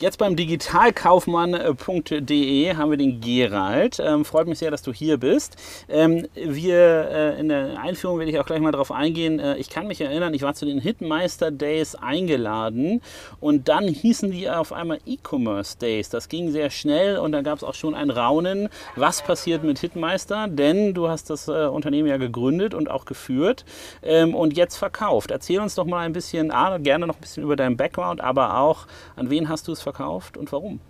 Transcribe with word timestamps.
Jetzt 0.00 0.16
beim 0.16 0.34
digitalkaufmann.de 0.34 2.74
haben 2.74 2.90
wir 2.90 2.96
den 2.96 3.20
Gerald. 3.20 4.00
Ähm, 4.02 4.24
freut 4.24 4.46
mich 4.46 4.58
sehr, 4.58 4.70
dass 4.70 4.80
du 4.80 4.94
hier 4.94 5.18
bist. 5.18 5.56
Ähm, 5.90 6.26
wir 6.34 7.10
äh, 7.10 7.38
in 7.38 7.50
der 7.50 7.78
Einführung 7.78 8.18
werde 8.18 8.32
ich 8.32 8.38
auch 8.38 8.46
gleich 8.46 8.60
mal 8.60 8.72
darauf 8.72 8.92
eingehen. 8.92 9.38
Äh, 9.38 9.58
ich 9.58 9.68
kann 9.68 9.86
mich 9.86 10.00
erinnern, 10.00 10.32
ich 10.32 10.40
war 10.40 10.54
zu 10.54 10.64
den 10.64 10.80
Hitmeister 10.80 11.50
Days 11.50 11.96
eingeladen 11.96 13.02
und 13.40 13.68
dann 13.68 13.88
hießen 13.88 14.30
die 14.30 14.48
auf 14.48 14.72
einmal 14.72 15.00
E-Commerce 15.04 15.76
Days. 15.76 16.08
Das 16.08 16.30
ging 16.30 16.50
sehr 16.50 16.70
schnell 16.70 17.18
und 17.18 17.32
da 17.32 17.42
gab 17.42 17.58
es 17.58 17.64
auch 17.64 17.74
schon 17.74 17.94
ein 17.94 18.08
Raunen, 18.08 18.70
was 18.96 19.20
passiert 19.20 19.64
mit 19.64 19.80
Hitmeister, 19.80 20.48
denn 20.48 20.94
du 20.94 21.10
hast 21.10 21.28
das 21.28 21.46
äh, 21.46 21.66
Unternehmen 21.66 22.08
ja 22.08 22.16
gegründet 22.16 22.72
und 22.72 22.90
auch 22.90 23.04
geführt 23.04 23.66
ähm, 24.02 24.34
und 24.34 24.56
jetzt 24.56 24.76
verkauft. 24.76 25.30
Erzähl 25.30 25.60
uns 25.60 25.74
doch 25.74 25.84
mal 25.84 26.06
ein 26.06 26.14
bisschen, 26.14 26.50
ah, 26.52 26.78
gerne 26.78 27.06
noch 27.06 27.16
ein 27.16 27.20
bisschen 27.20 27.42
über 27.42 27.56
deinen 27.56 27.76
Background, 27.76 28.22
aber 28.22 28.60
auch 28.60 28.86
an 29.14 29.28
wen 29.28 29.50
hast 29.50 29.68
du 29.68 29.72
es 29.72 29.82
verkauft 29.82 29.89
und 30.36 30.52
warum? 30.52 30.80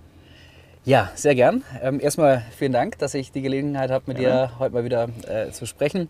Ja, 0.85 1.11
sehr 1.15 1.35
gern. 1.35 1.63
Ähm, 1.83 2.01
erstmal 2.01 2.43
vielen 2.57 2.73
Dank, 2.73 2.99
dass 2.99 3.15
ich 3.15 3.33
die 3.33 3.43
Gelegenheit 3.43 3.91
habe, 3.91 4.05
mit 4.07 4.19
ja. 4.19 4.47
dir 4.47 4.59
heute 4.59 4.75
mal 4.75 4.85
wieder 4.85 5.09
äh, 5.29 5.51
zu 5.51 5.67
sprechen. 5.67 6.09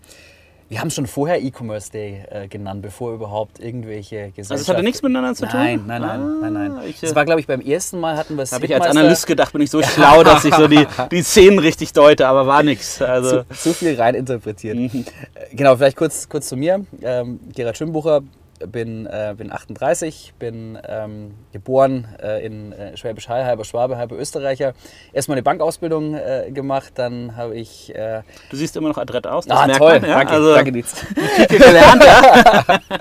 Wir 0.71 0.81
haben 0.81 0.91
schon 0.91 1.09
vorher 1.09 1.43
E-Commerce 1.43 1.91
Day 1.91 2.25
äh, 2.31 2.47
genannt, 2.47 2.83
bevor 2.83 3.13
überhaupt 3.13 3.59
irgendwelche 3.59 4.31
Gesellschaften... 4.31 4.53
Also 4.53 4.63
es 4.63 4.69
hatte 4.69 4.85
nichts 4.85 5.03
miteinander 5.03 5.35
zu 5.35 5.45
tun? 5.47 5.59
Nein, 5.59 5.83
nein, 5.85 6.01
nein, 6.01 6.21
ah, 6.21 6.51
nein, 6.51 6.53
nein. 6.53 6.83
Ich, 6.87 7.01
das 7.01 7.13
war, 7.17 7.25
glaube 7.25 7.41
ich, 7.41 7.49
beim 7.49 7.61
ersten 7.61 7.99
Mal 7.99 8.17
hatten 8.17 8.37
wir 8.37 8.45
es... 8.45 8.53
Habe 8.53 8.67
ich 8.67 8.75
als 8.77 8.87
Analyst 8.87 9.27
gedacht, 9.27 9.53
bin 9.53 9.63
ich 9.63 9.71
so 9.71 9.83
schlau, 9.83 10.23
dass 10.23 10.45
ich 10.45 10.55
so 10.55 10.69
die, 10.69 10.87
die 11.11 11.23
Szenen 11.23 11.59
richtig 11.59 11.93
deute, 11.93 12.29
aber 12.29 12.47
war 12.47 12.63
nichts. 12.63 13.03
Also. 13.03 13.43
Zu, 13.43 13.57
zu, 13.57 13.75
viel 13.75 13.97
reininterpretiert. 13.97 14.77
Mhm. 14.77 15.05
Äh, 15.35 15.57
genau, 15.57 15.75
vielleicht 15.75 15.97
kurz, 15.97 16.29
kurz 16.29 16.49
zu 16.49 16.57
mir. 16.57 16.87
Ähm, 17.03 17.41
Gerhard 17.53 17.77
Schimbucher, 17.77 18.23
bin, 18.67 19.07
äh, 19.07 19.35
bin 19.37 19.53
38, 19.53 20.35
bin 20.39 20.79
ähm, 20.87 21.35
geboren 21.53 22.07
äh, 22.23 22.45
in 22.45 22.73
äh, 22.73 22.97
Schwäbisch 22.97 23.29
Hall, 23.29 23.45
halber 23.45 23.65
Schwabe, 23.65 23.97
halber 23.97 24.17
Österreicher. 24.17 24.75
Erstmal 25.13 25.37
eine 25.37 25.43
Bankausbildung 25.43 26.15
äh, 26.15 26.51
gemacht, 26.53 26.93
dann 26.97 27.37
habe 27.37 27.57
ich. 27.57 27.95
Äh, 27.95 28.23
du 28.51 28.57
siehst 28.57 28.77
immer 28.77 28.89
noch 28.89 28.99
adrett 28.99 29.27
aus, 29.27 29.47
das 29.47 29.59
ah, 29.59 29.67
merkt 29.67 29.81
toll. 29.81 30.01
man. 30.01 30.11
Ja? 30.11 30.17
Danke, 30.19 30.33
also, 30.33 30.55
danke 30.55 30.73
Dietz. 30.73 31.07
gelernt, 31.49 32.05
ja. 32.05 32.79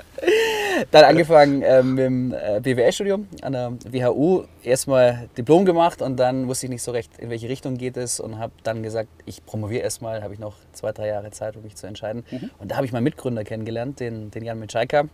dann 0.90 1.04
angefangen 1.04 1.62
äh, 1.62 1.82
mit 1.82 1.98
dem 1.98 2.34
BWL-Studium 2.62 3.28
an 3.42 3.52
der 3.52 3.72
WHU. 3.90 4.44
Erstmal 4.62 5.28
Diplom 5.36 5.64
gemacht 5.64 6.02
und 6.02 6.16
dann 6.16 6.48
wusste 6.48 6.66
ich 6.66 6.70
nicht 6.70 6.82
so 6.82 6.90
recht, 6.90 7.10
in 7.18 7.30
welche 7.30 7.48
Richtung 7.48 7.76
geht 7.76 7.96
es 7.96 8.20
und 8.20 8.38
habe 8.38 8.52
dann 8.62 8.82
gesagt, 8.82 9.08
ich 9.26 9.44
promoviere 9.44 9.82
erstmal, 9.82 10.22
habe 10.22 10.34
ich 10.34 10.40
noch 10.40 10.56
zwei, 10.72 10.92
drei 10.92 11.08
Jahre 11.08 11.30
Zeit, 11.30 11.56
um 11.56 11.62
mich 11.62 11.76
zu 11.76 11.86
entscheiden. 11.86 12.24
Mhm. 12.30 12.50
Und 12.58 12.70
da 12.70 12.76
habe 12.76 12.86
ich 12.86 12.92
meinen 12.92 13.04
Mitgründer 13.04 13.44
kennengelernt, 13.44 14.00
den, 14.00 14.30
den 14.30 14.44
Jan 14.44 14.58
Mitschaiker. 14.58 15.08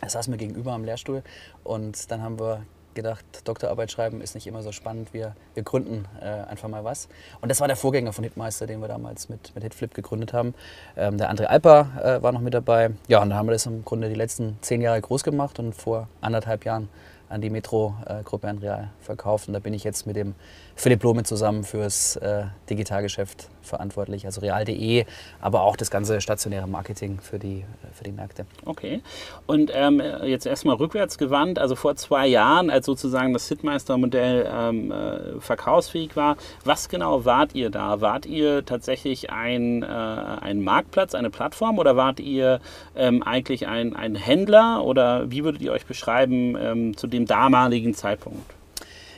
Er 0.00 0.10
saß 0.10 0.28
mir 0.28 0.36
gegenüber 0.36 0.72
am 0.72 0.84
Lehrstuhl 0.84 1.22
und 1.64 2.10
dann 2.10 2.22
haben 2.22 2.38
wir 2.38 2.62
gedacht, 2.94 3.24
Doktorarbeit 3.44 3.90
schreiben 3.90 4.20
ist 4.20 4.34
nicht 4.34 4.46
immer 4.46 4.62
so 4.62 4.72
spannend, 4.72 5.12
wir, 5.12 5.34
wir 5.54 5.62
gründen 5.62 6.06
äh, 6.20 6.24
einfach 6.24 6.68
mal 6.68 6.84
was. 6.84 7.08
Und 7.40 7.48
das 7.48 7.60
war 7.60 7.68
der 7.68 7.76
Vorgänger 7.76 8.12
von 8.12 8.24
Hitmeister, 8.24 8.66
den 8.66 8.80
wir 8.80 8.88
damals 8.88 9.28
mit, 9.28 9.54
mit 9.54 9.62
Hitflip 9.62 9.94
gegründet 9.94 10.32
haben. 10.32 10.54
Ähm, 10.96 11.18
der 11.18 11.32
André 11.32 11.44
Alper 11.44 11.88
äh, 12.02 12.22
war 12.22 12.32
noch 12.32 12.40
mit 12.40 12.54
dabei. 12.54 12.90
Ja, 13.08 13.22
und 13.22 13.30
dann 13.30 13.38
haben 13.38 13.46
wir 13.46 13.52
das 13.52 13.66
im 13.66 13.84
Grunde 13.84 14.08
die 14.08 14.14
letzten 14.14 14.58
zehn 14.60 14.80
Jahre 14.80 15.00
groß 15.00 15.22
gemacht 15.22 15.58
und 15.58 15.74
vor 15.74 16.08
anderthalb 16.20 16.64
Jahren 16.64 16.88
an 17.28 17.40
die 17.40 17.50
Metro-Gruppe 17.50 18.46
äh, 18.48 18.50
Real 18.50 18.90
verkauft. 19.00 19.46
Und 19.46 19.54
da 19.54 19.60
bin 19.60 19.72
ich 19.72 19.84
jetzt 19.84 20.06
mit 20.06 20.16
dem 20.16 20.34
Philipp 20.80 21.02
Lohme 21.02 21.24
zusammen 21.24 21.62
fürs 21.62 22.16
äh, 22.16 22.44
Digitalgeschäft 22.70 23.50
verantwortlich, 23.60 24.24
also 24.24 24.40
real.de, 24.40 25.04
aber 25.38 25.60
auch 25.60 25.76
das 25.76 25.90
ganze 25.90 26.22
stationäre 26.22 26.66
Marketing 26.66 27.18
für 27.20 27.38
die, 27.38 27.58
äh, 27.58 27.64
für 27.92 28.04
die 28.04 28.12
Märkte. 28.12 28.46
Okay. 28.64 29.02
Und 29.46 29.70
ähm, 29.74 30.00
jetzt 30.24 30.46
erstmal 30.46 30.76
rückwärts 30.76 31.18
gewandt, 31.18 31.58
also 31.58 31.76
vor 31.76 31.96
zwei 31.96 32.26
Jahren, 32.26 32.70
als 32.70 32.86
sozusagen 32.86 33.34
das 33.34 33.46
Hitmeister-Modell 33.48 34.48
ähm, 34.50 34.90
äh, 34.90 35.38
verkaufsfähig 35.40 36.16
war, 36.16 36.38
was 36.64 36.88
genau 36.88 37.26
wart 37.26 37.54
ihr 37.54 37.68
da? 37.68 38.00
Wart 38.00 38.24
ihr 38.24 38.64
tatsächlich 38.64 39.30
ein, 39.30 39.82
äh, 39.82 39.86
ein 39.86 40.64
Marktplatz, 40.64 41.14
eine 41.14 41.28
Plattform 41.28 41.78
oder 41.78 41.96
wart 41.96 42.20
ihr 42.20 42.58
ähm, 42.96 43.22
eigentlich 43.22 43.68
ein, 43.68 43.94
ein 43.94 44.14
Händler 44.14 44.82
oder 44.82 45.30
wie 45.30 45.44
würdet 45.44 45.60
ihr 45.60 45.72
euch 45.72 45.84
beschreiben 45.84 46.56
ähm, 46.58 46.96
zu 46.96 47.06
dem 47.06 47.26
damaligen 47.26 47.92
Zeitpunkt? 47.92 48.59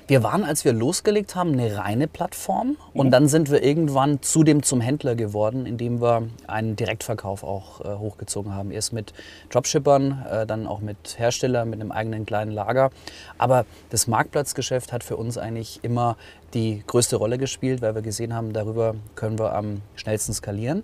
Wir 0.08 0.22
waren, 0.22 0.44
als 0.44 0.64
wir 0.64 0.72
losgelegt 0.72 1.34
haben, 1.34 1.52
eine 1.52 1.76
reine 1.76 2.08
Plattform 2.08 2.76
und 2.92 3.06
mhm. 3.06 3.10
dann 3.10 3.28
sind 3.28 3.50
wir 3.50 3.62
irgendwann 3.62 4.20
zudem 4.20 4.62
zum 4.62 4.80
Händler 4.80 5.14
geworden, 5.14 5.64
indem 5.64 6.00
wir 6.00 6.28
einen 6.46 6.76
Direktverkauf 6.76 7.44
auch 7.44 7.80
äh, 7.80 7.98
hochgezogen 7.98 8.54
haben. 8.54 8.70
Erst 8.72 8.92
mit 8.92 9.12
Dropshippern, 9.50 10.26
äh, 10.30 10.46
dann 10.46 10.66
auch 10.66 10.80
mit 10.80 11.18
Herstellern, 11.18 11.70
mit 11.70 11.80
einem 11.80 11.92
eigenen 11.92 12.26
kleinen 12.26 12.50
Lager. 12.50 12.90
Aber 13.38 13.64
das 13.90 14.06
Marktplatzgeschäft 14.06 14.92
hat 14.92 15.04
für 15.04 15.16
uns 15.16 15.38
eigentlich 15.38 15.80
immer 15.82 16.16
die 16.52 16.82
größte 16.86 17.16
Rolle 17.16 17.38
gespielt, 17.38 17.80
weil 17.80 17.94
wir 17.94 18.02
gesehen 18.02 18.34
haben, 18.34 18.52
darüber 18.52 18.94
können 19.14 19.38
wir 19.38 19.54
am 19.54 19.82
schnellsten 19.94 20.32
skalieren. 20.32 20.82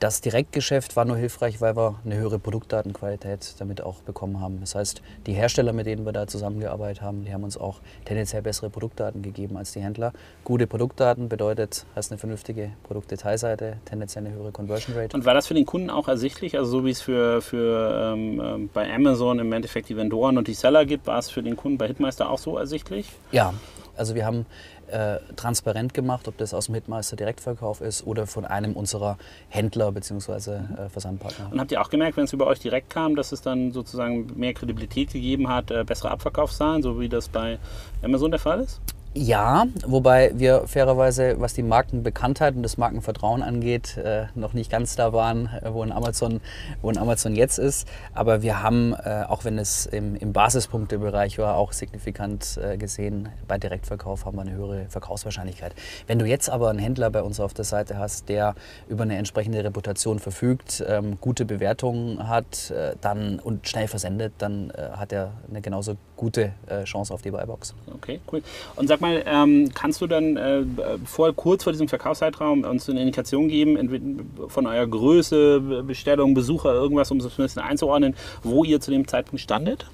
Das 0.00 0.20
Direktgeschäft 0.20 0.96
war 0.96 1.04
nur 1.04 1.16
hilfreich, 1.16 1.60
weil 1.60 1.76
wir 1.76 1.94
eine 2.04 2.16
höhere 2.16 2.38
Produktdatenqualität 2.38 3.54
damit 3.58 3.80
auch 3.80 4.00
bekommen 4.00 4.40
haben. 4.40 4.58
Das 4.60 4.74
heißt, 4.74 5.02
die 5.26 5.32
Hersteller, 5.32 5.72
mit 5.72 5.86
denen 5.86 6.04
wir 6.04 6.12
da 6.12 6.26
zusammengearbeitet 6.26 7.00
haben, 7.00 7.24
die 7.24 7.32
haben 7.32 7.44
uns 7.44 7.56
auch 7.56 7.80
tendenziell 8.04 8.42
bessere 8.42 8.70
Produktdaten 8.70 9.22
gegeben 9.22 9.56
als 9.56 9.72
die 9.72 9.80
Händler. 9.80 10.12
Gute 10.42 10.66
Produktdaten 10.66 11.28
bedeutet, 11.28 11.86
hast 11.94 12.10
eine 12.10 12.18
vernünftige 12.18 12.70
Produktdetailseite, 12.82 13.78
tendenziell 13.84 14.26
eine 14.26 14.34
höhere 14.34 14.50
Conversion 14.50 14.96
Rate. 14.96 15.16
Und 15.16 15.24
war 15.24 15.34
das 15.34 15.46
für 15.46 15.54
den 15.54 15.64
Kunden 15.64 15.90
auch 15.90 16.08
ersichtlich? 16.08 16.58
Also 16.58 16.70
so 16.70 16.84
wie 16.84 16.90
es 16.90 17.00
für, 17.00 17.40
für 17.40 18.12
ähm, 18.14 18.42
ähm 18.44 18.70
bei 18.74 18.92
Amazon 18.92 19.38
im 19.38 19.52
Endeffekt 19.52 19.88
die 19.88 19.96
Vendoren 19.96 20.36
und 20.38 20.48
die 20.48 20.54
Seller 20.54 20.84
gibt, 20.84 21.06
war 21.06 21.18
es 21.18 21.30
für 21.30 21.42
den 21.42 21.56
Kunden 21.56 21.78
bei 21.78 21.86
Hitmeister 21.86 22.28
auch 22.28 22.38
so 22.38 22.58
ersichtlich? 22.58 23.12
Ja, 23.30 23.54
also 23.96 24.14
wir 24.14 24.26
haben 24.26 24.46
äh, 24.88 25.18
transparent 25.36 25.94
gemacht, 25.94 26.28
ob 26.28 26.36
das 26.38 26.54
aus 26.54 26.66
dem 26.66 26.74
Hitmeister 26.74 27.16
Direktverkauf 27.16 27.80
ist 27.80 28.06
oder 28.06 28.26
von 28.26 28.44
einem 28.44 28.74
unserer 28.74 29.18
Händler 29.48 29.92
bzw. 29.92 30.50
Äh, 30.50 30.88
Versandpartner. 30.88 31.50
Und 31.52 31.60
habt 31.60 31.72
ihr 31.72 31.80
auch 31.80 31.90
gemerkt, 31.90 32.16
wenn 32.16 32.24
es 32.24 32.32
über 32.32 32.46
euch 32.46 32.58
direkt 32.58 32.90
kam, 32.90 33.16
dass 33.16 33.32
es 33.32 33.42
dann 33.42 33.72
sozusagen 33.72 34.26
mehr 34.36 34.54
Kredibilität 34.54 35.12
gegeben 35.12 35.48
hat, 35.48 35.70
äh, 35.70 35.84
bessere 35.84 36.10
Abverkaufszahlen, 36.10 36.82
so 36.82 37.00
wie 37.00 37.08
das 37.08 37.28
bei 37.28 37.58
Amazon 38.02 38.30
der 38.30 38.40
Fall 38.40 38.60
ist? 38.60 38.80
Ja, 39.16 39.66
wobei 39.86 40.32
wir 40.34 40.66
fairerweise, 40.66 41.36
was 41.38 41.54
die 41.54 41.62
Markenbekanntheit 41.62 42.56
und 42.56 42.64
das 42.64 42.78
Markenvertrauen 42.78 43.44
angeht, 43.44 43.96
äh, 43.96 44.26
noch 44.34 44.54
nicht 44.54 44.72
ganz 44.72 44.96
da 44.96 45.12
waren, 45.12 45.48
äh, 45.62 45.72
wo, 45.72 45.82
ein 45.82 45.92
Amazon, 45.92 46.40
wo 46.82 46.90
ein 46.90 46.98
Amazon 46.98 47.36
jetzt 47.36 47.58
ist. 47.58 47.86
Aber 48.12 48.42
wir 48.42 48.60
haben, 48.60 48.92
äh, 48.92 49.22
auch 49.28 49.44
wenn 49.44 49.56
es 49.56 49.86
im, 49.86 50.16
im 50.16 50.32
Basispunktebereich 50.32 51.38
war, 51.38 51.56
auch 51.56 51.70
signifikant 51.70 52.58
äh, 52.60 52.76
gesehen, 52.76 53.28
bei 53.46 53.56
Direktverkauf 53.56 54.26
haben 54.26 54.36
wir 54.36 54.42
eine 54.42 54.50
höhere 54.50 54.86
Verkaufswahrscheinlichkeit. 54.88 55.76
Wenn 56.08 56.18
du 56.18 56.26
jetzt 56.26 56.50
aber 56.50 56.70
einen 56.70 56.80
Händler 56.80 57.10
bei 57.10 57.22
uns 57.22 57.38
auf 57.38 57.54
der 57.54 57.64
Seite 57.64 57.96
hast, 57.96 58.28
der 58.28 58.56
über 58.88 59.04
eine 59.04 59.16
entsprechende 59.16 59.62
Reputation 59.62 60.18
verfügt, 60.18 60.84
ähm, 60.88 61.18
gute 61.20 61.44
Bewertungen 61.44 62.26
hat 62.28 62.72
äh, 62.72 62.96
dann, 63.00 63.38
und 63.38 63.68
schnell 63.68 63.86
versendet, 63.86 64.32
dann 64.38 64.72
hat 64.74 65.12
er 65.12 65.34
eine 65.48 65.60
genauso 65.60 65.96
gute 66.24 66.52
Chance 66.84 67.12
auf 67.12 67.22
die 67.22 67.30
Buybox. 67.30 67.74
Okay, 67.94 68.20
cool. 68.32 68.42
Und 68.76 68.88
sag 68.88 69.00
mal, 69.00 69.22
ähm, 69.26 69.70
kannst 69.74 70.00
du 70.00 70.06
dann 70.06 70.36
äh, 70.36 70.62
vor, 71.04 71.34
kurz 71.34 71.64
vor 71.64 71.72
diesem 71.72 71.88
Verkaufszeitraum 71.88 72.64
uns 72.64 72.88
eine 72.88 73.00
Indikation 73.00 73.48
geben, 73.48 74.30
von 74.48 74.66
eurer 74.66 74.86
Größe, 74.86 75.60
Bestellung, 75.86 76.34
Besucher, 76.34 76.72
irgendwas, 76.72 77.10
um 77.10 77.18
es 77.18 77.26
ein 77.26 77.36
bisschen 77.36 77.62
einzuordnen, 77.62 78.14
wo 78.42 78.64
ihr 78.64 78.80
zu 78.80 78.90
dem 78.90 79.06
Zeitpunkt 79.06 79.40
standet? 79.40 79.86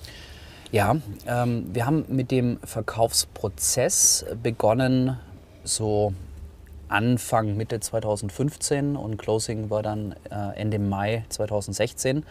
Ja, 0.72 0.96
ähm, 1.26 1.66
wir 1.72 1.86
haben 1.86 2.04
mit 2.08 2.30
dem 2.30 2.58
Verkaufsprozess 2.62 4.24
begonnen, 4.40 5.18
so 5.64 6.14
Anfang, 6.88 7.56
Mitte 7.56 7.80
2015 7.80 8.96
und 8.96 9.16
Closing 9.16 9.70
war 9.70 9.82
dann 9.82 10.14
äh, 10.30 10.56
Ende 10.56 10.78
Mai 10.78 11.24
2016. 11.28 12.24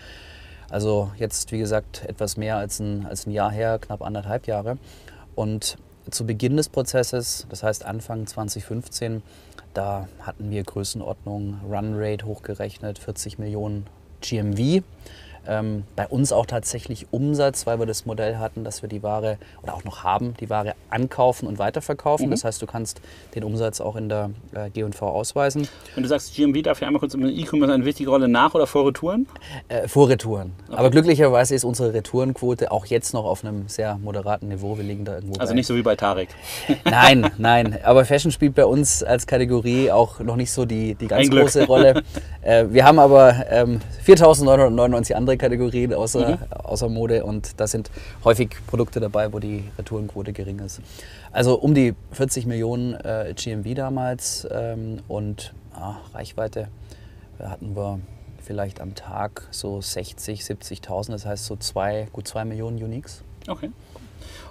Also 0.69 1.11
jetzt, 1.17 1.51
wie 1.51 1.59
gesagt, 1.59 2.05
etwas 2.05 2.37
mehr 2.37 2.57
als 2.57 2.79
ein, 2.79 3.05
als 3.05 3.25
ein 3.25 3.31
Jahr 3.31 3.51
her, 3.51 3.79
knapp 3.79 4.01
anderthalb 4.01 4.47
Jahre. 4.47 4.77
Und 5.35 5.77
zu 6.09 6.25
Beginn 6.25 6.57
des 6.57 6.69
Prozesses, 6.69 7.45
das 7.49 7.63
heißt 7.63 7.85
Anfang 7.85 8.27
2015, 8.27 9.21
da 9.73 10.07
hatten 10.21 10.49
wir 10.49 10.63
Größenordnung 10.63 11.59
Runrate 11.69 12.25
hochgerechnet, 12.25 12.99
40 12.99 13.39
Millionen 13.39 13.85
GMV. 14.21 14.83
Ähm, 15.49 15.83
bei 15.95 16.07
uns 16.07 16.31
auch 16.31 16.45
tatsächlich 16.45 17.07
Umsatz, 17.11 17.65
weil 17.65 17.79
wir 17.79 17.85
das 17.85 18.05
Modell 18.05 18.37
hatten, 18.37 18.63
dass 18.63 18.81
wir 18.81 18.89
die 18.89 19.03
Ware 19.03 19.37
oder 19.63 19.73
auch 19.73 19.83
noch 19.83 20.03
haben, 20.03 20.35
die 20.39 20.49
Ware 20.49 20.73
ankaufen 20.89 21.47
und 21.47 21.59
weiterverkaufen. 21.59 22.27
Mhm. 22.27 22.31
Das 22.31 22.43
heißt, 22.43 22.61
du 22.61 22.65
kannst 22.65 23.01
den 23.35 23.43
Umsatz 23.43 23.81
auch 23.81 23.95
in 23.95 24.09
der 24.09 24.31
äh, 24.53 24.69
G&V 24.69 25.07
ausweisen. 25.07 25.67
Wenn 25.95 26.03
du 26.03 26.09
sagst 26.09 26.35
GMV, 26.35 26.61
darf 26.61 26.81
ich 26.81 26.85
einmal 26.85 26.99
kurz 26.99 27.15
im 27.15 27.25
E-Commerce 27.25 27.73
eine 27.73 27.85
wichtige 27.85 28.09
Rolle 28.09 28.27
nach 28.27 28.53
oder 28.53 28.67
vor 28.67 28.85
Retouren? 28.85 29.27
Äh, 29.69 29.87
vor 29.87 30.09
Retouren. 30.09 30.51
Okay. 30.67 30.77
Aber 30.77 30.91
glücklicherweise 30.91 31.55
ist 31.55 31.63
unsere 31.63 31.93
Retourenquote 31.93 32.71
auch 32.71 32.85
jetzt 32.85 33.13
noch 33.13 33.25
auf 33.25 33.43
einem 33.43 33.67
sehr 33.67 33.97
moderaten 33.97 34.49
Niveau. 34.49 34.77
Wir 34.77 34.83
liegen 34.83 35.05
da 35.05 35.15
irgendwo. 35.15 35.39
Also 35.39 35.51
bei. 35.51 35.55
nicht 35.55 35.67
so 35.67 35.75
wie 35.75 35.81
bei 35.81 35.95
Tarek. 35.95 36.29
nein, 36.85 37.31
nein. 37.39 37.79
Aber 37.83 38.05
Fashion 38.05 38.31
spielt 38.31 38.53
bei 38.53 38.65
uns 38.65 39.03
als 39.03 39.25
Kategorie 39.25 39.89
auch 39.89 40.19
noch 40.19 40.35
nicht 40.35 40.51
so 40.51 40.65
die, 40.65 40.93
die 40.93 41.07
ganz 41.07 41.29
große 41.29 41.65
Rolle. 41.65 42.03
Äh, 42.41 42.67
wir 42.71 42.85
haben 42.85 42.99
aber 42.99 43.35
ähm, 43.49 43.81
4.999 44.05 45.13
andere 45.13 45.29
andere 45.29 45.37
Kategorien 45.39 45.93
außer, 45.93 46.37
mhm. 46.37 46.53
außer 46.53 46.89
Mode 46.89 47.23
und 47.23 47.59
da 47.59 47.67
sind 47.67 47.89
häufig 48.23 48.49
Produkte 48.67 48.99
dabei, 48.99 49.33
wo 49.33 49.39
die 49.39 49.63
Retourenquote 49.77 50.33
gering 50.33 50.59
ist. 50.59 50.81
Also 51.31 51.55
um 51.55 51.73
die 51.73 51.95
40 52.11 52.45
Millionen 52.45 52.93
äh, 52.93 53.33
GMV 53.35 53.73
damals 53.73 54.47
ähm, 54.51 54.99
und 55.07 55.53
ah, 55.73 55.97
Reichweite 56.13 56.67
hatten 57.39 57.75
wir 57.75 57.99
vielleicht 58.41 58.81
am 58.81 58.95
Tag 58.95 59.47
so 59.51 59.81
60, 59.81 60.41
70.000, 60.41 61.11
das 61.11 61.25
heißt 61.25 61.45
so 61.45 61.55
zwei, 61.55 62.07
gut 62.11 62.27
2 62.27 62.45
Millionen 62.45 62.81
Uniques. 62.81 63.23
Okay. 63.47 63.69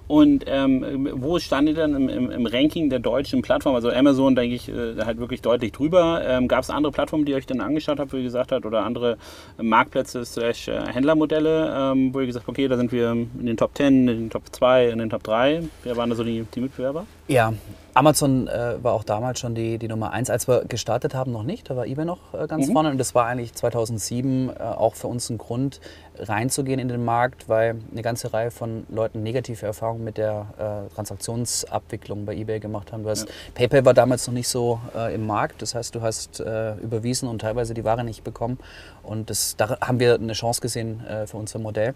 Und 0.09 0.45
ähm, 0.47 1.09
wo 1.13 1.39
stand 1.39 1.69
ihr 1.69 1.75
dann 1.75 1.95
im, 1.95 2.09
im, 2.09 2.31
im, 2.31 2.47
Ranking 2.47 2.89
der 2.89 2.99
deutschen 2.99 3.43
Plattform? 3.43 3.75
Also 3.75 3.91
Amazon, 3.91 4.35
denke 4.35 4.57
ich, 4.57 4.69
äh, 4.71 4.97
halt 5.05 5.19
wirklich 5.19 5.43
deutlich 5.43 5.73
drüber. 5.73 6.23
Ähm, 6.27 6.49
Gab 6.49 6.65
es 6.65 6.71
andere 6.71 6.93
Plattformen, 6.93 7.27
die 7.27 7.33
ihr 7.33 7.37
euch 7.37 7.47
dann 7.47 7.61
angeschaut 7.61 8.01
habt, 8.01 8.13
wo 8.15 8.17
ihr 8.17 8.23
gesagt 8.23 8.51
habt, 8.51 8.65
oder 8.65 8.85
andere 8.85 9.19
Marktplätze 9.61 10.25
slash 10.25 10.69
äh, 10.69 10.81
Händlermodelle, 10.93 11.93
ähm, 11.93 12.15
wo 12.15 12.21
ihr 12.21 12.27
gesagt 12.27 12.47
habt, 12.47 12.57
okay, 12.57 12.69
da 12.69 12.79
sind 12.79 12.91
wir 12.91 13.13
in 13.13 13.47
den 13.47 13.59
Top 13.59 13.77
10, 13.77 13.87
in 13.87 14.07
den 14.07 14.31
Top 14.31 14.45
2, 14.51 14.89
in 14.89 14.99
den 14.99 15.11
Top 15.11 15.23
3. 15.25 15.63
Wer 15.85 15.97
waren 15.99 16.09
da 16.09 16.17
so 16.17 16.25
die, 16.25 16.47
die 16.55 16.61
Mitbewerber? 16.61 17.07
Ja, 17.29 17.53
Amazon 17.99 18.47
äh, 18.47 18.77
war 18.81 18.93
auch 18.93 19.03
damals 19.03 19.41
schon 19.41 19.57
die, 19.57 19.77
die 19.77 19.89
Nummer 19.89 20.13
eins. 20.13 20.31
Als 20.31 20.47
wir 20.47 20.65
gestartet 20.67 21.15
haben, 21.15 21.33
noch 21.33 21.43
nicht. 21.43 21.69
Da 21.69 21.75
war 21.75 21.85
eBay 21.85 22.05
noch 22.05 22.33
äh, 22.33 22.47
ganz 22.47 22.69
mhm. 22.69 22.73
vorne. 22.73 22.91
Und 22.91 22.99
das 22.99 23.13
war 23.17 23.27
eigentlich 23.27 23.55
2007 23.55 24.51
äh, 24.51 24.63
auch 24.63 24.95
für 24.95 25.09
uns 25.09 25.29
ein 25.31 25.37
Grund, 25.37 25.81
reinzugehen 26.17 26.79
in 26.79 26.87
den 26.87 27.05
Markt, 27.05 27.49
weil 27.49 27.81
eine 27.91 28.03
ganze 28.03 28.33
Reihe 28.33 28.53
von 28.53 28.87
Leuten 28.89 29.25
negative 29.25 29.67
Erfahrungen 29.67 30.05
mit 30.05 30.17
der 30.17 30.87
äh, 30.89 30.95
Transaktionsabwicklung 30.95 32.25
bei 32.25 32.37
eBay 32.37 32.61
gemacht 32.61 32.93
haben. 32.93 33.03
Du 33.03 33.11
hast, 33.11 33.29
ja. 33.29 33.35
PayPal 33.55 33.85
war 33.85 33.95
damals 33.95 34.29
noch 34.29 34.35
nicht 34.35 34.49
so 34.49 34.79
äh, 34.95 35.13
im 35.13 35.27
Markt. 35.27 35.61
Das 35.61 35.75
heißt, 35.75 35.93
du 35.93 36.01
hast 36.01 36.39
äh, 36.39 36.75
überwiesen 36.75 37.29
und 37.29 37.41
teilweise 37.41 37.75
die 37.75 37.85
Ware 37.85 38.05
nicht 38.05 38.23
bekommen. 38.23 38.59
Und 39.03 39.29
das, 39.29 39.57
da 39.57 39.77
haben 39.81 39.99
wir 39.99 40.15
eine 40.15 40.35
Chance 40.35 40.61
gesehen 40.61 41.03
für 41.27 41.37
unser 41.37 41.59
Modell. 41.59 41.95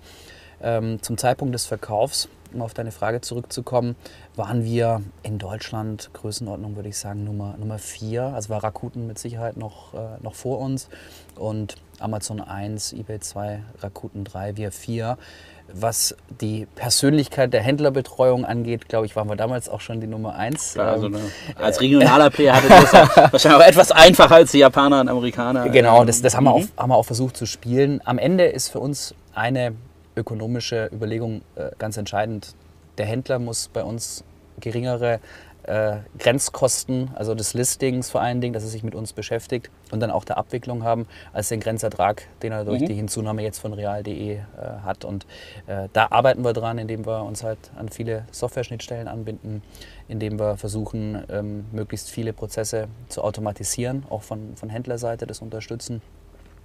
Ähm, 0.62 1.00
zum 1.02 1.16
Zeitpunkt 1.16 1.55
des 1.55 1.66
Verkaufs, 1.66 2.28
um 2.54 2.62
auf 2.62 2.75
deine 2.75 2.93
Frage 2.93 3.20
zurückzukommen, 3.20 3.96
waren 4.37 4.64
wir 4.64 5.02
in 5.22 5.38
Deutschland, 5.38 6.10
Größenordnung 6.12 6.76
würde 6.76 6.88
ich 6.88 6.99
sagen, 6.99 7.25
Nummer, 7.25 7.54
Nummer 7.58 7.78
vier. 7.78 8.25
Also 8.25 8.50
war 8.50 8.62
Rakuten 8.62 9.06
mit 9.06 9.19
Sicherheit 9.19 9.56
noch, 9.56 9.94
äh, 9.94 10.22
noch 10.22 10.34
vor 10.34 10.58
uns. 10.58 10.88
Und 11.37 11.76
Amazon 11.99 12.40
1, 12.40 12.93
eBay 12.93 13.20
2, 13.20 13.62
Rakuten 13.81 14.25
3, 14.25 14.56
wir 14.56 14.72
4. 14.72 15.16
Was 15.75 16.14
die 16.40 16.66
Persönlichkeit 16.75 17.52
der 17.52 17.62
Händlerbetreuung 17.62 18.44
angeht, 18.44 18.88
glaube 18.88 19.06
ich, 19.06 19.16
waren 19.16 19.28
wir 19.28 19.37
damals 19.37 19.69
auch 19.69 19.81
schon 19.81 20.00
die 20.00 20.06
Nummer 20.06 20.34
1. 20.34 20.75
Klar, 20.75 20.93
also 20.93 21.06
ähm, 21.06 21.16
als 21.56 21.81
regionaler 21.81 22.31
Player 22.31 22.56
hatte 22.56 22.69
das 22.69 22.93
wahrscheinlich 23.32 23.62
auch 23.62 23.66
etwas 23.66 23.90
einfacher 23.90 24.34
als 24.34 24.52
die 24.52 24.58
Japaner 24.58 25.00
und 25.00 25.08
Amerikaner. 25.08 25.69
Genau, 25.70 26.05
das, 26.05 26.20
das 26.20 26.37
haben, 26.37 26.44
wir 26.44 26.52
auch, 26.52 26.64
haben 26.76 26.90
wir 26.90 26.96
auch 26.96 27.06
versucht 27.06 27.37
zu 27.37 27.46
spielen. 27.46 28.00
Am 28.05 28.19
Ende 28.19 28.44
ist 28.44 28.69
für 28.69 28.81
uns 28.81 29.14
eine 29.34 29.75
ökonomische 30.17 30.91
Überlegung 30.93 31.43
äh, 31.56 31.70
ganz 31.79 31.97
entscheidend. 31.97 32.55
Der 32.99 33.06
Händler 33.06 33.38
muss 33.38 33.69
bei 33.69 33.82
uns 33.82 34.25
geringere 34.61 35.20
äh, 35.64 35.99
Grenzkosten, 36.19 37.11
also 37.14 37.35
des 37.35 37.55
Listings 37.55 38.11
vor 38.11 38.20
allen 38.20 38.41
Dingen, 38.41 38.53
dass 38.53 38.64
er 38.64 38.69
sich 38.69 38.82
mit 38.82 38.94
uns 38.94 39.12
beschäftigt 39.12 39.70
und 39.91 40.00
dann 40.00 40.11
auch 40.11 40.25
der 40.25 40.38
Abwicklung 40.38 40.82
haben, 40.82 41.06
als 41.32 41.49
den 41.49 41.61
Grenzertrag, 41.61 42.26
den 42.43 42.53
er 42.53 42.64
durch 42.64 42.82
mhm. 42.82 42.87
die 42.87 42.94
Hinzunahme 42.94 43.43
jetzt 43.43 43.61
von 43.61 43.73
real.de 43.73 44.35
äh, 44.35 44.41
hat. 44.85 45.05
Und 45.05 45.26
äh, 45.67 45.88
da 45.93 46.09
arbeiten 46.11 46.44
wir 46.44 46.53
dran, 46.53 46.79
indem 46.79 47.06
wir 47.06 47.23
uns 47.23 47.44
halt 47.44 47.58
an 47.76 47.88
viele 47.88 48.25
Software-Schnittstellen 48.32 49.08
anbinden, 49.08 49.62
indem 50.08 50.38
wir 50.38 50.56
versuchen, 50.56 51.23
ähm, 51.31 51.67
möglichst 51.73 52.11
viele 52.11 52.32
Prozesse 52.32 52.88
zu 53.08 53.23
automatisieren, 53.23 54.05
auch 54.11 54.23
von, 54.23 54.56
von 54.56 54.69
Händlerseite 54.69 55.26
das 55.26 55.41
unterstützen. 55.41 56.03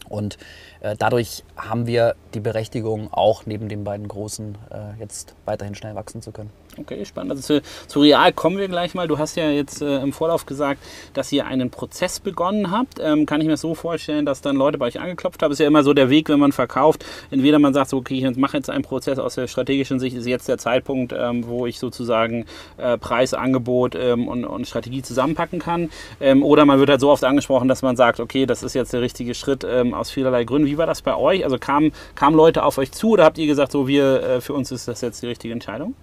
Und 0.09 0.37
äh, 0.79 0.95
dadurch 0.97 1.43
haben 1.55 1.85
wir 1.87 2.15
die 2.33 2.39
Berechtigung, 2.39 3.11
auch 3.11 3.45
neben 3.45 3.67
den 3.69 3.83
beiden 3.83 4.07
Großen 4.07 4.57
äh, 4.71 4.99
jetzt 4.99 5.35
weiterhin 5.45 5.75
schnell 5.75 5.95
wachsen 5.95 6.21
zu 6.21 6.31
können. 6.31 6.51
Okay, 6.79 7.03
spannend. 7.05 7.31
Also 7.31 7.41
zu, 7.41 7.61
zu, 7.87 8.01
Real 8.01 8.31
kommen 8.31 8.57
wir 8.57 8.67
gleich 8.67 8.93
mal. 8.93 9.07
Du 9.07 9.17
hast 9.17 9.35
ja 9.35 9.49
jetzt 9.49 9.81
äh, 9.81 9.99
im 9.99 10.13
Vorlauf 10.13 10.45
gesagt, 10.45 10.79
dass 11.13 11.31
ihr 11.31 11.47
einen 11.47 11.71
Prozess 11.71 12.19
begonnen 12.19 12.69
habt. 12.69 12.99
Ähm, 13.01 13.25
kann 13.25 13.41
ich 13.41 13.47
mir 13.47 13.57
so 13.57 13.73
vorstellen, 13.73 14.25
dass 14.25 14.41
dann 14.41 14.55
Leute 14.55 14.77
bei 14.77 14.85
euch 14.85 14.99
angeklopft 14.99 15.41
haben? 15.41 15.51
Ist 15.51 15.59
ja 15.59 15.65
immer 15.65 15.83
so 15.83 15.93
der 15.93 16.11
Weg, 16.11 16.29
wenn 16.29 16.39
man 16.39 16.51
verkauft. 16.51 17.03
Entweder 17.31 17.57
man 17.57 17.73
sagt 17.73 17.89
so, 17.89 17.97
okay, 17.97 18.15
ich 18.15 18.37
mache 18.37 18.57
jetzt 18.57 18.69
einen 18.69 18.83
Prozess 18.83 19.17
aus 19.17 19.35
der 19.35 19.47
strategischen 19.47 19.99
Sicht, 19.99 20.15
ist 20.15 20.27
jetzt 20.27 20.47
der 20.47 20.59
Zeitpunkt, 20.59 21.13
ähm, 21.17 21.47
wo 21.47 21.65
ich 21.65 21.79
sozusagen 21.79 22.45
äh, 22.77 22.97
Preis, 22.97 23.33
Angebot 23.33 23.95
ähm, 23.95 24.27
und, 24.27 24.45
und, 24.45 24.67
Strategie 24.67 25.01
zusammenpacken 25.01 25.59
kann. 25.59 25.89
Ähm, 26.19 26.43
oder 26.43 26.65
man 26.65 26.79
wird 26.79 26.89
halt 26.89 27.01
so 27.01 27.09
oft 27.09 27.23
angesprochen, 27.23 27.67
dass 27.67 27.81
man 27.81 27.95
sagt, 27.95 28.19
okay, 28.19 28.45
das 28.45 28.61
ist 28.61 28.75
jetzt 28.75 28.93
der 28.93 29.01
richtige 29.01 29.33
Schritt 29.33 29.65
ähm, 29.67 29.93
aus 29.93 30.11
vielerlei 30.11 30.43
Gründen. 30.43 30.67
Wie 30.67 30.77
war 30.77 30.85
das 30.85 31.01
bei 31.01 31.15
euch? 31.15 31.43
Also 31.43 31.57
kamen, 31.57 31.91
kamen 32.13 32.35
Leute 32.35 32.63
auf 32.63 32.77
euch 32.77 32.91
zu 32.91 33.11
oder 33.11 33.23
habt 33.23 33.37
ihr 33.37 33.47
gesagt, 33.47 33.71
so 33.71 33.87
wir, 33.87 34.21
äh, 34.21 34.41
für 34.41 34.53
uns 34.53 34.71
ist 34.71 34.87
das 34.87 35.01
jetzt 35.01 35.21
die 35.23 35.27
richtige 35.27 35.53
Entscheidung? 35.53 35.95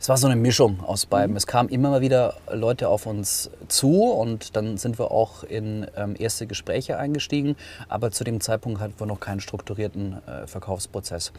Es 0.00 0.08
war 0.08 0.16
so 0.16 0.28
eine 0.28 0.36
Mischung 0.36 0.78
aus 0.86 1.06
beiden. 1.06 1.32
Mhm. 1.32 1.36
Es 1.36 1.46
kamen 1.46 1.68
immer 1.70 1.90
mal 1.90 2.00
wieder 2.00 2.34
Leute 2.52 2.88
auf 2.88 3.06
uns 3.06 3.50
zu 3.66 4.04
und 4.04 4.54
dann 4.54 4.76
sind 4.76 4.98
wir 4.98 5.10
auch 5.10 5.42
in 5.42 5.86
ähm, 5.96 6.14
erste 6.18 6.46
Gespräche 6.46 6.98
eingestiegen. 6.98 7.56
Aber 7.88 8.12
zu 8.12 8.22
dem 8.22 8.40
Zeitpunkt 8.40 8.80
hatten 8.80 8.94
wir 8.96 9.06
noch 9.06 9.18
keinen 9.18 9.40
strukturierten 9.40 10.18
äh, 10.26 10.46
Verkaufsprozess. 10.46 11.32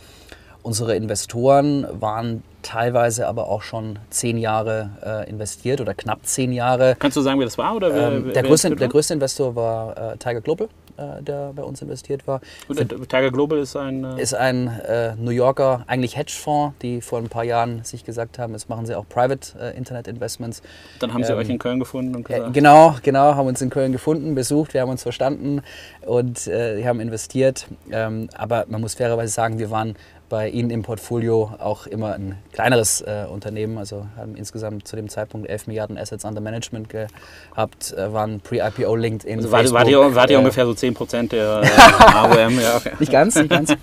Unsere 0.61 0.93
Investoren 0.97 1.87
waren 2.01 2.43
teilweise 2.63 3.27
aber 3.27 3.47
auch 3.47 3.61
schon 3.61 3.97
zehn 4.09 4.37
Jahre 4.37 4.89
äh, 5.05 5.29
investiert 5.29 5.79
oder 5.79 5.93
knapp 5.93 6.25
zehn 6.25 6.51
Jahre. 6.51 6.97
Kannst 6.99 7.15
du 7.15 7.21
sagen, 7.21 7.39
wer 7.39 7.45
das 7.45 7.57
war? 7.57 7.77
Oder 7.77 7.93
wer, 7.93 8.11
ähm, 8.11 8.33
der, 8.33 8.43
größte, 8.43 8.75
der, 8.75 8.89
größte, 8.89 9.13
Investor 9.13 9.55
war 9.55 9.97
äh, 9.97 10.17
Tiger 10.17 10.41
Global 10.41 10.67
äh, 10.99 11.23
der 11.23 11.53
bei 11.55 11.63
uns 11.63 11.81
investiert 11.81 12.27
war. 12.27 12.41
Und 12.67 12.77
Tiger 12.77 13.31
Global 13.31 13.59
ist 13.59 13.75
ein... 13.75 14.03
Äh 14.03 14.21
ist 14.21 14.33
ein 14.33 14.67
äh, 14.67 15.15
New 15.15 15.31
Yorker, 15.31 15.83
eigentlich 15.87 16.17
Hedgefonds, 16.17 16.75
die 16.81 17.01
vor 17.01 17.19
ein 17.19 17.29
paar 17.29 17.43
Jahren 17.43 17.83
sich 17.83 18.03
gesagt 18.03 18.37
haben, 18.37 18.53
jetzt 18.53 18.69
machen 18.69 18.85
sie 18.85 18.95
auch 18.95 19.07
Private 19.07 19.57
äh, 19.59 19.77
Internet 19.77 20.07
Investments. 20.07 20.61
Dann 20.99 21.13
haben 21.13 21.23
sie 21.23 21.31
ähm, 21.31 21.39
euch 21.39 21.49
in 21.49 21.59
Köln 21.59 21.79
gefunden 21.79 22.15
und 22.15 22.25
gesagt... 22.25 22.53
genau, 22.53 22.95
genau, 23.01 23.35
haben 23.35 23.47
uns 23.47 23.61
in 23.61 23.69
Köln 23.69 23.91
gefunden, 23.91 24.35
besucht, 24.35 24.73
wir 24.73 24.81
haben 24.81 24.89
uns 24.89 25.03
verstanden 25.03 25.61
und 26.05 26.47
äh, 26.47 26.83
haben 26.83 26.99
investiert. 26.99 27.67
Ähm, 27.91 28.29
aber 28.35 28.65
man 28.67 28.81
muss 28.81 28.95
fairerweise 28.95 29.33
sagen, 29.33 29.59
wir 29.59 29.71
waren 29.71 29.95
bei 30.29 30.49
Ihnen 30.49 30.69
im 30.69 30.83
Portfolio 30.83 31.51
auch 31.59 31.87
immer 31.87 32.13
ein 32.13 32.37
kleineres 32.53 33.01
äh, 33.01 33.25
Unternehmen, 33.29 33.77
also 33.77 34.05
haben 34.15 34.35
insgesamt 34.35 34.87
zu 34.87 34.95
dem 34.95 35.09
Zeitpunkt 35.09 35.49
11 35.49 35.67
Milliarden 35.67 35.97
Assets 35.97 36.23
under 36.23 36.41
Management 36.41 36.87
gehabt, 36.89 37.93
äh, 37.93 38.13
waren 38.13 38.39
pre-IPO 38.39 38.95
LinkedIn. 38.95 39.37
Also 39.37 39.51
war, 39.51 39.59
Facebook, 39.59 39.79
war, 39.79 39.85
die, 39.85 40.15
war 40.15 40.27
die 40.27 40.33
äh, 40.33 40.37
ungefähr 40.37 40.65
so 40.65 40.73
10 40.73 40.93
Prozent 40.93 41.31
der 41.31 41.63
AOM? 41.99 42.59
Ja, 42.59 42.77
okay. 42.77 42.91
Nicht 42.99 43.11
ganz, 43.11 43.35
nicht 43.35 43.49
ganz. 43.49 43.73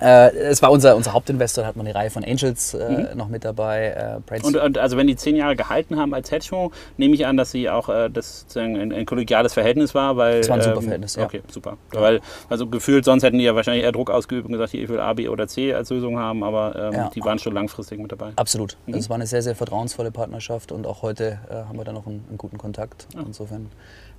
Äh, 0.00 0.34
es 0.36 0.62
war 0.62 0.70
unser, 0.70 0.96
unser 0.96 1.12
Hauptinvestor, 1.12 1.62
da 1.62 1.68
hat 1.68 1.76
man 1.76 1.86
eine 1.86 1.94
Reihe 1.94 2.10
von 2.10 2.24
Angels 2.24 2.74
äh, 2.74 3.08
mhm. 3.12 3.16
noch 3.16 3.28
mit 3.28 3.44
dabei. 3.44 4.20
Äh, 4.30 4.40
und, 4.42 4.56
und, 4.56 4.78
also 4.78 4.96
wenn 4.96 5.06
die 5.06 5.16
zehn 5.16 5.36
Jahre 5.36 5.56
gehalten 5.56 5.96
haben 5.96 6.14
als 6.14 6.30
Hedgefonds, 6.30 6.76
nehme 6.96 7.14
ich 7.14 7.26
an, 7.26 7.36
dass 7.36 7.50
sie 7.50 7.68
auch 7.70 7.88
äh, 7.88 8.10
das 8.10 8.46
ein, 8.56 8.92
ein, 8.92 9.06
kollegiales 9.06 9.54
Verhältnis 9.54 9.94
war, 9.94 10.16
weil. 10.16 10.40
Das 10.40 10.48
war 10.48 10.56
ein 10.56 10.62
super 10.62 10.76
ähm, 10.76 10.82
Verhältnis, 10.82 11.16
ja. 11.16 11.24
Okay, 11.24 11.42
super. 11.48 11.76
Ja. 11.94 12.00
Weil, 12.00 12.20
also 12.48 12.66
gefühlt, 12.66 13.04
sonst 13.04 13.22
hätten 13.22 13.38
die 13.38 13.44
ja 13.44 13.54
wahrscheinlich 13.54 13.84
eher 13.84 13.92
Druck 13.92 14.10
ausgeübt 14.10 14.46
und 14.46 14.52
gesagt, 14.52 14.74
ich 14.74 14.88
will 14.88 15.00
A, 15.00 15.12
B 15.12 15.28
oder 15.28 15.48
C 15.48 15.74
als 15.74 15.90
Lösung 15.90 16.18
haben, 16.18 16.42
aber 16.42 16.74
ähm, 16.76 16.92
ja. 16.92 17.10
die 17.14 17.22
waren 17.22 17.38
schon 17.38 17.54
langfristig 17.54 17.98
mit 17.98 18.12
dabei. 18.12 18.32
Absolut. 18.36 18.76
Mhm. 18.86 18.94
Es 18.94 19.08
war 19.08 19.16
eine 19.16 19.26
sehr, 19.26 19.42
sehr 19.42 19.54
vertrauensvolle 19.54 20.10
Partnerschaft 20.10 20.72
und 20.72 20.86
auch 20.86 21.02
heute 21.02 21.38
äh, 21.48 21.54
haben 21.54 21.78
wir 21.78 21.84
da 21.84 21.92
noch 21.92 22.06
einen, 22.06 22.24
einen 22.28 22.38
guten 22.38 22.58
Kontakt. 22.58 23.06
Ja. 23.14 23.22
Insofern 23.26 23.68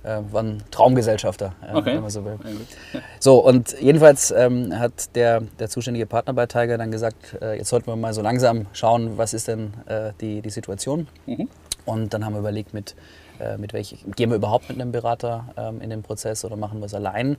äh, 0.02 0.18
war 0.30 0.42
ein 0.42 0.62
Traumgesellschafter, 0.70 1.54
äh, 1.62 1.74
okay. 1.74 1.94
wenn 1.94 2.02
man 2.02 2.10
so 2.10 2.24
will. 2.24 2.38
So, 3.20 3.44
und 3.44 3.74
jedenfalls 3.80 4.30
ähm, 4.30 4.78
hat 4.78 5.14
der, 5.16 5.40
der 5.58 5.68
zuständige 5.68 6.06
Partner 6.06 6.34
bei 6.34 6.46
Tiger 6.46 6.78
dann 6.78 6.90
gesagt, 6.90 7.36
äh, 7.42 7.58
jetzt 7.58 7.68
sollten 7.68 7.88
wir 7.88 7.96
mal 7.96 8.14
so 8.14 8.22
langsam 8.22 8.66
schauen, 8.72 9.18
was 9.18 9.34
ist 9.34 9.48
denn 9.48 9.72
äh, 9.86 10.12
die, 10.20 10.40
die 10.40 10.50
Situation. 10.50 11.08
Mhm. 11.26 11.48
Und 11.84 12.14
dann 12.14 12.24
haben 12.24 12.34
wir 12.34 12.40
überlegt, 12.40 12.74
mit, 12.74 12.94
äh, 13.40 13.56
mit 13.56 13.72
welch, 13.72 14.04
gehen 14.14 14.30
wir 14.30 14.36
überhaupt 14.36 14.68
mit 14.68 14.80
einem 14.80 14.92
Berater 14.92 15.46
ähm, 15.56 15.80
in 15.80 15.90
den 15.90 16.02
Prozess 16.02 16.44
oder 16.44 16.56
machen 16.56 16.80
wir 16.80 16.86
es 16.86 16.94
allein? 16.94 17.36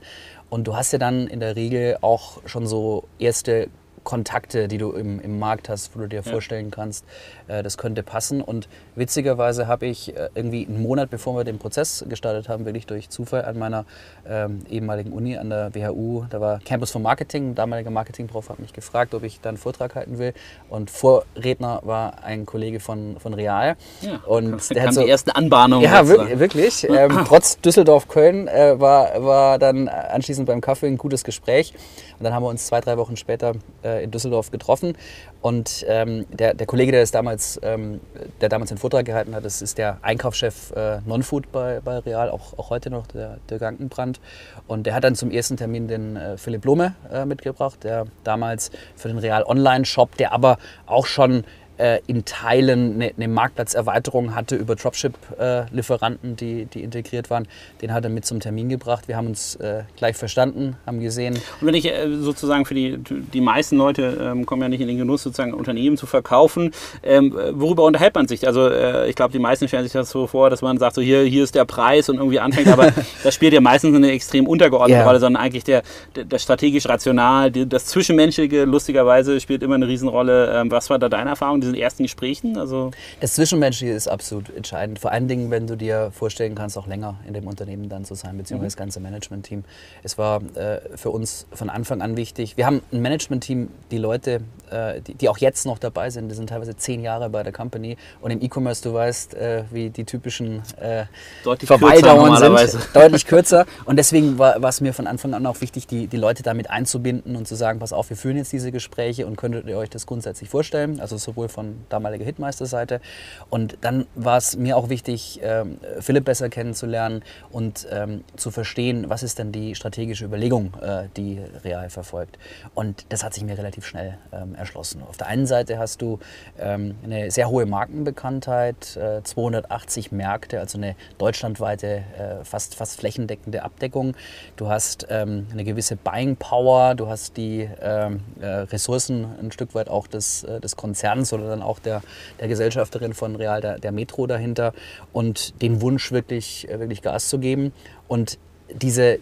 Und 0.48 0.66
du 0.66 0.76
hast 0.76 0.92
ja 0.92 0.98
dann 0.98 1.28
in 1.28 1.40
der 1.40 1.56
Regel 1.56 1.98
auch 2.00 2.46
schon 2.46 2.66
so 2.66 3.04
erste 3.18 3.68
Kontakte, 4.04 4.68
die 4.68 4.78
du 4.78 4.92
im, 4.92 5.20
im 5.20 5.38
Markt 5.38 5.68
hast, 5.68 5.94
wo 5.94 6.00
du 6.00 6.08
dir 6.08 6.16
ja. 6.16 6.22
vorstellen 6.22 6.70
kannst, 6.70 7.04
äh, 7.48 7.62
das 7.62 7.78
könnte 7.78 8.02
passen. 8.02 8.40
Und 8.40 8.68
witzigerweise 8.94 9.66
habe 9.66 9.86
ich 9.86 10.16
äh, 10.16 10.30
irgendwie 10.34 10.66
einen 10.66 10.82
Monat 10.82 11.10
bevor 11.10 11.36
wir 11.36 11.44
den 11.44 11.58
Prozess 11.58 12.04
gestartet 12.08 12.48
haben, 12.48 12.64
wirklich 12.64 12.86
durch 12.86 13.10
Zufall 13.10 13.44
an 13.44 13.58
meiner 13.58 13.84
ähm, 14.28 14.60
ehemaligen 14.68 15.12
Uni 15.12 15.36
an 15.36 15.50
der 15.50 15.74
WHU, 15.74 16.24
da 16.30 16.40
war 16.40 16.60
Campus 16.60 16.90
for 16.90 17.00
Marketing, 17.00 17.50
ein 17.50 17.54
damaliger 17.54 17.90
Marketingprof 17.90 18.48
hat 18.48 18.58
mich 18.58 18.72
gefragt, 18.72 19.14
ob 19.14 19.22
ich 19.22 19.40
da 19.40 19.50
einen 19.50 19.58
Vortrag 19.58 19.94
halten 19.94 20.18
will. 20.18 20.32
Und 20.68 20.90
Vorredner 20.90 21.80
war 21.84 22.24
ein 22.24 22.46
Kollege 22.46 22.80
von, 22.80 23.16
von 23.18 23.34
Real. 23.34 23.76
Ja, 24.00 24.20
und 24.26 24.70
der 24.70 24.84
hat 24.84 24.94
so, 24.94 25.02
die 25.02 25.10
ersten 25.10 25.30
Anbahnungen. 25.30 25.84
Ja, 25.84 26.06
wirklich. 26.06 26.38
wirklich. 26.38 26.86
Ähm, 27.00 27.24
trotz 27.26 27.58
Düsseldorf-Köln 27.60 28.48
äh, 28.48 28.78
war, 28.78 29.22
war 29.22 29.58
dann 29.58 29.88
anschließend 29.88 30.46
beim 30.46 30.60
Kaffee 30.60 30.88
ein 30.88 30.98
gutes 30.98 31.24
Gespräch. 31.24 31.72
Und 32.18 32.24
dann 32.24 32.34
haben 32.34 32.42
wir 32.42 32.48
uns 32.48 32.66
zwei, 32.66 32.82
drei 32.82 32.98
Wochen 32.98 33.16
später 33.16 33.54
äh, 33.84 34.04
in 34.04 34.10
Düsseldorf 34.10 34.50
getroffen. 34.50 34.96
Und 35.40 35.84
ähm, 35.88 36.26
der, 36.30 36.54
der 36.54 36.66
Kollege, 36.66 36.92
der, 36.92 37.00
das 37.00 37.10
damals, 37.10 37.58
ähm, 37.62 38.00
der 38.40 38.48
damals 38.48 38.68
den 38.68 38.78
Vortrag 38.78 39.06
gehalten 39.06 39.34
hat, 39.34 39.44
das 39.44 39.62
ist 39.62 39.78
der 39.78 39.98
Einkaufschef 40.02 40.72
äh, 40.72 40.98
Non-Food 41.06 41.50
bei, 41.50 41.80
bei 41.80 41.98
Real, 41.98 42.30
auch, 42.30 42.58
auch 42.58 42.70
heute 42.70 42.90
noch, 42.90 43.06
der, 43.06 43.38
der 43.48 43.58
Gankenbrand. 43.58 44.20
Und 44.66 44.84
der 44.84 44.94
hat 44.94 45.04
dann 45.04 45.14
zum 45.14 45.30
ersten 45.30 45.56
Termin 45.56 45.88
den 45.88 46.16
äh, 46.16 46.36
Philipp 46.36 46.62
Blome 46.62 46.94
äh, 47.10 47.24
mitgebracht, 47.24 47.82
der 47.84 48.06
damals 48.24 48.70
für 48.96 49.08
den 49.08 49.18
Real 49.18 49.42
Online-Shop, 49.44 50.16
der 50.16 50.32
aber 50.32 50.58
auch 50.86 51.06
schon 51.06 51.44
äh, 51.80 52.00
in 52.06 52.24
Teilen 52.24 52.94
eine, 52.94 53.12
eine, 53.16 53.28
Marktplatzerweiterung 53.28 54.34
hatte 54.34 54.56
über 54.56 54.76
Dropship-Lieferanten, 54.76 56.36
die, 56.36 56.66
die 56.66 56.82
integriert 56.82 57.30
waren. 57.30 57.48
Den 57.80 57.92
hat 57.92 58.04
er 58.04 58.10
mit 58.10 58.26
zum 58.26 58.40
Termin 58.40 58.68
gebracht. 58.68 59.08
Wir 59.08 59.16
haben 59.16 59.28
uns 59.28 59.56
äh, 59.56 59.84
gleich 59.96 60.16
verstanden, 60.16 60.76
haben 60.86 61.00
gesehen. 61.00 61.34
Und 61.60 61.66
wenn 61.66 61.74
ich 61.74 61.86
äh, 61.86 62.14
sozusagen 62.16 62.66
für 62.66 62.74
die, 62.74 62.98
die 62.98 63.40
meisten 63.40 63.76
Leute 63.76 64.18
ähm, 64.20 64.44
kommen 64.44 64.62
ja 64.62 64.68
nicht 64.68 64.80
in 64.80 64.88
den 64.88 64.98
Genuss, 64.98 65.22
sozusagen 65.22 65.54
Unternehmen 65.54 65.96
zu 65.96 66.06
verkaufen. 66.06 66.72
Ähm, 67.02 67.34
worüber 67.52 67.84
unterhält 67.84 68.14
man 68.14 68.28
sich? 68.28 68.46
Also 68.46 68.68
äh, 68.68 69.08
ich 69.08 69.16
glaube, 69.16 69.32
die 69.32 69.38
meisten 69.38 69.66
stellen 69.66 69.84
sich 69.84 69.92
das 69.92 70.10
so 70.10 70.26
vor, 70.26 70.50
dass 70.50 70.62
man 70.62 70.78
sagt, 70.78 70.94
so 70.94 71.00
hier, 71.00 71.22
hier 71.22 71.44
ist 71.44 71.54
der 71.54 71.64
Preis 71.64 72.08
und 72.08 72.16
irgendwie 72.16 72.40
anfängt, 72.40 72.68
aber 72.68 72.92
das 73.24 73.34
spielt 73.34 73.54
ja 73.54 73.60
meistens 73.60 73.96
eine 73.96 74.10
extrem 74.10 74.46
untergeordnete 74.46 74.98
yeah. 74.98 75.06
Rolle, 75.06 75.20
sondern 75.20 75.42
eigentlich 75.42 75.64
der, 75.64 75.82
der, 76.14 76.24
der 76.24 76.38
strategisch 76.38 76.86
rational, 76.86 77.50
die, 77.50 77.66
das 77.66 77.86
Zwischenmenschliche, 77.86 78.64
lustigerweise, 78.64 79.40
spielt 79.40 79.62
immer 79.62 79.76
eine 79.76 79.88
Riesenrolle. 79.88 80.60
Ähm, 80.60 80.70
was 80.70 80.90
war 80.90 80.98
da 80.98 81.08
deine 81.08 81.30
Erfahrung? 81.30 81.60
Diesen 81.72 81.82
ersten 81.82 82.02
Gesprächen? 82.02 82.56
Also 82.56 82.90
das 83.20 83.34
Zwischenmenschliche 83.34 83.92
ist 83.92 84.08
absolut 84.08 84.54
entscheidend. 84.54 84.98
Vor 84.98 85.12
allen 85.12 85.28
Dingen, 85.28 85.50
wenn 85.50 85.66
du 85.66 85.76
dir 85.76 86.10
vorstellen 86.12 86.54
kannst, 86.54 86.76
auch 86.78 86.86
länger 86.86 87.16
in 87.26 87.34
dem 87.34 87.46
Unternehmen 87.46 87.88
dann 87.88 88.04
zu 88.04 88.14
sein, 88.14 88.36
beziehungsweise 88.36 88.64
mhm. 88.64 88.68
das 88.68 88.76
ganze 88.76 89.00
Management-Team. 89.00 89.64
Es 90.02 90.18
war 90.18 90.42
äh, 90.56 90.80
für 90.96 91.10
uns 91.10 91.46
von 91.52 91.70
Anfang 91.70 92.02
an 92.02 92.16
wichtig. 92.16 92.56
Wir 92.56 92.66
haben 92.66 92.82
ein 92.92 93.00
Management-Team, 93.00 93.68
die 93.90 93.98
Leute, 93.98 94.40
äh, 94.70 95.00
die, 95.00 95.14
die, 95.14 95.28
auch 95.28 95.38
jetzt 95.38 95.66
noch 95.66 95.78
dabei 95.78 96.10
sind, 96.10 96.28
die 96.28 96.34
sind 96.34 96.48
teilweise 96.48 96.76
zehn 96.76 97.00
Jahre 97.00 97.30
bei 97.30 97.42
der 97.42 97.52
Company. 97.52 97.96
Und 98.20 98.30
im 98.30 98.42
E-Commerce, 98.42 98.82
du 98.82 98.92
weißt, 98.92 99.34
äh, 99.34 99.64
wie 99.70 99.90
die 99.90 100.04
typischen 100.04 100.62
äh, 100.80 101.04
Verweildauern 101.42 102.36
sind. 102.68 102.88
Deutlich 102.94 103.26
kürzer. 103.26 103.66
Und 103.84 103.96
deswegen 103.96 104.38
war 104.38 104.62
es 104.62 104.80
mir 104.80 104.92
von 104.92 105.06
Anfang 105.06 105.34
an 105.34 105.46
auch 105.46 105.60
wichtig, 105.60 105.86
die, 105.86 106.06
die 106.06 106.16
Leute 106.16 106.42
damit 106.42 106.70
einzubinden 106.70 107.36
und 107.36 107.46
zu 107.46 107.54
sagen, 107.54 107.78
pass 107.78 107.92
auf, 107.92 108.10
wir 108.10 108.16
führen 108.16 108.36
jetzt 108.36 108.52
diese 108.52 108.72
Gespräche 108.72 109.26
und 109.26 109.36
könntet 109.36 109.66
ihr 109.66 109.76
euch 109.76 109.90
das 109.90 110.06
grundsätzlich 110.06 110.48
vorstellen? 110.48 111.00
Also 111.00 111.16
sowohl 111.16 111.48
von 111.48 111.59
von 111.60 111.84
damaliger 111.90 112.24
Hitmeister-Seite. 112.24 113.02
Und 113.50 113.76
dann 113.82 114.06
war 114.14 114.38
es 114.38 114.56
mir 114.56 114.78
auch 114.78 114.88
wichtig, 114.88 115.40
ähm, 115.42 115.78
Philipp 116.00 116.24
besser 116.24 116.48
kennenzulernen 116.48 117.22
und 117.50 117.86
ähm, 117.90 118.24
zu 118.36 118.50
verstehen, 118.50 119.10
was 119.10 119.22
ist 119.22 119.38
denn 119.38 119.52
die 119.52 119.74
strategische 119.74 120.24
Überlegung, 120.24 120.72
äh, 120.80 121.08
die 121.18 121.38
Real 121.62 121.90
verfolgt. 121.90 122.38
Und 122.74 123.04
das 123.10 123.22
hat 123.22 123.34
sich 123.34 123.44
mir 123.44 123.58
relativ 123.58 123.84
schnell 123.84 124.16
ähm, 124.32 124.54
erschlossen. 124.54 125.02
Auf 125.06 125.18
der 125.18 125.26
einen 125.26 125.44
Seite 125.44 125.78
hast 125.78 126.00
du 126.00 126.18
ähm, 126.58 126.94
eine 127.04 127.30
sehr 127.30 127.50
hohe 127.50 127.66
Markenbekanntheit, 127.66 128.96
äh, 128.96 129.22
280 129.22 130.12
Märkte, 130.12 130.60
also 130.60 130.78
eine 130.78 130.96
deutschlandweite, 131.18 131.88
äh, 131.88 132.44
fast, 132.44 132.74
fast 132.74 132.98
flächendeckende 133.00 133.64
Abdeckung. 133.64 134.16
Du 134.56 134.68
hast 134.68 135.08
ähm, 135.10 135.46
eine 135.52 135.64
gewisse 135.64 135.96
Buying 135.96 136.36
Power, 136.36 136.94
du 136.94 137.08
hast 137.08 137.36
die 137.36 137.68
ähm, 137.82 138.20
äh, 138.40 138.46
Ressourcen 138.46 139.26
ein 139.38 139.52
Stück 139.52 139.74
weit 139.74 139.90
auch 139.90 140.06
des, 140.06 140.44
äh, 140.44 140.58
des 140.60 140.76
Konzerns 140.76 141.32
oder 141.32 141.49
dann 141.50 141.62
auch 141.62 141.78
der, 141.78 142.02
der 142.40 142.48
Gesellschafterin 142.48 143.14
von 143.14 143.36
Real, 143.36 143.60
der, 143.60 143.78
der 143.78 143.92
Metro 143.92 144.26
dahinter 144.26 144.72
und 145.12 145.60
den 145.62 145.80
Wunsch 145.80 146.12
wirklich, 146.12 146.68
äh, 146.68 146.80
wirklich 146.80 147.02
Gas 147.02 147.28
zu 147.28 147.38
geben. 147.38 147.72
Und 148.08 148.38
diese 148.72 149.18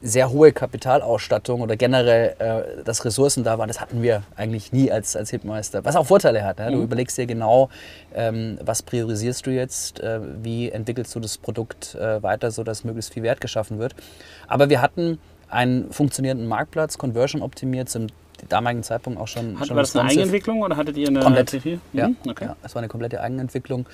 sehr 0.00 0.30
hohe 0.30 0.52
Kapitalausstattung 0.52 1.60
oder 1.60 1.76
generell, 1.76 2.34
äh, 2.38 2.84
dass 2.84 3.04
Ressourcen 3.04 3.42
da 3.42 3.58
waren, 3.58 3.68
das 3.68 3.80
hatten 3.80 4.02
wir 4.02 4.22
eigentlich 4.36 4.72
nie 4.72 4.90
als, 4.92 5.16
als 5.16 5.30
Hitmeister. 5.30 5.84
Was 5.84 5.96
auch 5.96 6.06
Vorteile 6.06 6.44
hat. 6.44 6.58
Ne? 6.58 6.70
Du 6.70 6.78
mhm. 6.78 6.84
überlegst 6.84 7.18
dir 7.18 7.26
genau, 7.26 7.68
ähm, 8.14 8.58
was 8.62 8.82
priorisierst 8.82 9.46
du 9.46 9.50
jetzt, 9.50 10.00
äh, 10.00 10.20
wie 10.42 10.70
entwickelst 10.70 11.14
du 11.14 11.20
das 11.20 11.38
Produkt 11.38 11.94
äh, 11.96 12.22
weiter, 12.22 12.50
sodass 12.50 12.84
möglichst 12.84 13.12
viel 13.12 13.22
Wert 13.22 13.40
geschaffen 13.40 13.78
wird. 13.78 13.94
Aber 14.46 14.68
wir 14.70 14.80
hatten 14.80 15.18
einen 15.48 15.90
funktionierenden 15.92 16.46
Marktplatz, 16.46 16.98
Conversion 16.98 17.42
optimiert, 17.42 17.88
zum 17.88 18.08
damaligen 18.48 18.82
Zeitpunkt 18.82 19.18
auch 19.20 19.28
schon. 19.28 19.58
Hat, 19.58 19.68
schon 19.68 19.76
war 19.76 19.82
das 19.82 19.96
eine 19.96 20.08
Eigenentwicklung 20.08 20.62
oder 20.62 20.76
hattet 20.76 20.96
ihr 20.96 21.08
eine 21.08 21.20
Komplett. 21.20 21.52
Mhm. 21.64 21.80
Ja, 21.92 22.10
okay. 22.28 22.44
ja, 22.46 22.56
es 22.62 22.74
war 22.74 22.80
eine 22.80 22.88
komplette 22.88 23.20
Eigenentwicklung, 23.20 23.86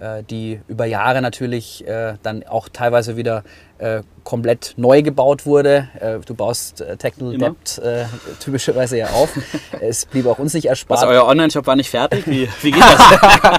äh, 0.00 0.22
die 0.22 0.60
über 0.68 0.84
Jahre 0.84 1.22
natürlich 1.22 1.86
äh, 1.86 2.14
dann 2.22 2.42
auch 2.44 2.68
teilweise 2.68 3.16
wieder 3.16 3.44
äh, 3.82 4.02
komplett 4.24 4.74
neu 4.76 5.02
gebaut 5.02 5.46
wurde. 5.46 5.88
Äh, 5.98 6.18
du 6.24 6.34
baust 6.34 6.80
äh, 6.80 6.96
Technical 6.96 7.34
Immer. 7.34 7.50
Debt 7.50 7.78
äh, 7.84 8.04
typischerweise 8.40 8.96
ja 8.96 9.08
auf. 9.08 9.30
es 9.80 10.06
blieb 10.06 10.26
auch 10.26 10.38
uns 10.38 10.54
nicht 10.54 10.66
erspart. 10.66 11.02
Was, 11.02 11.08
euer 11.08 11.26
Online-Shop 11.26 11.66
war 11.66 11.76
nicht 11.76 11.90
fertig? 11.90 12.26
Wie, 12.26 12.48
wie 12.62 12.70
geht 12.70 12.82
das? 12.82 13.58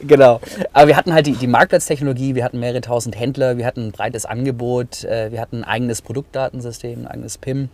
genau. 0.00 0.40
Aber 0.72 0.88
wir 0.88 0.96
hatten 0.96 1.14
halt 1.14 1.26
die, 1.26 1.32
die 1.32 1.46
Marktplatztechnologie, 1.46 2.34
wir 2.34 2.44
hatten 2.44 2.60
mehrere 2.60 2.82
tausend 2.82 3.18
Händler, 3.18 3.56
wir 3.56 3.66
hatten 3.66 3.88
ein 3.88 3.92
breites 3.92 4.26
Angebot, 4.26 5.04
äh, 5.04 5.32
wir 5.32 5.40
hatten 5.40 5.58
ein 5.58 5.64
eigenes 5.64 6.02
Produktdatensystem, 6.02 7.00
ein 7.00 7.06
eigenes 7.06 7.38
PIM 7.38 7.70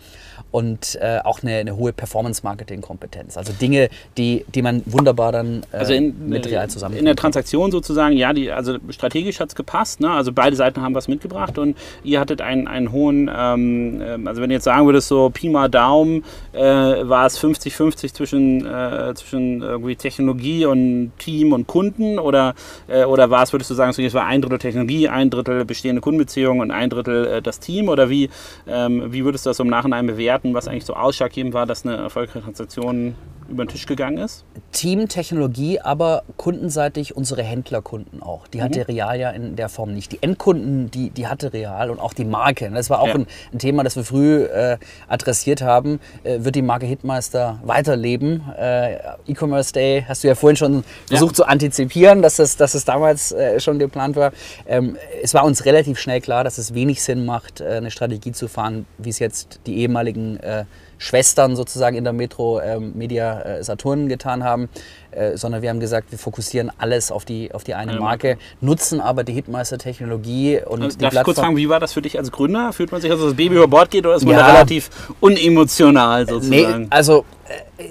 und 0.50 0.98
äh, 1.00 1.18
auch 1.24 1.42
eine, 1.42 1.56
eine 1.56 1.76
hohe 1.76 1.92
Performance-Marketing-Kompetenz. 1.92 3.36
Also 3.36 3.52
Dinge, 3.52 3.88
die, 4.16 4.44
die 4.54 4.62
man 4.62 4.82
wunderbar 4.86 5.32
dann 5.32 5.62
also 5.72 5.92
in, 5.92 6.28
mit 6.28 6.46
real 6.46 6.68
zusammen. 6.70 6.96
In 6.96 7.04
der 7.04 7.16
Transaktion 7.16 7.72
sozusagen, 7.72 8.16
ja, 8.16 8.32
die, 8.32 8.52
also 8.52 8.76
strategisch 8.90 9.40
hat 9.40 9.48
es 9.48 9.54
gepasst. 9.54 10.00
Ne? 10.00 10.10
Also 10.10 10.32
beide 10.32 10.54
Seiten 10.54 10.80
haben 10.82 10.94
was 10.94 11.08
mitgebracht 11.08 11.58
und 11.58 11.71
ihr 12.04 12.20
hattet 12.20 12.40
einen, 12.40 12.68
einen 12.68 12.92
hohen, 12.92 13.30
ähm, 13.34 14.02
ähm, 14.04 14.26
also 14.26 14.40
wenn 14.40 14.48
du 14.48 14.54
jetzt 14.54 14.64
sagen 14.64 14.86
würdest, 14.86 15.08
so 15.08 15.30
Pi 15.30 15.48
mal 15.48 15.68
Daumen, 15.68 16.24
äh, 16.52 16.60
war 16.60 17.26
es 17.26 17.38
50-50 17.38 18.12
zwischen, 18.12 18.66
äh, 18.66 19.14
zwischen 19.14 19.62
irgendwie 19.62 19.96
Technologie 19.96 20.66
und 20.66 21.12
Team 21.18 21.52
und 21.52 21.66
Kunden 21.66 22.18
oder, 22.18 22.54
äh, 22.88 23.04
oder 23.04 23.30
war 23.30 23.42
es, 23.42 23.52
würdest 23.52 23.70
du 23.70 23.74
sagen, 23.74 23.92
so, 23.92 24.02
es 24.02 24.14
war 24.14 24.26
ein 24.26 24.42
Drittel 24.42 24.58
Technologie, 24.58 25.08
ein 25.08 25.30
Drittel 25.30 25.64
bestehende 25.64 26.00
Kundenbeziehungen 26.00 26.60
und 26.60 26.70
ein 26.70 26.90
Drittel 26.90 27.26
äh, 27.26 27.42
das 27.42 27.60
Team? 27.60 27.88
Oder 27.88 28.10
wie, 28.10 28.30
ähm, 28.66 29.12
wie 29.12 29.24
würdest 29.24 29.46
du 29.46 29.50
das 29.50 29.60
im 29.60 29.68
Nachhinein 29.68 30.06
bewerten, 30.06 30.54
was 30.54 30.68
eigentlich 30.68 30.84
so 30.84 30.94
ausschlaggebend 30.94 31.54
war, 31.54 31.66
dass 31.66 31.84
eine 31.84 31.96
erfolgreiche 31.96 32.42
Transaktion 32.42 33.14
über 33.48 33.64
den 33.64 33.68
Tisch 33.68 33.86
gegangen 33.86 34.18
ist? 34.18 34.44
Teamtechnologie, 34.72 35.80
aber 35.80 36.22
kundenseitig 36.36 37.16
unsere 37.16 37.42
Händlerkunden 37.42 38.22
auch. 38.22 38.46
Die 38.48 38.62
hatte 38.62 38.80
mhm. 38.80 38.84
Real 38.84 39.18
ja 39.18 39.30
in 39.30 39.56
der 39.56 39.68
Form 39.68 39.92
nicht. 39.94 40.12
Die 40.12 40.22
Endkunden, 40.22 40.90
die, 40.90 41.10
die 41.10 41.26
hatte 41.26 41.52
Real 41.52 41.90
und 41.90 41.98
auch 41.98 42.12
die 42.12 42.24
Marke. 42.24 42.70
Das 42.70 42.90
war 42.90 43.00
auch 43.00 43.08
ja. 43.08 43.14
ein, 43.14 43.26
ein, 43.52 43.58
Thema, 43.58 43.84
das 43.84 43.96
wir 43.96 44.04
früh 44.04 44.44
äh, 44.44 44.78
adressiert 45.08 45.62
haben. 45.62 46.00
Äh, 46.24 46.44
wird 46.44 46.54
die 46.54 46.62
Marke 46.62 46.86
Hitmeister 46.86 47.60
weiterleben? 47.64 48.42
Äh, 48.58 48.96
E-Commerce 49.26 49.72
Day 49.72 50.04
hast 50.06 50.24
du 50.24 50.28
ja 50.28 50.34
vorhin 50.34 50.56
schon 50.56 50.84
versucht 51.06 51.32
ja. 51.32 51.36
zu 51.36 51.44
antizipieren, 51.46 52.22
dass 52.22 52.38
es, 52.38 52.56
dass 52.56 52.74
es 52.74 52.84
damals 52.84 53.32
äh, 53.32 53.60
schon 53.60 53.78
geplant 53.78 54.16
war. 54.16 54.32
Ähm, 54.66 54.96
es 55.22 55.34
war 55.34 55.44
uns 55.44 55.64
relativ 55.64 55.98
schnell 55.98 56.20
klar, 56.20 56.44
dass 56.44 56.58
es 56.58 56.74
wenig 56.74 57.02
Sinn 57.02 57.24
macht, 57.24 57.60
äh, 57.60 57.68
eine 57.68 57.90
Strategie 57.90 58.32
zu 58.32 58.48
fahren, 58.48 58.86
wie 58.98 59.10
es 59.10 59.18
jetzt 59.18 59.60
die 59.66 59.78
ehemaligen 59.78 60.38
äh, 60.40 60.64
Schwestern 61.02 61.56
sozusagen 61.56 61.96
in 61.96 62.04
der 62.04 62.12
Metro 62.12 62.60
ähm, 62.60 62.92
Media 62.94 63.42
äh, 63.42 63.64
Saturn 63.64 64.08
getan 64.08 64.44
haben, 64.44 64.68
äh, 65.12 65.36
sondern 65.36 65.62
wir 65.62 65.70
haben 65.70 65.80
gesagt, 65.80 66.10
wir 66.10 66.18
fokussieren 66.18 66.70
alles 66.78 67.12
auf 67.12 67.24
die, 67.24 67.52
auf 67.52 67.64
die 67.64 67.74
eine 67.74 67.98
Marke, 67.98 68.38
nutzen 68.60 69.00
aber 69.00 69.24
die 69.24 69.32
Hitmeister-Technologie 69.32 70.60
und 70.66 70.82
also, 70.82 70.96
die 70.96 71.02
Darf 71.02 71.12
Plattform. 71.12 71.18
ich 71.20 71.24
kurz 71.24 71.38
fragen, 71.38 71.56
wie 71.56 71.68
war 71.68 71.80
das 71.80 71.92
für 71.92 72.02
dich 72.02 72.18
als 72.18 72.32
Gründer? 72.32 72.72
Fühlt 72.72 72.92
man 72.92 73.00
sich 73.00 73.10
also 73.10 73.26
das 73.26 73.36
Baby 73.36 73.56
über 73.56 73.68
Bord 73.68 73.90
geht 73.90 74.06
oder 74.06 74.16
ist 74.16 74.24
man 74.24 74.34
ja. 74.34 74.40
da 74.40 74.52
relativ 74.52 74.90
unemotional 75.20 76.26
sozusagen? 76.26 76.82
Nee, 76.82 76.86
also 76.90 77.24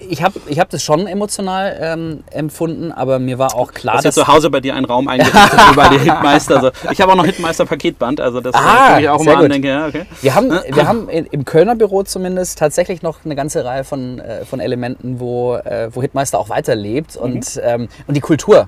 ich 0.10 0.24
habe 0.24 0.40
ich 0.48 0.60
hab 0.60 0.70
das 0.70 0.84
schon 0.84 1.08
emotional 1.08 1.78
ähm, 1.80 2.24
empfunden, 2.32 2.92
aber 2.92 3.20
mir 3.20 3.38
war 3.38 3.56
auch 3.56 3.74
klar, 3.74 4.02
dass... 4.02 4.16
Zu 4.16 4.28
Hause 4.28 4.50
bei 4.50 4.60
dir 4.60 4.76
einen 4.76 4.86
Raum 4.86 5.08
eingerichtet 5.08 5.60
über 5.72 5.90
die 5.90 6.00
Hitmeister. 6.10 6.56
Also, 6.56 6.72
ich 6.92 7.02
habe 7.02 7.12
auch 7.12 7.16
noch 7.16 7.26
Hitmeister-Paketband, 7.26 8.22
also 8.22 8.40
das 8.40 8.56
ah, 8.56 9.00
ich 9.00 9.10
auch 9.10 9.22
immer 9.22 9.38
andenke. 9.38 9.68
Ja, 9.68 9.88
okay. 9.88 10.06
Wir 10.22 10.36
haben, 10.36 10.50
wir 10.50 10.88
haben 10.88 11.10
im 11.10 11.46
Kölner 11.46 11.76
Büro 11.76 12.04
zumindest 12.04 12.60
tatsächlich 12.60 13.02
noch 13.02 13.20
eine 13.26 13.36
ganze 13.36 13.66
Reihe 13.66 13.84
von, 13.84 14.20
äh, 14.20 14.46
von 14.46 14.60
Elementen, 14.60 15.20
wo, 15.20 15.56
äh, 15.56 15.90
wo 15.92 16.02
Hitmeister 16.02 16.40
auch 16.40 16.50
weiterlebt 16.50 17.11
mhm. 17.16 17.22
und, 17.22 17.62
ähm, 17.64 17.88
und 18.08 18.16
die 18.16 18.22
Kultur 18.22 18.68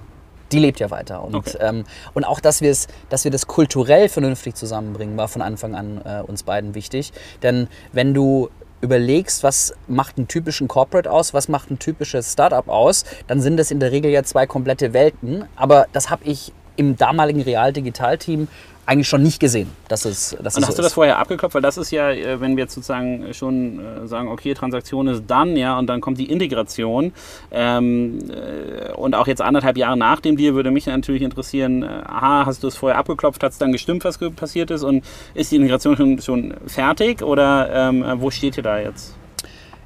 die 0.52 0.60
lebt 0.60 0.80
ja 0.80 0.92
weiter. 0.92 1.24
Und, 1.24 1.36
okay. 1.36 1.58
ähm, 1.60 1.84
und 2.14 2.26
auch, 2.26 2.40
dass, 2.40 2.62
dass 3.10 3.24
wir 3.24 3.32
das 3.32 3.48
kulturell 3.48 4.08
vernünftig 4.08 4.56
zusammenbringen, 4.56 5.18
war 5.18 5.28
von 5.28 5.42
Anfang 5.42 5.74
an 5.74 6.02
äh, 6.06 6.22
uns 6.22 6.44
beiden 6.44 6.76
wichtig. 6.76 7.12
Denn 7.42 7.68
wenn 7.92 8.14
du 8.14 8.50
überlegst, 8.82 9.44
was 9.44 9.74
macht 9.88 10.18
einen 10.18 10.28
typischen 10.28 10.68
Corporate 10.68 11.10
aus, 11.10 11.34
was 11.34 11.48
macht 11.48 11.72
ein 11.72 11.80
typisches 11.80 12.34
Startup 12.34 12.68
aus, 12.68 13.06
dann 13.28 13.42
sind 13.42 13.58
das 13.58 13.72
in 13.72 13.80
der 13.80 13.92
Regel 13.92 14.12
ja 14.12 14.24
zwei 14.24 14.46
komplette 14.46 14.94
Welten. 14.94 15.46
Aber 15.56 15.88
das 15.94 16.10
habe 16.10 16.24
ich 16.26 16.54
im 16.76 16.98
damaligen 16.98 17.42
Real-Digital-Team 17.42 18.48
eigentlich 18.86 19.08
schon 19.08 19.24
nicht 19.24 19.40
gesehen. 19.40 19.70
Dass 19.88 20.06
es, 20.06 20.36
dass 20.42 20.56
und 20.56 20.64
hast 20.64 20.76
so 20.76 20.78
du 20.78 20.84
das 20.84 20.94
vorher 20.94 21.18
abgeklopft? 21.20 21.56
Weil 21.56 21.62
das 21.62 21.78
ist 21.78 21.92
ja, 21.92 22.12
äh, 22.12 22.40
wenn 22.42 22.58
wir 22.58 22.64
jetzt 22.64 22.74
sozusagen 22.74 23.34
schon 23.34 23.80
äh, 23.80 24.08
sagen, 24.08 24.28
okay, 24.28 24.54
Transaktion 24.54 25.08
ist 25.08 25.24
dann, 25.28 25.56
ja, 25.56 25.78
und 25.78 25.88
dann 25.88 26.02
kommt 26.02 26.18
die 26.18 26.30
Integration. 26.30 27.14
Ähm, 27.52 28.20
äh, 28.30 28.92
und 28.94 29.16
auch 29.16 29.28
jetzt 29.28 29.42
anderthalb 29.42 29.78
Jahre 29.78 29.98
nach 29.98 30.20
dem 30.20 30.38
Deal 30.38 30.54
würde 30.54 30.72
mich 30.72 30.86
natürlich 30.86 31.22
interessieren, 31.22 31.84
aha, 31.84 32.46
hast 32.46 32.64
du 32.64 32.68
es 32.68 32.76
vorher 32.76 32.98
abgeklopft, 32.98 33.44
hat 33.44 33.52
es 33.52 33.58
dann 33.58 33.72
gestimmt, 33.72 34.04
was 34.04 34.18
passiert 34.36 34.72
ist? 34.72 34.84
Und 34.84 35.04
ist 35.34 35.52
die 35.52 35.56
Integration 35.56 35.96
schon, 35.96 36.22
schon 36.22 36.54
fertig 36.68 37.22
oder 37.22 37.70
ähm, 37.74 38.06
wo 38.18 38.32
steht 38.32 38.58
ihr 38.58 38.64
da 38.64 38.80
jetzt? 38.80 39.16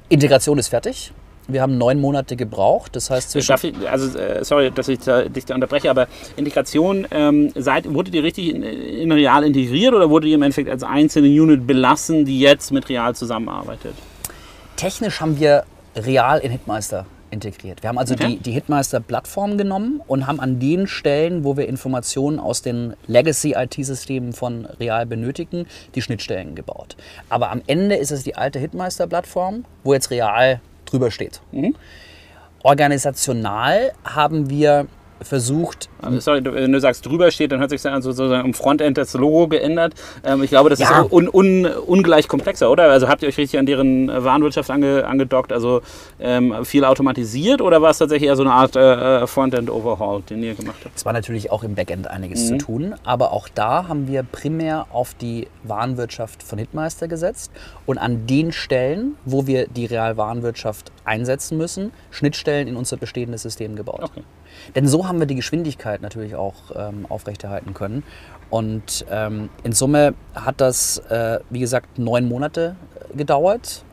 Integration 0.08 0.58
ist 0.58 0.68
fertig. 0.68 1.12
Wir 1.48 1.62
haben 1.62 1.78
neun 1.78 2.00
Monate 2.00 2.36
gebraucht. 2.36 2.94
Das 2.94 3.10
heißt 3.10 3.30
zwischen. 3.30 3.48
Darf 3.48 3.64
ich, 3.64 3.74
also, 3.88 4.18
äh, 4.18 4.44
sorry, 4.44 4.70
dass 4.70 4.88
ich 4.88 4.98
da, 5.00 5.22
dich 5.22 5.46
da 5.46 5.54
unterbreche, 5.54 5.90
aber 5.90 6.06
Integration, 6.36 7.06
ähm, 7.10 7.50
seid, 7.54 7.92
wurde 7.92 8.10
die 8.10 8.18
richtig 8.18 8.54
in, 8.54 8.62
in 8.62 9.10
Real 9.10 9.42
integriert 9.44 9.94
oder 9.94 10.10
wurde 10.10 10.26
die 10.26 10.34
im 10.34 10.42
Endeffekt 10.42 10.68
als 10.68 10.82
einzelne 10.82 11.28
Unit 11.28 11.66
belassen, 11.66 12.24
die 12.26 12.38
jetzt 12.38 12.70
mit 12.70 12.88
Real 12.88 13.14
zusammenarbeitet? 13.14 13.94
Technisch 14.76 15.20
haben 15.20 15.40
wir 15.40 15.64
Real 15.96 16.38
in 16.38 16.50
Hitmeister 16.52 17.06
integriert. 17.30 17.82
Wir 17.82 17.88
haben 17.88 17.98
also 17.98 18.14
Okay. 18.14 18.36
die, 18.36 18.36
die 18.38 18.52
Hitmeister-Plattform 18.52 19.58
genommen 19.58 20.00
und 20.06 20.26
haben 20.26 20.40
an 20.40 20.60
den 20.60 20.86
Stellen, 20.86 21.44
wo 21.44 21.56
wir 21.56 21.68
Informationen 21.68 22.38
aus 22.38 22.62
den 22.62 22.94
Legacy-IT-Systemen 23.06 24.32
von 24.32 24.66
Real 24.80 25.06
benötigen, 25.06 25.66
die 25.94 26.02
Schnittstellen 26.02 26.54
gebaut. 26.54 26.96
Aber 27.28 27.50
am 27.50 27.62
Ende 27.66 27.96
ist 27.96 28.10
es 28.12 28.22
die 28.22 28.36
alte 28.36 28.58
Hitmeister-Plattform, 28.58 29.64
wo 29.84 29.94
jetzt 29.94 30.10
Real 30.10 30.60
drüber 30.92 31.10
steht. 31.10 31.40
Organisational 32.62 33.92
haben 34.04 34.50
wir 34.50 34.86
versucht, 35.22 35.88
Also, 36.00 36.20
sorry, 36.20 36.42
wenn 36.44 36.72
du 36.72 36.80
sagst, 36.80 37.04
drüber 37.04 37.30
steht, 37.30 37.50
dann 37.52 37.60
hört 37.60 37.70
sich 37.70 37.84
an, 37.86 38.02
so- 38.02 38.12
sozusagen 38.12 38.46
im 38.46 38.54
Frontend 38.54 38.96
das 38.98 39.14
Logo 39.14 39.48
geändert. 39.48 39.94
Ähm, 40.24 40.42
ich 40.42 40.50
glaube, 40.50 40.70
das 40.70 40.78
Ja. 40.78 41.02
ist 41.02 41.12
un, 41.12 41.28
un, 41.28 41.66
ungleich 41.66 42.28
komplexer, 42.28 42.70
oder? 42.70 42.84
Also 42.84 43.08
habt 43.08 43.22
ihr 43.22 43.28
euch 43.28 43.36
richtig 43.38 43.58
an 43.58 43.66
deren 43.66 44.08
äh, 44.08 44.22
Warenwirtschaft 44.24 44.70
ange, 44.70 45.06
angedockt, 45.06 45.52
also 45.52 45.80
ähm, 46.20 46.64
viel 46.64 46.84
automatisiert 46.84 47.60
oder 47.60 47.82
war 47.82 47.90
es 47.90 47.98
tatsächlich 47.98 48.28
eher 48.28 48.36
so 48.36 48.42
eine 48.42 48.52
Art 48.52 48.76
äh, 48.76 49.22
äh, 49.22 49.26
Frontend-Overhaul, 49.26 50.22
den 50.22 50.42
ihr 50.42 50.54
gemacht 50.54 50.78
habt? 50.84 50.96
Es 50.96 51.04
war 51.04 51.12
natürlich 51.12 51.50
auch 51.50 51.62
im 51.64 51.74
Backend 51.74 52.08
einiges 52.08 52.46
zu 52.48 52.58
tun, 52.58 52.94
aber 53.04 53.32
auch 53.32 53.48
da 53.48 53.88
haben 53.88 54.06
wir 54.08 54.22
primär 54.22 54.86
auf 54.92 55.14
die 55.14 55.48
Warenwirtschaft 55.64 56.42
von 56.42 56.58
Hitmeister 56.58 57.08
gesetzt 57.08 57.50
und 57.86 57.98
an 57.98 58.26
den 58.26 58.52
Stellen, 58.52 59.16
wo 59.24 59.46
wir 59.46 59.66
die 59.66 59.86
Realwarenwirtschaft 59.86 60.92
einsetzen 61.04 61.58
müssen, 61.58 61.92
Schnittstellen 62.10 62.68
in 62.68 62.76
unser 62.76 62.96
bestehendes 62.96 63.42
System 63.42 63.76
gebaut. 63.76 64.00
Okay. 64.02 64.22
Denn 64.74 64.86
so 64.86 65.06
haben 65.06 65.18
wir 65.18 65.26
die 65.26 65.34
Geschwindigkeit 65.34 66.02
natürlich 66.02 66.34
auch 66.34 66.54
ähm, 66.74 67.06
aufrechterhalten 67.08 67.74
können. 67.74 68.02
Und 68.50 69.04
ähm, 69.10 69.50
in 69.62 69.72
Summe 69.72 70.14
hat 70.34 70.60
das, 70.60 70.98
äh, 71.10 71.40
wie 71.50 71.60
gesagt, 71.60 71.98
neun 71.98 72.28
Monate 72.28 72.76
äh, 73.12 73.16
gedauert. 73.16 73.84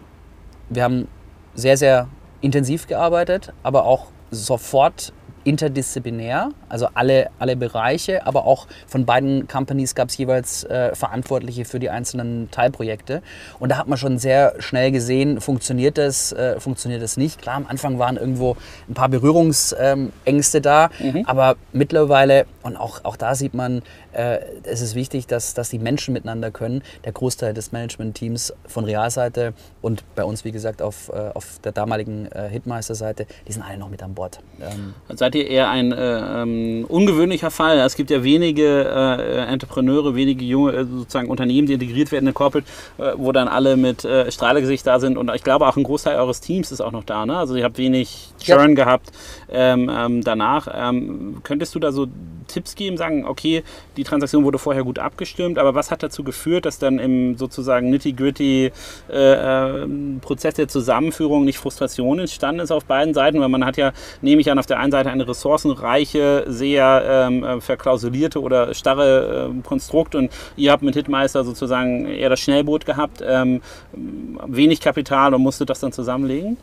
Wir 0.70 0.84
haben 0.84 1.08
sehr, 1.56 1.78
sehr 1.78 2.08
intensiv 2.42 2.88
gearbeitet, 2.88 3.54
aber 3.64 3.86
auch 3.86 4.08
sofort 4.32 5.14
interdisziplinär, 5.46 6.50
also 6.68 6.88
alle, 6.94 7.30
alle 7.40 7.56
Bereiche, 7.56 8.26
aber 8.28 8.46
auch 8.46 8.68
von 8.88 9.06
beiden 9.06 9.48
Companies 9.48 9.96
gab 9.96 10.10
es 10.10 10.18
jeweils 10.18 10.64
äh, 10.66 10.94
Verantwortliche 10.94 11.64
für 11.64 11.80
die 11.80 11.90
einzelnen 11.90 12.50
Teilprojekte. 12.52 13.22
Und 13.60 13.70
da 13.70 13.78
hat 13.78 13.88
man 13.88 13.98
schon 13.98 14.18
sehr 14.18 14.56
schnell 14.60 14.92
gesehen, 14.92 15.40
funktioniert 15.40 15.98
das, 15.98 16.34
äh, 16.34 16.60
funktioniert 16.60 17.02
das 17.02 17.16
nicht. 17.16 17.42
Klar, 17.42 17.56
am 17.56 17.68
Anfang 17.68 18.00
waren 18.00 18.18
irgendwo 18.18 18.58
ein 18.90 18.96
paar 18.96 19.08
Berührungsängste 19.08 20.62
da, 20.62 20.90
aber 21.26 21.56
mittlerweile, 21.72 22.46
und 22.64 22.76
auch, 22.76 23.06
auch 23.06 23.16
da 23.16 23.36
sieht 23.36 23.54
man, 23.54 23.84
äh, 24.14 24.40
es 24.64 24.82
ist 24.82 24.96
wichtig, 24.96 25.28
dass, 25.28 25.54
dass 25.54 25.70
die 25.70 25.80
Menschen 25.80 26.14
miteinander 26.14 26.50
können. 26.50 26.82
Der 27.04 27.12
Großteil 27.12 27.54
des 27.54 27.72
Management-Teams 27.72 28.54
von 28.68 28.86
Realseite 28.86 29.54
und 29.82 30.04
bei 30.16 30.24
uns, 30.24 30.46
wie 30.46 30.52
gesagt, 30.52 30.82
auf, 30.82 31.10
äh, 31.10 31.32
auf 31.34 31.60
der 31.64 31.72
damaligen 31.72 32.32
äh, 32.32 32.50
Hitmeister-Seite, 32.50 33.28
die 33.48 33.52
sind 33.52 33.62
alle 33.62 33.78
noch 33.78 33.90
mit 33.90 34.02
an 34.02 34.16
Bord. 34.16 34.40
Ähm, 34.62 34.96
Seid 35.36 35.44
ihr 35.44 35.50
eher 35.50 35.70
ein 35.70 35.92
äh, 35.92 36.42
ähm, 36.44 36.86
ungewöhnlicher 36.88 37.52
Fall? 37.52 37.78
Es 37.80 37.96
gibt 37.96 38.10
ja 38.10 38.24
wenige 38.24 38.86
äh, 38.86 39.52
Entrepreneure, 39.52 40.16
wenige 40.16 40.46
junge 40.46 40.72
äh, 40.72 40.86
sozusagen 40.86 41.30
Unternehmen, 41.30 41.68
die 41.68 41.74
integriert 41.74 42.14
werden 42.14 42.28
in 42.28 42.34
Corporate, 42.34 42.66
äh, 42.98 43.12
wo 43.18 43.34
dann 43.34 43.50
alle 43.50 43.76
mit 43.76 44.06
äh, 44.06 44.32
Strahlegesicht 44.32 44.88
da 44.88 45.00
sind. 45.00 45.18
Und 45.18 45.30
ich 45.36 45.44
glaube 45.44 45.68
auch 45.68 45.76
ein 45.76 45.84
Großteil 45.84 46.18
eures 46.18 46.40
Teams 46.40 46.72
ist 46.72 46.80
auch 46.80 46.94
noch 46.94 47.04
da. 47.04 47.26
Ne? 47.26 47.38
Also 47.38 47.56
ihr 47.56 47.66
habt 47.66 47.78
wenig 47.78 48.30
Ja. 48.46 48.56
Churn 48.56 48.76
gehabt 48.76 49.12
ähm, 49.50 49.92
ähm, 49.94 50.24
danach. 50.24 50.68
Ähm, 50.74 51.42
könntest 51.44 51.76
du 51.76 51.80
da 51.80 51.92
so 51.92 52.08
Tipps 52.48 52.76
geben, 52.76 52.98
sagen, 52.98 53.26
okay, 53.26 53.64
die 53.98 54.04
Transaktion 54.04 54.44
wurde 54.44 54.60
vorher 54.60 54.84
gut 54.84 55.00
abgestimmt, 55.00 55.58
aber 55.58 55.76
was 55.76 55.92
hat 55.92 56.04
dazu 56.04 56.24
geführt, 56.24 56.66
dass 56.66 56.80
dann 56.80 57.00
im 57.00 57.38
sozusagen 57.38 57.90
nitty-gritty 57.90 58.72
äh, 59.10 59.84
äh, 59.84 59.88
Prozess 60.22 60.56
der 60.56 60.68
Zusammenführung 60.68 61.46
nicht 61.46 61.58
Frustration 61.58 62.20
entstanden 62.20 62.62
ist 62.62 62.72
auf 62.72 62.86
beiden 62.86 63.14
Seiten? 63.14 63.40
Weil 63.40 63.50
man 63.50 63.66
hat 63.66 63.78
ja, 63.78 63.94
nehme 64.22 64.42
ich 64.42 64.52
an, 64.52 64.60
auf 64.60 64.66
der 64.66 64.80
einen 64.80 64.92
Seite 64.92 65.10
eine 65.10 65.28
ressourcenreiche, 65.28 66.46
sehr 66.48 67.04
ähm, 67.08 67.44
äh, 67.44 67.62
verklausulierte 67.62 68.42
oder 68.42 68.74
starre 68.74 69.48
ähm, 69.50 69.64
Konstrukt 69.64 70.16
und 70.16 70.32
ihr 70.56 70.72
habt 70.72 70.84
mit 70.84 70.96
Hitmeister 70.96 71.44
sozusagen 71.44 72.06
eher 72.06 72.30
das 72.30 72.40
Schnellboot 72.40 72.86
gehabt, 72.86 73.24
ähm, 73.26 73.62
wenig 73.94 74.82
Kapital 74.82 75.34
und 75.34 75.42
musstet 75.42 75.70
das 75.70 75.80
dann 75.80 75.92
zusammenlegen? 75.92 76.58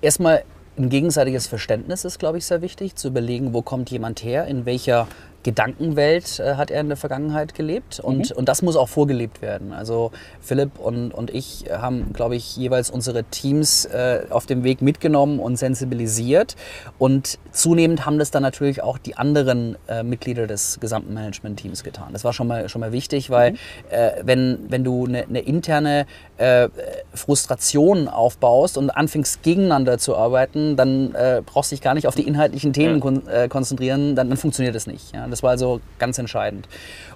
Erstmal 0.00 0.44
ein 0.78 0.88
gegenseitiges 0.88 1.46
Verständnis 1.46 2.04
ist, 2.04 2.18
glaube 2.18 2.38
ich, 2.38 2.46
sehr 2.46 2.62
wichtig, 2.62 2.94
zu 2.94 3.08
überlegen, 3.08 3.52
wo 3.52 3.62
kommt 3.62 3.90
jemand 3.90 4.22
her, 4.22 4.46
in 4.46 4.64
welcher 4.64 5.08
Gedankenwelt 5.48 6.40
äh, 6.40 6.56
hat 6.56 6.70
er 6.70 6.82
in 6.82 6.88
der 6.88 6.98
Vergangenheit 6.98 7.54
gelebt 7.54 8.00
und, 8.00 8.32
und 8.32 8.50
das 8.50 8.60
muss 8.60 8.76
auch 8.76 8.90
vorgelebt 8.90 9.40
werden. 9.40 9.72
Also 9.72 10.10
Philipp 10.42 10.78
und, 10.78 11.14
und 11.14 11.30
ich 11.30 11.64
haben, 11.72 12.12
glaube 12.12 12.36
ich, 12.36 12.54
jeweils 12.58 12.90
unsere 12.90 13.24
Teams 13.24 13.86
äh, 13.86 14.26
auf 14.28 14.44
dem 14.44 14.62
Weg 14.62 14.82
mitgenommen 14.82 15.38
und 15.38 15.56
sensibilisiert 15.56 16.54
und 16.98 17.38
zunehmend 17.50 18.04
haben 18.04 18.18
das 18.18 18.30
dann 18.30 18.42
natürlich 18.42 18.82
auch 18.82 18.98
die 18.98 19.16
anderen 19.16 19.76
äh, 19.88 20.02
Mitglieder 20.02 20.46
des 20.46 20.80
gesamten 20.80 21.14
Management-Teams 21.14 21.82
getan. 21.82 22.08
Das 22.12 22.24
war 22.24 22.34
schon 22.34 22.46
mal, 22.46 22.68
schon 22.68 22.80
mal 22.80 22.92
wichtig, 22.92 23.30
weil 23.30 23.54
äh, 23.88 24.10
wenn, 24.22 24.66
wenn 24.68 24.84
du 24.84 25.06
eine, 25.06 25.24
eine 25.24 25.40
interne 25.40 26.04
äh, 26.36 26.68
Frustration 27.14 28.06
aufbaust 28.06 28.76
und 28.76 28.90
anfängst 28.90 29.42
gegeneinander 29.42 29.96
zu 29.96 30.14
arbeiten, 30.14 30.76
dann 30.76 31.14
äh, 31.14 31.40
brauchst 31.44 31.72
du 31.72 31.76
dich 31.76 31.82
gar 31.82 31.94
nicht 31.94 32.06
auf 32.06 32.14
die 32.14 32.26
inhaltlichen 32.26 32.74
Themen 32.74 33.00
kon 33.00 33.22
konzentrieren, 33.48 34.14
dann, 34.14 34.28
dann 34.28 34.36
funktioniert 34.38 34.74
das 34.74 34.86
nicht. 34.86 35.14
Ja? 35.14 35.26
Das 35.28 35.37
war 35.42 35.50
also 35.50 35.80
ganz 35.98 36.18
entscheidend. 36.18 36.68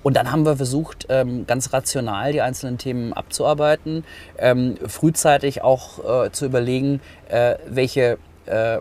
Und 0.02 0.16
dann 0.16 0.32
haben 0.32 0.44
wir 0.44 0.56
versucht, 0.56 1.06
ähm, 1.08 1.46
ganz 1.46 1.72
rational 1.72 2.32
die 2.32 2.40
einzelnen 2.40 2.78
Themen 2.78 3.12
abzuarbeiten, 3.12 4.04
ähm, 4.38 4.76
frühzeitig 4.86 5.62
auch 5.62 6.24
äh, 6.26 6.32
zu 6.32 6.46
überlegen, 6.46 7.00
äh, 7.28 7.56
welche 7.68 8.18
äh, 8.46 8.78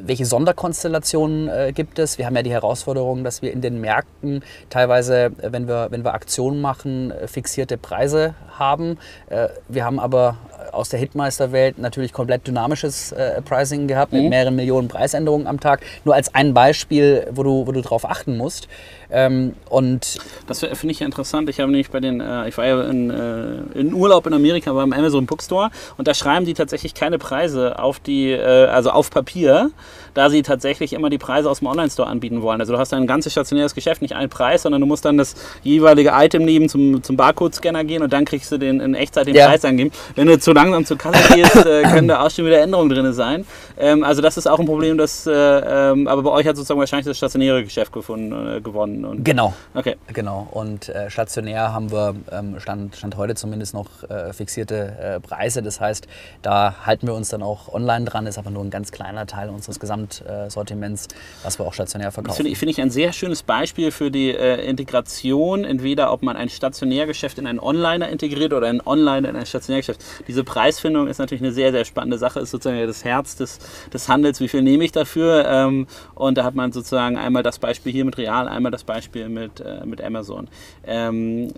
welche 0.00 0.24
Sonderkonstellationen 0.24 1.48
äh, 1.48 1.72
gibt 1.74 1.98
es? 1.98 2.18
Wir 2.18 2.26
haben 2.26 2.36
ja 2.36 2.42
die 2.42 2.52
Herausforderung, 2.52 3.24
dass 3.24 3.42
wir 3.42 3.52
in 3.52 3.60
den 3.60 3.80
Märkten 3.80 4.42
teilweise, 4.70 5.32
wenn 5.38 5.68
wir, 5.68 5.88
wenn 5.90 6.04
wir 6.04 6.14
Aktionen 6.14 6.60
machen, 6.60 7.12
fixierte 7.26 7.76
Preise 7.76 8.34
haben. 8.58 8.98
Äh, 9.28 9.48
wir 9.68 9.84
haben 9.84 10.00
aber 10.00 10.36
aus 10.72 10.88
der 10.88 10.98
Hitmeister-Welt 10.98 11.78
natürlich 11.78 12.12
komplett 12.12 12.46
dynamisches 12.46 13.12
äh, 13.12 13.42
Pricing 13.42 13.86
gehabt 13.86 14.12
mit 14.12 14.28
mehreren 14.28 14.56
Millionen 14.56 14.88
Preisänderungen 14.88 15.46
am 15.46 15.60
Tag. 15.60 15.80
Nur 16.04 16.14
als 16.14 16.34
ein 16.34 16.54
Beispiel, 16.54 17.26
wo 17.30 17.42
du, 17.42 17.66
wo 17.66 17.72
du 17.72 17.80
drauf 17.80 18.08
achten 18.08 18.36
musst. 18.36 18.68
Ähm, 19.12 19.54
und 19.68 20.18
Das 20.46 20.60
finde 20.60 20.90
ich 20.90 21.00
ja 21.00 21.06
interessant. 21.06 21.48
Ich 21.50 21.60
habe 21.60 21.70
nämlich 21.70 21.90
bei 21.90 22.00
den, 22.00 22.20
äh, 22.20 22.48
ich 22.48 22.56
war 22.56 22.66
ja 22.66 22.82
in, 22.84 23.10
äh, 23.10 23.78
in 23.78 23.92
Urlaub 23.92 24.26
in 24.26 24.32
Amerika 24.32 24.72
beim 24.72 24.92
Amazon 24.92 25.26
Bookstore 25.26 25.70
und 25.98 26.08
da 26.08 26.14
schreiben 26.14 26.46
die 26.46 26.54
tatsächlich 26.54 26.94
keine 26.94 27.18
Preise 27.18 27.78
auf 27.78 28.00
die, 28.00 28.30
äh, 28.30 28.66
also 28.66 28.90
auf 28.90 29.10
Papier, 29.10 29.70
da 30.14 30.30
sie 30.30 30.42
tatsächlich 30.42 30.92
immer 30.94 31.10
die 31.10 31.18
Preise 31.18 31.48
aus 31.50 31.58
dem 31.58 31.68
Online-Store 31.68 32.08
anbieten 32.08 32.42
wollen. 32.42 32.60
Also 32.60 32.72
du 32.72 32.78
hast 32.78 32.92
ein 32.94 33.06
ganzes 33.06 33.32
stationäres 33.32 33.74
Geschäft, 33.74 34.02
nicht 34.02 34.14
einen 34.14 34.30
Preis, 34.30 34.62
sondern 34.62 34.80
du 34.80 34.86
musst 34.86 35.04
dann 35.04 35.18
das 35.18 35.34
jeweilige 35.62 36.12
Item 36.14 36.44
nehmen, 36.44 36.68
zum, 36.68 37.02
zum 37.02 37.16
Barcode-Scanner 37.16 37.84
gehen 37.84 38.02
und 38.02 38.12
dann 38.12 38.24
kriegst 38.24 38.50
du 38.52 38.58
den 38.58 38.80
in 38.80 38.94
Echtzeit 38.94 39.26
den 39.26 39.34
Ja. 39.34 39.48
Preis 39.48 39.64
angeben. 39.64 39.90
Wenn 40.14 40.26
du 40.26 40.38
zu 40.38 40.52
langsam 40.52 40.84
zur 40.86 40.98
Kasse 40.98 41.34
gehst, 41.34 41.56
äh, 41.66 41.82
können 41.92 42.08
da 42.08 42.24
auch 42.24 42.30
schon 42.30 42.46
wieder 42.46 42.60
Änderungen 42.60 42.88
drin 42.88 43.12
sein. 43.12 43.44
Ähm, 43.78 44.04
also 44.04 44.22
das 44.22 44.36
ist 44.36 44.46
auch 44.46 44.58
ein 44.58 44.66
Problem, 44.66 44.96
das, 44.98 45.26
äh, 45.26 45.32
ähm, 45.32 46.08
aber 46.08 46.22
bei 46.22 46.30
euch 46.30 46.46
hat 46.46 46.56
sozusagen 46.56 46.80
wahrscheinlich 46.80 47.06
das 47.06 47.16
stationäre 47.16 47.62
Geschäft 47.64 47.92
gefunden, 47.92 48.56
äh, 48.56 48.60
gewonnen. 49.02 49.18
Und, 49.18 49.24
genau, 49.24 49.54
Okay. 49.74 49.96
Genau, 50.12 50.46
und 50.50 50.88
äh, 50.88 51.10
stationär 51.10 51.72
haben 51.72 51.90
wir, 51.90 52.14
ähm, 52.30 52.60
stand, 52.60 52.96
stand 52.96 53.16
heute 53.16 53.34
zumindest 53.34 53.74
noch 53.74 54.02
äh, 54.08 54.32
fixierte 54.32 54.96
äh, 55.00 55.20
Preise. 55.20 55.62
Das 55.62 55.80
heißt, 55.80 56.06
da 56.42 56.74
halten 56.86 57.06
wir 57.06 57.14
uns 57.14 57.28
dann 57.30 57.42
auch 57.42 57.72
online 57.72 58.04
dran, 58.04 58.26
ist 58.26 58.38
aber 58.38 58.50
nur 58.50 58.62
ein 58.64 58.70
ganz 58.70 58.92
kleiner 58.92 59.26
Teil 59.26 59.48
unseres 59.48 59.80
Gesamtsortiments, 59.80 61.08
was 61.42 61.58
wir 61.58 61.66
auch 61.66 61.74
stationär 61.74 62.08
Das 62.08 62.14
verkaufen. 62.14 62.36
finde 62.36 62.50
ich, 62.52 62.58
finde 62.58 62.70
ich 62.72 62.80
ein 62.80 62.90
sehr 62.90 63.12
schönes 63.12 63.42
Beispiel 63.42 63.90
für 63.90 64.10
die 64.10 64.30
äh, 64.30 64.64
Integration, 64.68 65.64
entweder 65.64 66.12
ob 66.12 66.22
man 66.22 66.36
ein 66.36 66.48
Stationärgeschäft 66.48 67.38
in 67.38 67.46
einen 67.46 67.58
Onliner 67.60 68.08
integriert 68.08 68.52
oder 68.52 68.68
ein 68.68 68.80
Onliner 68.84 69.28
in 69.28 69.36
ein 69.36 69.46
Stationärgeschäft. 69.46 70.00
Diese 70.28 70.44
Preisfindung 70.44 71.08
ist 71.08 71.18
natürlich 71.18 71.42
eine 71.42 71.52
sehr, 71.52 71.72
sehr 71.72 71.84
spannende 71.84 72.18
Sache, 72.18 72.40
ist 72.40 72.50
sozusagen 72.50 72.86
das 72.86 73.04
Herz 73.04 73.36
des, 73.36 73.58
des 73.92 74.08
Handels, 74.08 74.40
wie 74.40 74.48
viel 74.48 74.62
nehme 74.62 74.84
ich 74.84 74.92
dafür. 74.92 75.46
Ähm, 75.48 75.86
und 76.14 76.36
da 76.38 76.44
hat 76.44 76.54
man 76.54 76.72
sozusagen 76.72 77.16
einmal 77.16 77.42
das 77.42 77.58
Beispiel 77.58 77.92
hier 77.92 78.04
mit 78.04 78.18
Real, 78.18 78.48
einmal 78.48 78.70
das 78.70 78.84
Beispiel 78.84 78.91
mit, 79.28 79.60
äh, 79.60 79.84
mit 79.84 80.02
Amazon. 80.02 80.48
Ähm, 80.84 81.48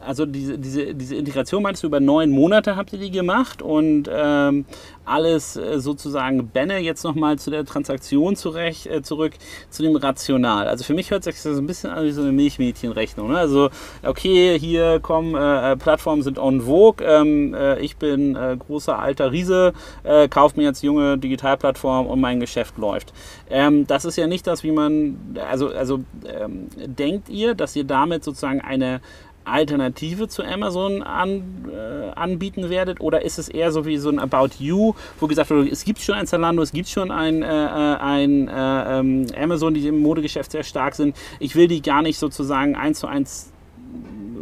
also 0.00 0.26
diese, 0.26 0.58
diese, 0.58 0.94
diese 0.94 1.16
Integration 1.16 1.62
meinst 1.62 1.82
du 1.82 1.86
über 1.86 2.00
neun 2.00 2.30
Monate 2.30 2.76
habt 2.76 2.92
ihr 2.92 2.98
die 2.98 3.10
gemacht 3.10 3.62
und 3.62 4.08
ähm, 4.12 4.64
alles 5.04 5.56
äh, 5.56 5.80
sozusagen 5.80 6.48
Benne 6.48 6.78
jetzt 6.78 7.04
nochmal 7.04 7.38
zu 7.38 7.50
der 7.50 7.64
Transaktion 7.64 8.36
zurecht, 8.36 8.86
äh, 8.86 9.02
zurück 9.02 9.32
zu 9.70 9.82
dem 9.82 9.96
Rational. 9.96 10.68
Also 10.68 10.84
für 10.84 10.94
mich 10.94 11.10
hört 11.10 11.24
sich 11.24 11.34
das 11.34 11.42
so 11.42 11.60
ein 11.60 11.66
bisschen 11.66 11.90
an 11.90 12.04
wie 12.04 12.12
so 12.12 12.22
eine 12.22 12.32
Milchmädchenrechnung. 12.32 13.30
Ne? 13.30 13.38
Also 13.38 13.70
okay, 14.02 14.58
hier 14.58 15.00
kommen 15.00 15.34
äh, 15.34 15.72
äh, 15.72 15.76
Plattformen 15.76 16.22
sind 16.22 16.38
en 16.38 16.62
vogue, 16.62 17.04
ähm, 17.04 17.54
äh, 17.54 17.78
ich 17.80 17.96
bin 17.96 18.36
äh, 18.36 18.56
großer 18.58 18.98
alter 18.98 19.32
Riese, 19.32 19.72
äh, 20.04 20.28
kaufe 20.28 20.58
mir 20.58 20.64
jetzt 20.64 20.82
junge 20.82 21.18
Digitalplattform 21.18 22.06
und 22.06 22.20
mein 22.20 22.40
Geschäft 22.40 22.78
läuft. 22.78 23.12
Ähm, 23.50 23.86
das 23.86 24.04
ist 24.04 24.16
ja 24.16 24.26
nicht 24.26 24.46
das, 24.46 24.62
wie 24.62 24.72
man, 24.72 25.36
also, 25.50 25.68
also 25.68 26.00
ähm, 26.26 26.68
denkt 26.76 27.28
ihr, 27.28 27.54
dass 27.54 27.76
ihr 27.76 27.84
damit 27.84 28.24
sozusagen 28.24 28.60
eine 28.60 29.00
Alternative 29.44 30.28
zu 30.28 30.42
Amazon 30.42 31.02
an, 31.02 31.42
äh, 31.72 32.10
anbieten 32.14 32.70
werdet? 32.70 33.00
Oder 33.00 33.22
ist 33.22 33.38
es 33.38 33.48
eher 33.48 33.72
so 33.72 33.86
wie 33.86 33.98
so 33.98 34.08
ein 34.08 34.18
About 34.18 34.50
You, 34.58 34.94
wo 35.20 35.26
gesagt 35.26 35.50
wird, 35.50 35.70
es 35.70 35.84
gibt 35.84 36.00
schon 36.00 36.14
ein 36.14 36.26
Zalando, 36.26 36.62
es 36.62 36.72
gibt 36.72 36.88
schon 36.88 37.10
ein, 37.10 37.42
äh, 37.42 37.46
äh 37.46 37.96
ein 37.96 38.48
äh, 38.48 38.98
ähm, 38.98 39.26
Amazon, 39.36 39.74
die 39.74 39.86
im 39.86 40.00
Modegeschäft 40.00 40.52
sehr 40.52 40.64
stark 40.64 40.94
sind. 40.94 41.16
Ich 41.38 41.54
will 41.56 41.68
die 41.68 41.82
gar 41.82 42.02
nicht 42.02 42.18
sozusagen 42.18 42.74
eins 42.76 43.00
zu 43.00 43.06
eins 43.06 43.52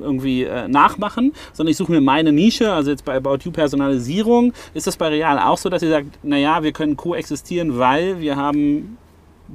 irgendwie 0.01 0.45
äh, 0.45 0.69
nachmachen, 0.69 1.33
sondern 1.53 1.71
ich 1.71 1.77
suche 1.77 1.93
mir 1.93 2.01
meine 2.01 2.33
Nische, 2.33 2.73
also 2.73 2.91
jetzt 2.91 3.05
bei 3.05 3.17
About 3.17 3.39
You 3.45 3.51
Personalisierung. 3.51 4.53
Ist 4.75 4.87
das 4.87 4.97
bei 4.97 5.09
Real 5.09 5.39
auch 5.39 5.59
so, 5.59 5.69
dass 5.69 5.83
ihr 5.83 5.91
sagt, 5.91 6.25
naja, 6.25 6.63
wir 6.63 6.73
können 6.73 6.97
koexistieren, 6.97 7.79
weil 7.79 8.21
wir 8.21 8.37
haben 8.37 8.97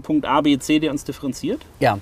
Punkt 0.04 0.26
A, 0.26 0.42
B, 0.42 0.58
C, 0.58 0.80
der 0.80 0.92
uns 0.92 1.04
differenziert? 1.04 1.62
Ja, 1.80 1.98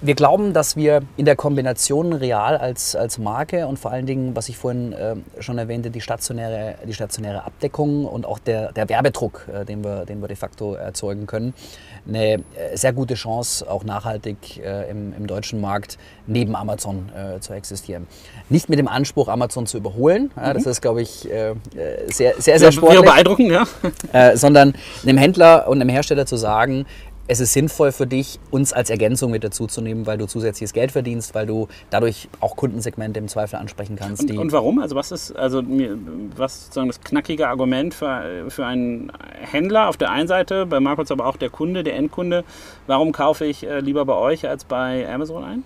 wir 0.00 0.14
glauben, 0.14 0.52
dass 0.52 0.76
wir 0.76 1.02
in 1.16 1.24
der 1.24 1.34
Kombination 1.34 2.12
Real 2.12 2.56
als, 2.56 2.94
als 2.94 3.18
Marke 3.18 3.66
und 3.66 3.78
vor 3.78 3.90
allen 3.90 4.06
Dingen, 4.06 4.36
was 4.36 4.48
ich 4.48 4.56
vorhin 4.56 4.92
äh, 4.92 5.16
schon 5.40 5.58
erwähnte, 5.58 5.90
die 5.90 6.00
stationäre, 6.00 6.76
die 6.86 6.94
stationäre 6.94 7.44
Abdeckung 7.44 8.04
und 8.04 8.24
auch 8.24 8.38
der, 8.38 8.72
der 8.72 8.88
Werbedruck, 8.88 9.46
äh, 9.52 9.64
den, 9.64 9.82
wir, 9.82 10.04
den 10.04 10.20
wir 10.20 10.28
de 10.28 10.36
facto 10.36 10.74
erzeugen 10.74 11.26
können, 11.26 11.52
eine 12.06 12.34
äh, 12.34 12.40
sehr 12.74 12.92
gute 12.92 13.14
Chance, 13.14 13.68
auch 13.68 13.82
nachhaltig 13.82 14.58
äh, 14.58 14.88
im, 14.88 15.12
im, 15.14 15.26
deutschen 15.26 15.60
Markt 15.60 15.98
neben 16.26 16.54
Amazon 16.54 17.10
äh, 17.14 17.40
zu 17.40 17.52
existieren. 17.52 18.06
Nicht 18.48 18.68
mit 18.68 18.78
dem 18.78 18.88
Anspruch, 18.88 19.28
Amazon 19.28 19.66
zu 19.66 19.78
überholen, 19.78 20.30
mhm. 20.36 20.54
das 20.54 20.66
ist, 20.66 20.80
glaube 20.80 21.02
ich, 21.02 21.28
äh, 21.28 21.54
sehr, 22.06 22.34
sehr, 22.38 22.58
sehr 22.60 22.70
sportlich. 22.70 23.04
Ja, 23.04 23.10
beeindruckend, 23.10 23.50
ja. 23.50 24.36
sondern 24.36 24.74
einem 25.02 25.18
Händler 25.18 25.68
und 25.68 25.80
einem 25.80 25.90
Hersteller 25.90 26.24
zu 26.24 26.36
sagen, 26.36 26.86
es 27.28 27.40
ist 27.40 27.52
sinnvoll 27.52 27.92
für 27.92 28.06
dich, 28.06 28.40
uns 28.50 28.72
als 28.72 28.88
Ergänzung 28.88 29.30
mit 29.30 29.44
dazuzunehmen, 29.44 30.06
weil 30.06 30.16
du 30.16 30.26
zusätzliches 30.26 30.72
Geld 30.72 30.92
verdienst, 30.92 31.34
weil 31.34 31.46
du 31.46 31.68
dadurch 31.90 32.28
auch 32.40 32.56
Kundensegmente 32.56 33.20
im 33.20 33.28
Zweifel 33.28 33.56
ansprechen 33.56 33.96
kannst. 33.96 34.28
Und, 34.30 34.38
und 34.38 34.52
warum? 34.52 34.78
Also 34.78 34.96
was 34.96 35.12
ist 35.12 35.36
also 35.36 35.62
was 36.36 36.64
sozusagen 36.64 36.88
das 36.88 37.00
knackige 37.02 37.48
Argument 37.48 37.92
für, 37.92 38.46
für 38.48 38.64
einen 38.64 39.12
Händler 39.40 39.88
auf 39.88 39.98
der 39.98 40.10
einen 40.10 40.26
Seite, 40.26 40.64
bei 40.64 40.80
Markus 40.80 41.10
aber 41.10 41.26
auch 41.26 41.36
der 41.36 41.50
Kunde, 41.50 41.84
der 41.84 41.96
Endkunde, 41.96 42.44
warum 42.86 43.12
kaufe 43.12 43.44
ich 43.44 43.64
äh, 43.64 43.80
lieber 43.80 44.06
bei 44.06 44.14
euch 44.14 44.48
als 44.48 44.64
bei 44.64 45.06
Amazon 45.08 45.44
ein? 45.44 45.64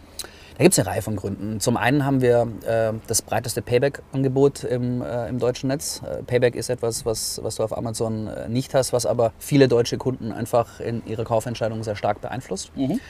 Da 0.63 0.65
gibt 0.65 0.75
es 0.75 0.79
eine 0.79 0.87
Reihe 0.87 1.03
von 1.03 1.17
Gründen. 1.17 1.59
Zum 1.59 1.77
einen 1.77 2.05
haben 2.05 2.21
wir 2.21 2.47
äh, 2.65 2.93
das 3.09 3.21
breiteste 3.21 3.63
Payback-Angebot 3.63 4.63
im, 4.63 5.03
äh, 5.03 5.29
im, 5.29 5.41
deutschen 5.41 5.67
Netz. 5.67 6.03
Äh, 6.09 6.23
Payback 6.23 6.55
ist 6.55 6.71
etwas, 6.71 7.05
was, 7.05 7.41
was 7.43 7.57
du 7.57 7.65
auf 7.65 7.77
Amazon 7.77 8.29
äh, 8.29 8.49
nicht 8.49 8.73
hast, 8.73 8.93
was 8.93 9.05
aber 9.05 9.33
viele 9.41 9.67
deutsche 9.67 9.99
Kunden 9.99 10.31
einfach 10.31 10.79
in 10.79 11.03
ihre 11.05 11.25
Kaufentscheidungen 11.25 11.83
sehr 11.83 11.97
stark 11.97 12.21
beeinflusst. 12.21 12.71
Mhm. 12.77 13.01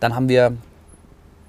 Dann 0.00 0.14
haben 0.14 0.28
wir 0.28 0.54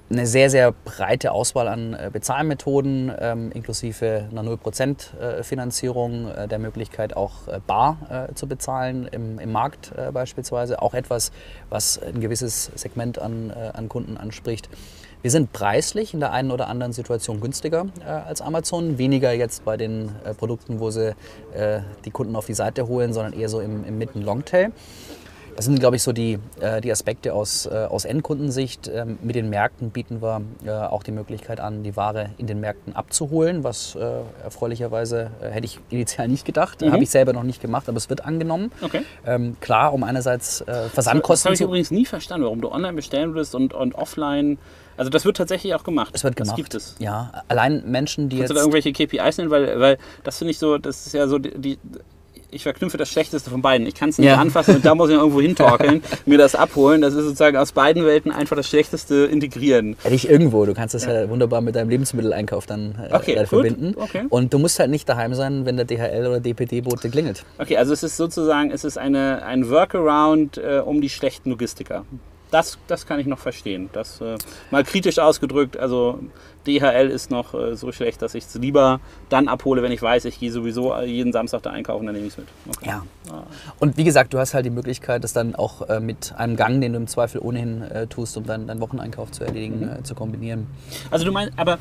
eine 0.08 0.26
sehr, 0.26 0.48
sehr 0.48 0.72
breite 0.72 1.32
Auswahl 1.32 1.68
an 1.68 1.92
äh, 1.92 2.08
Bezahlmethoden, 2.10 3.12
ähm, 3.20 3.52
inklusive 3.52 4.26
einer 4.30 4.44
0% 4.44 5.14
äh, 5.18 5.42
Finanzierung, 5.42 6.30
der 6.48 6.58
Möglichkeit 6.58 7.18
auch 7.18 7.32
bar 7.66 8.30
zu 8.34 8.46
bezahlen 8.46 9.06
im, 9.12 9.38
im 9.38 9.52
Markt 9.52 9.92
beispielsweise. 10.14 10.80
Auch 10.80 10.94
etwas, 10.94 11.32
was 11.68 12.02
ein 12.02 12.22
gewisses 12.22 12.70
Segment 12.76 13.18
an, 13.18 13.50
an 13.50 13.90
Kunden 13.90 14.16
anspricht. 14.16 14.70
Wir 15.24 15.30
sind 15.30 15.54
preislich 15.54 16.12
in 16.12 16.20
der 16.20 16.32
einen 16.32 16.50
oder 16.50 16.68
anderen 16.68 16.92
Situation 16.92 17.40
günstiger 17.40 17.86
äh, 18.00 18.10
als 18.10 18.42
Amazon. 18.42 18.98
Weniger 18.98 19.32
jetzt 19.32 19.64
bei 19.64 19.78
den 19.78 20.10
äh, 20.22 20.34
Produkten, 20.34 20.80
wo 20.80 20.90
sie 20.90 21.14
äh, 21.54 21.80
die 22.04 22.10
Kunden 22.10 22.36
auf 22.36 22.44
die 22.44 22.52
Seite 22.52 22.88
holen, 22.88 23.14
sondern 23.14 23.32
eher 23.32 23.48
so 23.48 23.60
im, 23.60 23.86
im 23.86 23.96
Mid- 23.96 24.14
und 24.14 24.20
Longtail. 24.20 24.70
Das 25.56 25.66
sind, 25.66 25.78
glaube 25.78 25.96
ich, 25.96 26.02
so 26.02 26.12
die, 26.12 26.38
äh, 26.60 26.80
die 26.80 26.90
Aspekte 26.90 27.34
aus, 27.34 27.66
äh, 27.66 27.70
aus 27.70 28.04
Endkundensicht. 28.04 28.90
Ähm, 28.92 29.18
mit 29.22 29.36
den 29.36 29.50
Märkten 29.50 29.90
bieten 29.90 30.20
wir 30.20 30.42
äh, 30.64 30.70
auch 30.70 31.02
die 31.02 31.12
Möglichkeit 31.12 31.60
an, 31.60 31.82
die 31.82 31.96
Ware 31.96 32.30
in 32.38 32.46
den 32.46 32.60
Märkten 32.60 32.94
abzuholen, 32.94 33.64
was 33.64 33.96
erfreulicherweise 34.42 35.30
hätte 35.40 35.66
ich 35.66 35.78
initial 35.90 36.28
nicht 36.28 36.44
gedacht. 36.44 36.80
Mhm. 36.80 36.92
Habe 36.92 37.02
ich 37.02 37.10
selber 37.10 37.32
noch 37.32 37.42
nicht 37.42 37.60
gemacht, 37.60 37.88
aber 37.88 37.96
es 37.96 38.10
wird 38.10 38.24
angenommen. 38.24 38.72
Okay. 38.82 39.02
Ähm, 39.26 39.56
klar, 39.60 39.92
um 39.92 40.02
einerseits 40.02 40.64
Versandkosten 40.66 41.04
das, 41.04 41.24
das 41.26 41.44
habe 41.44 41.54
ich 41.54 41.60
übrigens 41.60 41.90
nie 41.90 42.06
verstanden, 42.06 42.44
warum 42.44 42.60
du 42.60 42.70
online 42.70 42.94
bestellen 42.94 43.34
würdest 43.34 43.54
und, 43.54 43.74
und 43.74 43.94
offline 43.94 44.58
also 44.96 45.10
das 45.10 45.24
wird 45.24 45.36
tatsächlich 45.36 45.74
auch 45.74 45.82
gemacht. 45.82 46.12
Es 46.14 46.22
wird 46.22 46.36
gemacht. 46.36 46.52
Das 46.52 46.56
gibt 46.56 46.74
es. 46.74 46.94
Ja, 46.98 47.42
allein 47.48 47.82
Menschen, 47.90 48.28
die 48.28 48.36
Kannst 48.36 48.50
jetzt... 48.50 48.50
du 48.50 48.54
da 48.54 48.60
irgendwelche 48.60 48.92
KPIs 48.92 49.38
nennen? 49.38 49.50
Weil, 49.50 49.80
weil 49.80 49.98
das 50.22 50.38
finde 50.38 50.52
ich 50.52 50.58
so, 50.58 50.78
das 50.78 51.06
ist 51.06 51.14
ja 51.14 51.26
so 51.26 51.38
die 51.38 51.78
ich 52.54 52.62
verknüpfe 52.62 52.96
das 52.96 53.10
Schlechteste 53.10 53.50
von 53.50 53.62
beiden. 53.62 53.86
Ich 53.86 53.94
kann 53.94 54.10
es 54.10 54.18
nicht 54.18 54.28
ja. 54.28 54.36
anfassen 54.36 54.76
und 54.76 54.84
da 54.84 54.94
muss 54.94 55.10
ich 55.10 55.16
irgendwo 55.16 55.40
hintorkeln, 55.40 56.02
mir 56.26 56.38
das 56.38 56.54
abholen. 56.54 57.00
Das 57.00 57.14
ist 57.14 57.24
sozusagen 57.24 57.56
aus 57.56 57.72
beiden 57.72 58.04
Welten 58.04 58.32
einfach 58.32 58.56
das 58.56 58.68
Schlechteste 58.68 59.24
integrieren. 59.26 59.96
Ja, 60.04 60.10
nicht 60.10 60.28
irgendwo. 60.28 60.64
Du 60.64 60.74
kannst 60.74 60.94
das 60.94 61.04
ja. 61.04 61.22
ja 61.22 61.28
wunderbar 61.28 61.60
mit 61.60 61.74
deinem 61.74 61.88
Lebensmitteleinkauf 61.90 62.66
dann 62.66 62.94
äh, 63.10 63.14
okay, 63.14 63.44
verbinden. 63.46 63.94
Okay. 63.96 64.24
Und 64.28 64.52
du 64.54 64.58
musst 64.58 64.78
halt 64.78 64.90
nicht 64.90 65.08
daheim 65.08 65.34
sein, 65.34 65.66
wenn 65.66 65.76
der 65.76 65.84
DHL 65.84 66.26
oder 66.26 66.40
DPD-Bote 66.40 67.10
klingelt. 67.10 67.44
Okay, 67.58 67.76
also 67.76 67.92
es 67.92 68.02
ist 68.02 68.16
sozusagen 68.16 68.70
es 68.70 68.84
ist 68.84 68.98
eine, 68.98 69.44
ein 69.44 69.68
Workaround 69.68 70.58
äh, 70.58 70.80
um 70.84 71.00
die 71.00 71.08
schlechten 71.08 71.50
Logistiker 71.50 72.04
das, 72.54 72.78
das 72.86 73.04
kann 73.04 73.18
ich 73.18 73.26
noch 73.26 73.40
verstehen. 73.40 73.90
Das 73.92 74.20
äh, 74.20 74.38
mal 74.70 74.84
kritisch 74.84 75.18
ausgedrückt, 75.18 75.76
also 75.76 76.20
DHL 76.68 77.10
ist 77.10 77.28
noch 77.28 77.52
äh, 77.52 77.74
so 77.74 77.90
schlecht, 77.90 78.22
dass 78.22 78.36
ich 78.36 78.44
es 78.44 78.54
lieber 78.54 79.00
dann 79.28 79.48
abhole, 79.48 79.82
wenn 79.82 79.90
ich 79.90 80.00
weiß, 80.00 80.24
ich 80.26 80.38
gehe 80.38 80.52
sowieso 80.52 80.96
jeden 81.00 81.32
Samstag 81.32 81.62
da 81.62 81.70
einkaufen, 81.70 82.06
dann 82.06 82.14
nehme 82.14 82.28
ich 82.28 82.32
es 82.34 82.38
mit. 82.38 82.46
Okay. 82.68 82.90
Ja. 82.90 83.02
Und 83.80 83.96
wie 83.96 84.04
gesagt, 84.04 84.32
du 84.32 84.38
hast 84.38 84.54
halt 84.54 84.64
die 84.64 84.70
Möglichkeit, 84.70 85.24
das 85.24 85.32
dann 85.32 85.56
auch 85.56 85.88
äh, 85.88 85.98
mit 85.98 86.32
einem 86.36 86.54
Gang, 86.54 86.80
den 86.80 86.92
du 86.92 86.98
im 86.98 87.08
Zweifel 87.08 87.40
ohnehin 87.40 87.82
äh, 87.82 88.06
tust, 88.06 88.36
um 88.36 88.46
dann 88.46 88.68
deinen 88.68 88.80
Wocheneinkauf 88.80 89.32
zu 89.32 89.42
erledigen, 89.42 89.80
mhm. 89.80 89.90
Äh, 89.90 90.02
zu 90.04 90.14
kombinieren. 90.14 90.68
Also 91.10 91.24
du 91.24 91.32
meinst, 91.32 91.58
aber 91.58 91.78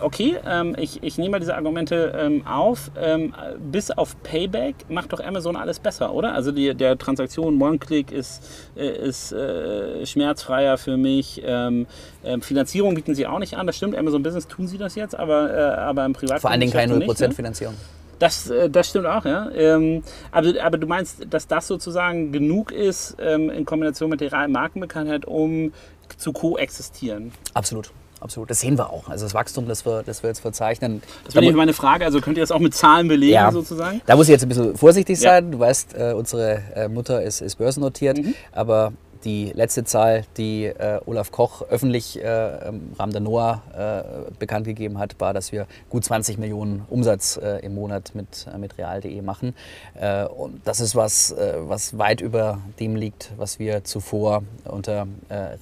okay, 0.00 0.36
ähm, 0.46 0.74
ich, 0.78 1.02
ich 1.02 1.18
nehme 1.18 1.32
mal 1.32 1.40
diese 1.40 1.54
Argumente 1.54 2.12
ähm, 2.16 2.46
auf. 2.46 2.90
Ähm, 3.00 3.34
bis 3.70 3.90
auf 3.90 4.20
Payback 4.22 4.74
macht 4.88 5.12
doch 5.12 5.20
Amazon 5.20 5.56
alles 5.56 5.78
besser, 5.78 6.12
oder? 6.12 6.34
Also 6.34 6.52
die, 6.52 6.74
der 6.74 6.98
Transaktion 6.98 7.60
One-Click 7.60 8.12
ist, 8.12 8.42
äh, 8.76 8.88
ist 8.88 9.32
äh, 9.32 10.04
schmerzfreier 10.06 10.78
für 10.78 10.96
mich. 10.96 11.42
Ähm, 11.44 11.86
ähm, 12.24 12.42
Finanzierung 12.42 12.94
bieten 12.94 13.14
sie 13.14 13.26
auch 13.26 13.38
nicht 13.38 13.56
an, 13.56 13.66
das 13.66 13.76
stimmt. 13.76 13.96
Amazon 13.96 14.22
Business 14.22 14.46
tun 14.46 14.66
sie 14.66 14.78
das 14.78 14.94
jetzt, 14.94 15.18
aber, 15.18 15.52
äh, 15.52 15.60
aber 15.60 16.04
im 16.04 16.12
Privat. 16.12 16.40
Vor 16.40 16.50
allen 16.50 16.60
Dingen 16.60 16.72
keine 16.72 16.94
0% 16.94 17.28
ne? 17.28 17.34
Finanzierung. 17.34 17.74
Das, 18.18 18.50
äh, 18.50 18.68
das 18.68 18.88
stimmt 18.88 19.06
auch, 19.06 19.24
ja. 19.24 19.50
Ähm, 19.50 20.02
aber, 20.32 20.52
aber 20.62 20.78
du 20.78 20.86
meinst, 20.86 21.26
dass 21.30 21.46
das 21.46 21.66
sozusagen 21.66 22.32
genug 22.32 22.72
ist 22.72 23.18
in 23.20 23.64
Kombination 23.64 24.10
mit 24.10 24.20
der 24.20 24.32
realen 24.32 24.52
Markenbekanntheit, 24.52 25.24
um 25.24 25.72
zu 26.16 26.32
koexistieren? 26.32 27.32
Absolut. 27.54 27.90
Absolut, 28.20 28.50
das 28.50 28.60
sehen 28.60 28.76
wir 28.76 28.90
auch. 28.90 29.08
Also 29.08 29.24
das 29.26 29.34
Wachstum, 29.34 29.68
das 29.68 29.86
wir, 29.86 30.02
das 30.02 30.22
wir 30.22 30.28
jetzt 30.28 30.40
verzeichnen. 30.40 31.02
Das 31.24 31.34
wäre 31.34 31.52
meine 31.52 31.72
Frage. 31.72 32.04
Also 32.04 32.20
könnt 32.20 32.36
ihr 32.36 32.42
das 32.42 32.50
auch 32.50 32.58
mit 32.58 32.74
Zahlen 32.74 33.08
belegen 33.08 33.34
ja, 33.34 33.52
sozusagen? 33.52 34.00
Da 34.06 34.16
muss 34.16 34.26
ich 34.26 34.32
jetzt 34.32 34.42
ein 34.42 34.48
bisschen 34.48 34.76
vorsichtig 34.76 35.18
sein. 35.18 35.44
Ja. 35.44 35.50
Du 35.50 35.58
weißt, 35.58 35.94
äh, 35.94 36.12
unsere 36.16 36.62
äh, 36.74 36.88
Mutter 36.88 37.22
ist, 37.22 37.40
ist 37.40 37.56
börsennotiert, 37.56 38.18
mhm. 38.18 38.34
aber 38.52 38.92
die 39.24 39.52
letzte 39.54 39.84
Zahl, 39.84 40.24
die 40.36 40.66
äh, 40.66 41.00
Olaf 41.06 41.30
Koch 41.32 41.62
öffentlich 41.62 42.22
äh, 42.22 42.68
im 42.68 42.92
Rahmen 42.98 43.12
der 43.12 43.20
NOAA 43.20 43.62
äh, 43.76 44.30
bekannt 44.38 44.66
gegeben 44.66 44.98
hat, 44.98 45.16
war, 45.18 45.34
dass 45.34 45.52
wir 45.52 45.66
gut 45.90 46.04
20 46.04 46.38
Millionen 46.38 46.84
Umsatz 46.88 47.36
äh, 47.36 47.64
im 47.64 47.74
Monat 47.74 48.14
mit, 48.14 48.46
äh, 48.52 48.58
mit 48.58 48.78
real.de 48.78 49.20
machen. 49.22 49.54
Äh, 49.94 50.24
und 50.24 50.60
das 50.66 50.80
ist 50.80 50.94
was, 50.94 51.34
was 51.58 51.98
weit 51.98 52.20
über 52.20 52.58
dem 52.80 52.96
liegt, 52.96 53.32
was 53.36 53.58
wir 53.58 53.84
zuvor 53.84 54.42
unter 54.64 55.06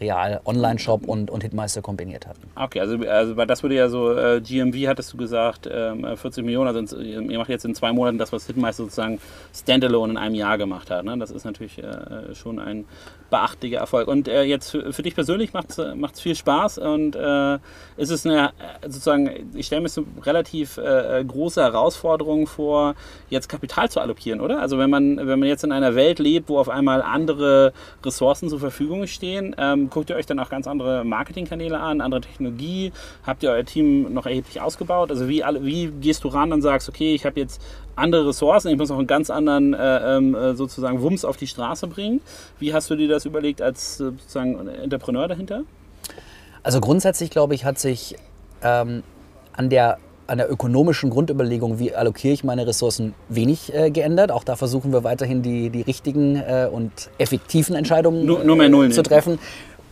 Real 0.00 0.40
Online-Shop 0.44 1.06
und, 1.06 1.30
und 1.30 1.42
Hitmeister 1.42 1.82
kombiniert 1.82 2.26
hatten. 2.26 2.42
Okay, 2.54 2.80
also, 2.80 2.96
also 3.06 3.34
das 3.44 3.62
würde 3.62 3.74
ja 3.74 3.88
so, 3.88 4.14
GMV 4.40 4.88
hattest 4.88 5.12
du 5.12 5.16
gesagt, 5.16 5.66
40 5.66 6.38
ähm, 6.38 6.44
Millionen, 6.44 6.68
also 6.68 6.98
ihr 6.98 7.38
macht 7.38 7.50
jetzt 7.50 7.64
in 7.64 7.74
zwei 7.74 7.92
Monaten 7.92 8.18
das, 8.18 8.32
was 8.32 8.46
Hitmeister 8.46 8.84
sozusagen 8.84 9.20
standalone 9.54 10.12
in 10.12 10.18
einem 10.18 10.34
Jahr 10.34 10.58
gemacht 10.58 10.90
hat. 10.90 11.04
Ne? 11.04 11.16
Das 11.18 11.30
ist 11.30 11.44
natürlich 11.44 11.80
schon 12.34 12.58
ein 12.58 12.84
beachtlicher 13.56 13.78
Erfolg. 13.78 14.08
Und 14.08 14.28
äh, 14.28 14.42
jetzt 14.42 14.70
für, 14.70 14.92
für, 14.92 15.02
dich 15.02 15.14
persönlich 15.14 15.52
macht 15.52 15.70
es 15.78 16.20
viel 16.20 16.34
Spaß 16.34 16.78
und 16.78 17.16
äh, 17.16 17.54
ist 17.96 18.10
es 18.10 18.26
eine, 18.26 18.48
äh, 18.48 18.88
sozusagen, 18.88 19.50
ich 19.54 19.66
stelle 19.66 19.82
mir 19.82 19.88
so 19.88 20.04
relativ 20.22 20.78
äh, 20.78 21.24
große 21.26 21.62
Herausforderung 21.62 22.46
vor, 22.46 22.94
jetzt 23.30 23.48
Kapital 23.48 23.90
zu 23.90 24.00
allokieren, 24.00 24.40
oder? 24.40 24.60
Also 24.60 24.78
wenn 24.78 24.90
man, 24.90 25.16
wenn 25.16 25.38
man 25.38 25.48
jetzt 25.48 25.64
in 25.64 25.72
einer 25.72 25.94
Welt 25.94 26.18
lebt, 26.18 26.48
wo 26.48 26.58
auf 26.58 26.68
einmal 26.68 27.02
andere 27.02 27.72
Ressourcen 28.04 28.48
zur 28.48 28.60
Verfügung 28.60 29.06
stehen, 29.06 29.54
ähm, 29.58 29.90
guckt 29.90 30.10
ihr 30.10 30.16
euch 30.16 30.26
dann 30.26 30.38
auch 30.38 30.50
ganz 30.50 30.66
andere 30.66 31.04
Marketingkanäle 31.04 31.78
an, 31.78 32.00
andere 32.00 32.20
Technologie, 32.20 32.92
habt 33.26 33.42
ihr 33.42 33.50
euer 33.50 33.64
Team 33.64 34.12
noch 34.12 34.26
erheblich 34.26 34.60
ausgebaut? 34.60 35.10
Also 35.10 35.28
wie, 35.28 35.42
wie 35.60 35.86
gehst 36.00 36.24
du 36.24 36.28
ran 36.28 36.52
und 36.52 36.62
sagst, 36.62 36.88
okay, 36.88 37.14
ich 37.14 37.24
habe 37.24 37.40
jetzt 37.40 37.60
andere 37.96 38.28
Ressourcen, 38.28 38.70
ich 38.70 38.78
muss 38.78 38.90
auch 38.90 38.98
einen 38.98 39.06
ganz 39.06 39.30
anderen 39.30 39.74
äh, 39.74 40.16
ähm, 40.16 40.34
äh, 40.34 40.54
sozusagen 40.54 41.00
Wumms 41.02 41.24
auf 41.24 41.36
die 41.36 41.46
Straße 41.46 41.86
bringen. 41.86 42.20
Wie 42.58 42.72
hast 42.72 42.90
du 42.90 42.96
dir 42.96 43.08
das 43.08 43.24
überlegt 43.24 43.60
als 43.62 44.00
äh, 44.00 44.04
sozusagen 44.04 44.68
Entrepreneur 44.68 45.26
dahinter? 45.26 45.62
Also 46.62 46.80
grundsätzlich 46.80 47.30
glaube 47.30 47.54
ich, 47.54 47.64
hat 47.64 47.78
sich 47.78 48.16
ähm, 48.62 49.02
an 49.52 49.70
der 49.70 49.98
an 50.26 50.38
der 50.38 50.50
ökonomischen 50.50 51.10
Grundüberlegung, 51.10 51.78
wie 51.78 51.94
allokiere 51.94 52.34
ich 52.34 52.42
meine 52.42 52.66
Ressourcen, 52.66 53.14
wenig 53.28 53.72
äh, 53.72 53.90
geändert. 53.90 54.32
Auch 54.32 54.44
da 54.44 54.56
versuchen 54.56 54.92
wir 54.92 55.04
weiterhin 55.04 55.42
die, 55.42 55.70
die 55.70 55.82
richtigen 55.82 56.36
äh, 56.36 56.68
und 56.70 56.90
effektiven 57.18 57.76
Entscheidungen 57.76 58.26
nur, 58.26 58.42
nur 58.42 58.56
mehr 58.56 58.68
Nullen 58.68 58.92
zu 58.92 59.02
treffen. 59.02 59.34
Ein 59.34 59.38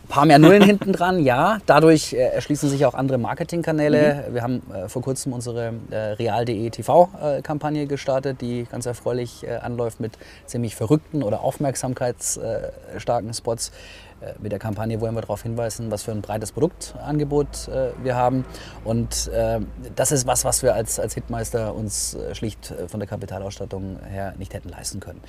paar 0.05 0.25
mehr 0.25 0.39
Nullen 0.39 0.63
hinten 0.65 0.93
dran, 0.93 1.23
ja. 1.23 1.59
Dadurch 1.65 2.13
äh, 2.13 2.17
erschließen 2.17 2.69
sich 2.69 2.85
auch 2.85 2.93
andere 2.93 3.17
Marketingkanäle. 3.17 4.25
Mhm. 4.29 4.33
Wir 4.33 4.41
haben 4.41 4.61
äh, 4.73 4.87
vor 4.89 5.01
kurzem 5.01 5.33
unsere 5.33 5.73
äh, 5.89 5.95
real.de 5.95 6.69
TV-Kampagne 6.69 7.87
gestartet, 7.87 8.41
die 8.41 8.65
ganz 8.69 8.85
erfreulich 8.85 9.45
äh, 9.45 9.55
anläuft 9.55 9.99
mit 9.99 10.17
ziemlich 10.45 10.75
verrückten 10.75 11.23
oder 11.23 11.41
aufmerksamkeitsstarken 11.41 13.33
Spots. 13.33 13.71
Äh, 14.21 14.33
mit 14.41 14.51
der 14.51 14.59
Kampagne 14.59 15.01
wollen 15.01 15.13
wir 15.13 15.21
darauf 15.21 15.43
hinweisen, 15.43 15.91
was 15.91 16.03
für 16.03 16.11
ein 16.11 16.21
breites 16.21 16.51
Produktangebot 16.51 17.67
äh, 17.67 17.91
wir 18.01 18.15
haben. 18.15 18.45
Und 18.83 19.27
äh, 19.27 19.59
das 19.95 20.11
ist 20.11 20.25
was, 20.25 20.45
was 20.45 20.63
wir 20.63 20.73
als, 20.73 20.99
als 20.99 21.13
Hitmeister 21.13 21.75
uns 21.75 22.17
schlicht 22.33 22.73
von 22.87 22.99
der 22.99 23.07
Kapitalausstattung 23.07 23.99
her 24.09 24.33
nicht 24.37 24.53
hätten 24.53 24.69
leisten 24.69 24.99
können. 24.99 25.21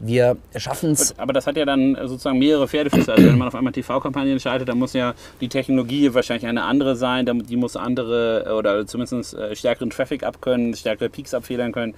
Wir 0.00 0.36
schaffen 0.56 0.92
es. 0.92 1.18
Aber 1.18 1.32
das 1.32 1.46
hat 1.46 1.56
ja 1.56 1.64
dann 1.64 1.96
sozusagen 2.04 2.38
mehrere 2.38 2.68
Pferdefüße. 2.68 3.12
Also 3.12 3.26
wenn 3.26 3.38
man 3.38 3.48
auf 3.48 3.54
einmal 3.54 3.72
TV-Kampagnen 3.72 4.38
schaltet, 4.40 4.68
dann 4.68 4.78
muss 4.78 4.92
ja 4.92 5.14
die 5.40 5.48
Technologie 5.48 6.12
wahrscheinlich 6.12 6.46
eine 6.46 6.64
andere 6.64 6.96
sein. 6.96 7.26
Die 7.48 7.56
muss 7.56 7.76
andere 7.76 8.54
oder 8.56 8.86
zumindest 8.86 9.36
stärkeren 9.52 9.90
Traffic 9.90 10.22
abkönnen, 10.22 10.74
stärkere 10.74 11.08
Peaks 11.08 11.34
abfedern 11.34 11.72
können. 11.72 11.94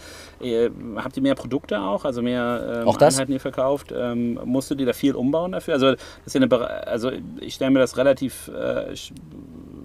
Habt 0.97 1.17
ihr 1.17 1.23
mehr 1.23 1.35
Produkte 1.35 1.81
auch, 1.81 2.05
also 2.05 2.23
mehr 2.23 2.81
ähm, 2.83 2.89
auch 2.89 2.97
das? 2.97 3.17
Einheiten, 3.17 3.33
ihr 3.33 3.41
verkauft? 3.41 3.93
Ähm, 3.97 4.39
musst 4.45 4.71
du 4.71 4.75
dir 4.75 4.87
da 4.87 4.93
viel 4.93 5.15
umbauen 5.15 5.53
dafür? 5.53 5.75
Also 5.75 5.95
ist 6.35 6.41
ja 6.41 6.43
eine, 6.43 6.87
also 6.87 7.11
ich 7.41 7.55
stelle 7.55 7.71
mir 7.71 7.81
das 7.81 7.97
relativ 7.97 8.49
äh, 8.49 8.95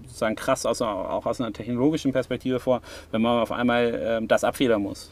sozusagen 0.06 0.36
krass 0.36 0.66
aus, 0.66 0.80
auch 0.82 1.26
aus 1.26 1.40
einer 1.40 1.52
technologischen 1.52 2.12
Perspektive 2.12 2.60
vor, 2.60 2.82
wenn 3.10 3.22
man 3.22 3.40
auf 3.40 3.52
einmal 3.52 4.20
äh, 4.22 4.26
das 4.26 4.44
abfedern 4.44 4.82
muss. 4.82 5.10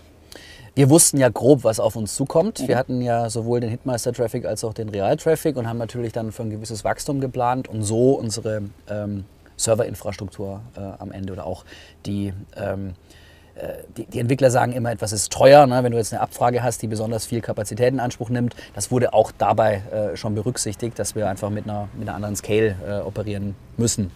Wir 0.74 0.88
wussten 0.88 1.18
ja 1.18 1.28
grob, 1.28 1.64
was 1.64 1.80
auf 1.80 1.96
uns 1.96 2.14
zukommt. 2.14 2.60
Mhm. 2.60 2.68
Wir 2.68 2.78
hatten 2.78 3.02
ja 3.02 3.28
sowohl 3.28 3.60
den 3.60 3.70
Hitmeister-Traffic 3.70 4.46
als 4.46 4.64
auch 4.64 4.72
den 4.72 4.88
Real-Traffic 4.88 5.56
und 5.56 5.68
haben 5.68 5.78
natürlich 5.78 6.12
dann 6.12 6.32
für 6.32 6.42
ein 6.42 6.50
gewisses 6.50 6.84
Wachstum 6.84 7.20
geplant 7.20 7.68
und 7.68 7.82
so 7.82 8.12
unsere 8.12 8.62
ähm, 8.88 9.24
Serverinfrastruktur 9.56 10.62
äh, 10.76 10.80
am 10.80 11.12
Ende 11.12 11.32
oder 11.34 11.46
auch 11.46 11.64
die 12.06 12.32
ähm, 12.56 12.90
äh, 12.90 12.92
die, 13.96 14.06
die, 14.06 14.20
Entwickler 14.20 14.50
sagen 14.50 14.72
immer, 14.72 14.90
etwas 14.90 15.12
ist 15.12 15.32
teuer. 15.32 15.66
Ne? 15.66 15.82
Wenn 15.84 15.92
du 15.92 15.98
jetzt 15.98 16.12
eine 16.12 16.22
Abfrage 16.22 16.62
hast, 16.62 16.82
die 16.82 16.86
besonders 16.86 17.26
viel 17.26 17.40
Kapazität 17.40 17.92
in 17.92 18.00
Anspruch 18.00 18.30
nimmt, 18.30 18.54
das 18.74 18.90
wurde 18.90 19.12
auch 19.12 19.30
dabei 19.36 19.82
äh, 19.92 20.16
schon 20.16 20.34
berücksichtigt, 20.34 20.98
dass 20.98 21.14
wir 21.14 21.28
einfach 21.28 21.50
mit 21.50 21.64
einer, 21.64 21.88
mit 21.94 22.08
einer 22.08 22.16
anderen 22.16 22.36
Scale 22.36 22.76
äh, 22.86 23.00
operieren 23.00 23.54
müssen. 23.76 24.10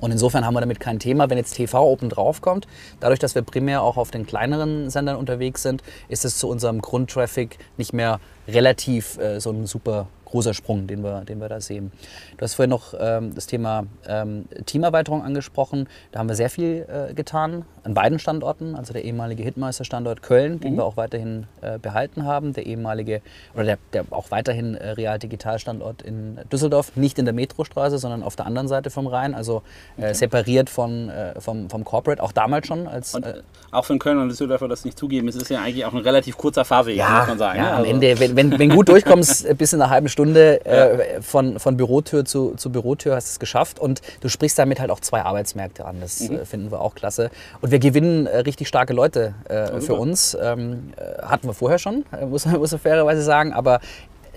Und 0.00 0.12
insofern 0.12 0.46
haben 0.46 0.54
wir 0.54 0.60
damit 0.60 0.80
kein 0.80 0.98
Thema. 0.98 1.28
Wenn 1.28 1.38
jetzt 1.38 1.54
TV 1.54 1.84
oben 1.84 2.08
drauf 2.08 2.40
kommt, 2.40 2.66
dadurch, 3.00 3.18
dass 3.18 3.34
wir 3.34 3.42
primär 3.42 3.82
auch 3.82 3.96
auf 3.96 4.10
den 4.10 4.26
kleineren 4.26 4.90
Sendern 4.90 5.16
unterwegs 5.16 5.62
sind, 5.62 5.82
ist 6.08 6.24
es 6.24 6.38
zu 6.38 6.48
unserem 6.48 6.80
Grundtraffic 6.80 7.58
nicht 7.76 7.92
mehr 7.92 8.20
relativ 8.46 9.18
äh, 9.18 9.40
so 9.40 9.50
ein 9.50 9.66
super 9.66 10.06
großer 10.24 10.54
Sprung, 10.54 10.86
den 10.86 11.02
wir, 11.02 11.24
den 11.24 11.40
wir 11.40 11.48
da 11.48 11.60
sehen. 11.60 11.90
Du 12.36 12.42
hast 12.42 12.54
vorhin 12.54 12.70
noch 12.70 12.94
ähm, 12.98 13.34
das 13.34 13.46
Thema 13.46 13.86
ähm, 14.06 14.44
Teamerweiterung 14.66 15.22
angesprochen. 15.22 15.88
Da 16.12 16.20
haben 16.20 16.28
wir 16.28 16.36
sehr 16.36 16.50
viel 16.50 16.86
äh, 16.88 17.14
getan 17.14 17.64
an 17.88 17.94
beiden 17.94 18.18
Standorten, 18.18 18.74
also 18.74 18.92
der 18.92 19.04
ehemalige 19.04 19.42
Hitmeister-Standort 19.42 20.22
Köln, 20.22 20.54
mhm. 20.54 20.60
den 20.60 20.76
wir 20.76 20.84
auch 20.84 20.98
weiterhin 20.98 21.46
äh, 21.62 21.78
behalten 21.78 22.24
haben, 22.24 22.52
der 22.52 22.66
ehemalige 22.66 23.22
oder 23.54 23.64
der, 23.64 23.78
der 23.94 24.04
auch 24.10 24.30
weiterhin 24.30 24.74
äh, 24.74 24.90
Real-Digital-Standort 24.90 26.02
in 26.02 26.38
Düsseldorf, 26.52 26.96
nicht 26.96 27.18
in 27.18 27.24
der 27.24 27.32
Metrostraße, 27.32 27.98
sondern 27.98 28.22
auf 28.22 28.36
der 28.36 28.44
anderen 28.44 28.68
Seite 28.68 28.90
vom 28.90 29.06
Rhein, 29.06 29.34
also 29.34 29.62
äh, 29.96 30.02
okay. 30.02 30.14
separiert 30.14 30.68
von, 30.68 31.08
äh, 31.08 31.40
vom, 31.40 31.70
vom 31.70 31.82
Corporate, 31.84 32.22
auch 32.22 32.32
damals 32.32 32.66
schon. 32.66 32.86
Als, 32.86 33.14
und, 33.14 33.24
äh, 33.24 33.40
auch 33.70 33.86
für 33.86 33.96
Köln 33.96 34.18
und 34.18 34.28
Düsseldorfer 34.28 34.68
das 34.68 34.84
nicht 34.84 34.98
zugeben, 34.98 35.26
es 35.28 35.36
ist 35.36 35.48
ja 35.48 35.62
eigentlich 35.62 35.86
auch 35.86 35.94
ein 35.94 36.00
relativ 36.00 36.36
kurzer 36.36 36.66
Fahrweg, 36.66 36.96
ja, 36.96 37.20
muss 37.20 37.28
man 37.28 37.38
sagen. 37.38 37.58
Ja, 37.58 37.64
ne? 37.64 37.70
also. 37.70 37.84
am 37.84 37.90
Ende, 37.94 38.20
wenn, 38.20 38.36
wenn, 38.36 38.58
wenn 38.58 38.68
gut 38.68 38.90
durchkommst, 38.90 39.56
bis 39.56 39.72
in 39.72 39.80
einer 39.80 39.90
halben 39.90 40.10
Stunde 40.10 40.60
ja. 40.66 41.22
von, 41.22 41.58
von 41.58 41.78
Bürotür 41.78 42.26
zu, 42.26 42.54
zu 42.56 42.70
Bürotür 42.70 43.16
hast 43.16 43.28
du 43.28 43.30
es 43.30 43.38
geschafft 43.38 43.78
und 43.78 44.02
du 44.20 44.28
sprichst 44.28 44.58
damit 44.58 44.78
halt 44.78 44.90
auch 44.90 45.00
zwei 45.00 45.22
Arbeitsmärkte 45.22 45.86
an. 45.86 46.02
Das 46.02 46.20
mhm. 46.20 46.44
finden 46.44 46.70
wir 46.70 46.82
auch 46.82 46.94
klasse. 46.94 47.30
Und 47.62 47.70
wir 47.70 47.77
gewinnen 47.80 48.26
richtig 48.26 48.68
starke 48.68 48.92
Leute 48.92 49.34
äh, 49.48 49.80
für 49.80 49.94
uns. 49.94 50.36
Ähm, 50.40 50.92
äh, 50.96 51.22
hatten 51.22 51.46
wir 51.46 51.54
vorher 51.54 51.78
schon, 51.78 52.04
äh, 52.12 52.26
muss, 52.26 52.46
muss 52.46 52.72
man 52.72 52.80
fairerweise 52.80 53.22
sagen, 53.22 53.52
aber 53.52 53.80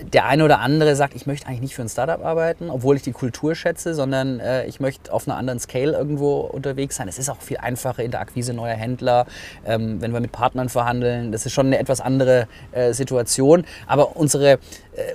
der 0.02 0.26
eine 0.26 0.44
oder 0.44 0.60
andere 0.60 0.96
sagt, 0.96 1.14
ich 1.14 1.26
möchte 1.26 1.46
eigentlich 1.46 1.60
nicht 1.60 1.74
für 1.74 1.82
ein 1.82 1.88
Startup 1.88 2.24
arbeiten, 2.24 2.70
obwohl 2.70 2.96
ich 2.96 3.02
die 3.02 3.12
Kultur 3.12 3.54
schätze, 3.54 3.94
sondern 3.94 4.40
äh, 4.40 4.66
ich 4.66 4.80
möchte 4.80 5.12
auf 5.12 5.28
einer 5.28 5.36
anderen 5.36 5.58
Scale 5.60 5.92
irgendwo 5.92 6.40
unterwegs 6.40 6.96
sein. 6.96 7.08
Es 7.08 7.18
ist 7.18 7.28
auch 7.28 7.40
viel 7.40 7.58
einfacher 7.58 8.02
in 8.02 8.10
der 8.10 8.20
Akquise 8.20 8.52
neuer 8.52 8.74
Händler, 8.74 9.26
ähm, 9.64 10.00
wenn 10.00 10.12
wir 10.12 10.20
mit 10.20 10.32
Partnern 10.32 10.68
verhandeln. 10.68 11.32
Das 11.32 11.46
ist 11.46 11.52
schon 11.52 11.66
eine 11.66 11.78
etwas 11.78 12.00
andere 12.00 12.48
äh, 12.72 12.92
Situation. 12.92 13.64
Aber 13.86 14.16
unsere, 14.16 14.52
äh, 14.52 14.58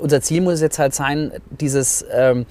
unser 0.01 0.21
Ziel 0.21 0.41
muss 0.41 0.61
jetzt 0.61 0.79
halt 0.79 0.93
sein, 0.93 1.31
dieses 1.49 2.05
ähm, 2.11 2.45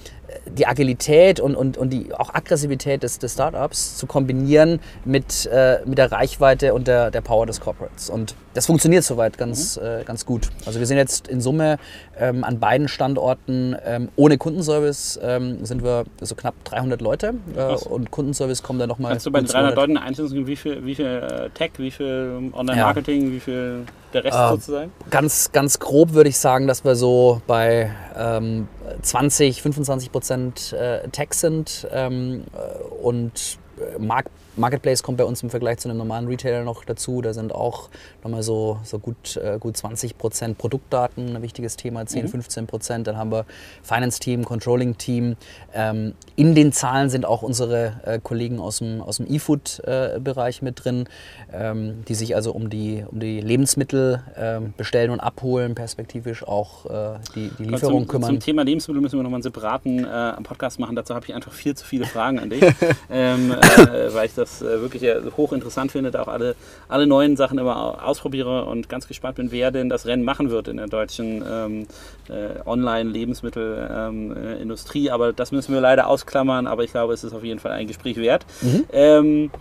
die 0.49 0.67
Agilität 0.67 1.39
und, 1.39 1.55
und, 1.55 1.77
und 1.77 1.91
die 1.91 2.13
auch 2.13 2.33
Aggressivität 2.33 3.03
des, 3.03 3.19
des 3.19 3.33
Startups 3.33 3.97
zu 3.97 4.07
kombinieren 4.07 4.79
mit, 5.05 5.45
äh, 5.47 5.79
mit 5.85 5.97
der 5.97 6.11
Reichweite 6.11 6.73
und 6.73 6.87
der, 6.87 7.11
der 7.11 7.21
Power 7.21 7.45
des 7.45 7.59
Corporates. 7.59 8.09
Und 8.09 8.35
das 8.53 8.65
funktioniert 8.65 9.03
soweit 9.03 9.37
ganz, 9.37 9.77
mhm. 9.77 9.85
äh, 9.85 10.03
ganz 10.03 10.25
gut. 10.25 10.49
Also 10.65 10.79
wir 10.79 10.87
sind 10.87 10.97
jetzt 10.97 11.27
in 11.27 11.41
Summe 11.41 11.77
ähm, 12.19 12.43
an 12.43 12.59
beiden 12.59 12.87
Standorten 12.87 13.75
ähm, 13.85 14.09
ohne 14.15 14.37
Kundenservice 14.37 15.19
ähm, 15.21 15.65
sind 15.65 15.83
wir 15.83 16.05
so 16.21 16.35
knapp 16.35 16.55
300 16.65 17.01
Leute 17.01 17.35
äh, 17.55 17.75
und 17.75 18.11
Kundenservice 18.11 18.63
kommt 18.63 18.81
dann 18.81 18.89
nochmal. 18.89 19.11
Kannst 19.11 19.25
du 19.25 19.31
bei 19.31 19.41
300 19.41 19.75
Leuten 19.75 19.97
einschätzen, 19.97 20.47
wie 20.47 20.55
viel, 20.55 20.85
wie 20.85 20.95
viel 20.95 21.05
äh, 21.05 21.49
Tech, 21.51 21.71
wie 21.77 21.91
viel 21.91 22.51
Online-Marketing, 22.53 23.27
ja. 23.27 23.31
wie 23.31 23.39
viel 23.39 23.85
der 24.13 24.23
Rest 24.23 24.37
äh, 24.37 24.49
sozusagen? 24.49 24.91
Ganz, 25.09 25.51
ganz 25.51 25.79
grob 25.79 26.13
würde 26.13 26.29
ich 26.29 26.37
sagen, 26.37 26.67
dass 26.67 26.83
wir 26.83 26.95
so 26.95 27.41
bei 27.47 27.91
20, 29.01 29.57
ähm, 29.57 29.63
25 29.63 30.11
Prozent 30.11 30.73
äh, 30.73 31.07
Tech 31.09 31.33
sind 31.33 31.87
ähm, 31.91 32.43
äh, 32.53 32.83
und 33.03 33.57
Markt 33.99 34.31
Marketplace 34.57 35.03
kommt 35.03 35.17
bei 35.17 35.25
uns 35.25 35.43
im 35.43 35.49
Vergleich 35.49 35.77
zu 35.77 35.89
einem 35.89 35.97
normalen 35.97 36.27
Retailer 36.27 36.63
noch 36.63 36.83
dazu. 36.83 37.21
Da 37.21 37.33
sind 37.33 37.53
auch 37.53 37.89
nochmal 38.23 38.43
so, 38.43 38.79
so 38.83 38.99
gut, 38.99 39.37
äh, 39.37 39.57
gut 39.59 39.77
20 39.77 40.17
Prozent 40.17 40.57
Produktdaten 40.57 41.35
ein 41.35 41.41
wichtiges 41.41 41.75
Thema, 41.75 42.05
10, 42.05 42.23
mhm. 42.23 42.29
15 42.29 42.67
Prozent. 42.67 43.07
Dann 43.07 43.17
haben 43.17 43.31
wir 43.31 43.45
Finance-Team, 43.83 44.45
Controlling-Team. 44.45 45.35
Ähm, 45.73 46.13
in 46.35 46.55
den 46.55 46.71
Zahlen 46.71 47.09
sind 47.09 47.25
auch 47.25 47.41
unsere 47.41 48.01
äh, 48.05 48.19
Kollegen 48.21 48.59
aus 48.59 48.79
dem, 48.79 49.01
aus 49.01 49.17
dem 49.17 49.31
E-Food-Bereich 49.31 50.61
mit 50.61 50.83
drin, 50.83 51.05
ähm, 51.53 52.03
die 52.07 52.15
sich 52.15 52.35
also 52.35 52.51
um 52.51 52.69
die, 52.69 53.05
um 53.09 53.19
die 53.19 53.39
Lebensmittel 53.41 54.23
ähm, 54.35 54.73
bestellen 54.75 55.11
und 55.11 55.19
abholen, 55.19 55.75
perspektivisch 55.75 56.47
auch 56.47 56.85
äh, 56.85 57.19
die, 57.35 57.51
die 57.59 57.63
Lieferung 57.65 58.01
zum, 58.01 58.07
kümmern. 58.07 58.29
Zum 58.31 58.39
Thema 58.39 58.63
Lebensmittel 58.63 59.01
müssen 59.01 59.17
wir 59.17 59.23
nochmal 59.23 59.37
einen 59.37 59.43
separaten 59.43 60.05
äh, 60.05 60.41
Podcast 60.43 60.79
machen. 60.79 60.95
Dazu 60.95 61.13
habe 61.13 61.25
ich 61.25 61.33
einfach 61.33 61.51
viel 61.51 61.75
zu 61.75 61.85
viele 61.85 62.05
Fragen 62.05 62.39
an 62.39 62.49
dich, 62.49 62.63
ähm, 63.09 63.51
äh, 63.51 64.13
weil 64.13 64.25
ich 64.25 64.33
das 64.33 64.46
das 64.47 64.61
äh, 64.61 64.81
wirklich 64.81 65.03
hochinteressant 65.35 65.91
finde, 65.91 66.21
auch 66.21 66.27
alle, 66.27 66.55
alle 66.87 67.07
neuen 67.07 67.35
Sachen 67.37 67.57
immer 67.57 68.05
ausprobiere 68.05 68.65
und 68.65 68.89
ganz 68.89 69.07
gespannt 69.07 69.35
bin, 69.35 69.51
wer 69.51 69.71
denn 69.71 69.89
das 69.89 70.05
Rennen 70.05 70.23
machen 70.23 70.49
wird 70.49 70.67
in 70.67 70.75
der 70.77 70.87
deutschen 70.87 71.43
ähm, 71.49 71.87
äh, 72.29 72.59
Online-Lebensmittelindustrie. 72.65 75.05
Ähm, 75.05 75.07
äh, 75.07 75.11
aber 75.11 75.33
das 75.33 75.51
müssen 75.51 75.73
wir 75.73 75.81
leider 75.81 76.07
ausklammern, 76.07 76.67
aber 76.67 76.83
ich 76.83 76.91
glaube, 76.91 77.13
es 77.13 77.23
ist 77.23 77.33
auf 77.33 77.43
jeden 77.43 77.59
Fall 77.59 77.73
ein 77.73 77.87
Gespräch 77.87 78.17
wert. 78.17 78.45
Mhm. 78.61 78.85
Ähm, 78.91 79.51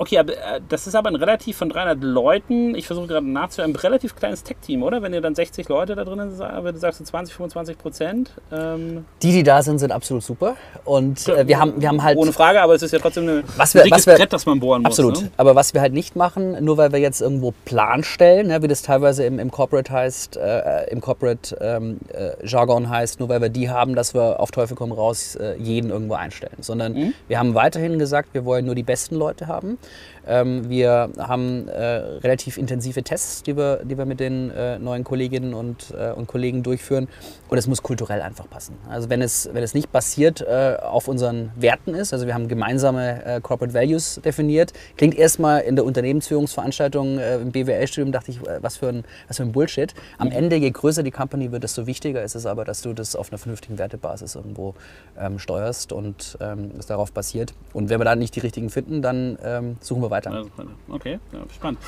Okay, 0.00 0.16
aber 0.16 0.32
äh, 0.32 0.62
das 0.66 0.86
ist 0.86 0.94
aber 0.94 1.10
ein 1.10 1.14
relativ 1.16 1.58
von 1.58 1.68
300 1.68 2.02
Leuten, 2.02 2.74
ich 2.74 2.86
versuche 2.86 3.06
gerade 3.06 3.26
nachzuhören, 3.26 3.72
ein 3.72 3.76
relativ 3.76 4.16
kleines 4.16 4.42
Tech-Team, 4.42 4.82
oder? 4.82 5.02
Wenn 5.02 5.12
ihr 5.12 5.20
dann 5.20 5.34
60 5.34 5.68
Leute 5.68 5.94
da 5.94 6.04
drin 6.04 6.34
seid, 6.34 6.64
wenn 6.64 6.72
du 6.72 6.80
sagst 6.80 7.04
20, 7.04 7.34
25 7.34 7.76
Prozent. 7.76 8.30
Ähm 8.50 9.04
die, 9.20 9.30
die 9.30 9.42
da 9.42 9.62
sind, 9.62 9.78
sind 9.78 9.92
absolut 9.92 10.22
super. 10.22 10.56
Und 10.86 11.28
äh, 11.28 11.46
wir, 11.46 11.58
haben, 11.58 11.74
wir 11.78 11.88
haben 11.88 12.02
halt... 12.02 12.16
Ohne 12.16 12.32
Frage, 12.32 12.62
aber 12.62 12.74
es 12.74 12.82
ist 12.82 12.92
ja 12.92 12.98
trotzdem 12.98 13.24
eine, 13.24 13.44
was 13.58 13.74
wir, 13.74 13.82
ein 13.82 13.90
was 13.90 14.06
wir, 14.06 14.14
Brett, 14.14 14.32
das 14.32 14.46
man 14.46 14.58
bohren 14.58 14.86
absolut. 14.86 15.10
muss. 15.10 15.18
Absolut. 15.18 15.32
Ne? 15.32 15.38
Aber 15.38 15.54
was 15.54 15.74
wir 15.74 15.82
halt 15.82 15.92
nicht 15.92 16.16
machen, 16.16 16.64
nur 16.64 16.78
weil 16.78 16.92
wir 16.92 16.98
jetzt 16.98 17.20
irgendwo 17.20 17.52
Plan 17.66 18.02
stellen, 18.02 18.46
ne, 18.46 18.62
wie 18.62 18.68
das 18.68 18.80
teilweise 18.80 19.24
im, 19.24 19.38
im 19.38 19.50
Corporate 19.50 19.92
heißt, 19.92 20.38
äh, 20.38 20.90
im 20.90 21.02
Corporate 21.02 21.58
ähm, 21.60 21.98
äh, 22.14 22.30
Jargon 22.46 22.88
heißt, 22.88 23.20
nur 23.20 23.28
weil 23.28 23.42
wir 23.42 23.50
die 23.50 23.68
haben, 23.68 23.94
dass 23.94 24.14
wir 24.14 24.40
auf 24.40 24.50
Teufel 24.50 24.78
komm 24.78 24.92
raus 24.92 25.34
äh, 25.34 25.56
jeden 25.56 25.90
irgendwo 25.90 26.14
einstellen. 26.14 26.56
Sondern 26.60 26.94
mhm. 26.94 27.14
wir 27.28 27.38
haben 27.38 27.52
weiterhin 27.52 27.98
gesagt, 27.98 28.30
wir 28.32 28.46
wollen 28.46 28.64
nur 28.64 28.74
die 28.74 28.82
besten 28.82 29.16
Leute 29.16 29.46
haben. 29.46 29.76
Ähm, 30.26 30.68
wir 30.68 31.10
haben 31.18 31.68
äh, 31.68 31.82
relativ 32.22 32.58
intensive 32.58 33.02
Tests, 33.02 33.42
die 33.42 33.56
wir, 33.56 33.80
die 33.84 33.96
wir 33.96 34.04
mit 34.04 34.20
den 34.20 34.50
äh, 34.50 34.78
neuen 34.78 35.04
Kolleginnen 35.04 35.54
und, 35.54 35.94
äh, 35.98 36.12
und 36.12 36.26
Kollegen 36.26 36.62
durchführen. 36.62 37.08
Und 37.48 37.58
es 37.58 37.66
muss 37.66 37.82
kulturell 37.82 38.22
einfach 38.22 38.48
passen. 38.48 38.76
Also 38.88 39.10
wenn 39.10 39.22
es, 39.22 39.48
wenn 39.52 39.62
es 39.62 39.74
nicht 39.74 39.90
basiert 39.90 40.46
auf 40.46 41.08
unseren 41.08 41.50
Werten 41.56 41.94
ist, 41.94 42.12
also 42.12 42.26
wir 42.26 42.34
haben 42.34 42.46
gemeinsame 42.46 43.40
Corporate 43.42 43.74
Values 43.74 44.20
definiert, 44.24 44.72
klingt 44.96 45.16
erstmal 45.16 45.62
in 45.62 45.74
der 45.74 45.84
Unternehmensführungsveranstaltung 45.84 47.18
im 47.18 47.50
BWL-Studium, 47.50 48.12
dachte 48.12 48.30
ich, 48.30 48.40
was 48.60 48.76
für, 48.76 48.88
ein, 48.88 49.04
was 49.26 49.38
für 49.38 49.42
ein 49.42 49.52
Bullshit. 49.52 49.94
Am. 50.18 50.30
Ende, 50.30 50.56
je 50.56 50.70
größer 50.70 51.02
die 51.02 51.10
Company 51.10 51.50
wird, 51.50 51.64
desto 51.64 51.86
wichtiger 51.86 52.22
ist 52.22 52.36
es 52.36 52.46
aber, 52.46 52.64
dass 52.64 52.82
du 52.82 52.92
das 52.92 53.16
auf 53.16 53.30
einer 53.30 53.38
vernünftigen 53.38 53.78
Wertebasis 53.78 54.36
irgendwo 54.36 54.74
ähm, 55.18 55.38
steuerst 55.38 55.92
und 55.92 56.38
ähm, 56.40 56.70
es 56.78 56.86
darauf 56.86 57.12
basiert. 57.12 57.52
Und 57.72 57.88
wenn 57.90 57.98
wir 57.98 58.04
da 58.04 58.14
nicht 58.14 58.36
die 58.36 58.40
richtigen 58.40 58.70
finden, 58.70 59.02
dann 59.02 59.38
ähm, 59.44 59.76
suchen 59.80 60.02
wir 60.02 60.10
weiter. 60.10 60.30
Also, 60.30 60.50
okay, 60.88 61.18
ja, 61.32 61.40
spannend. 61.54 61.80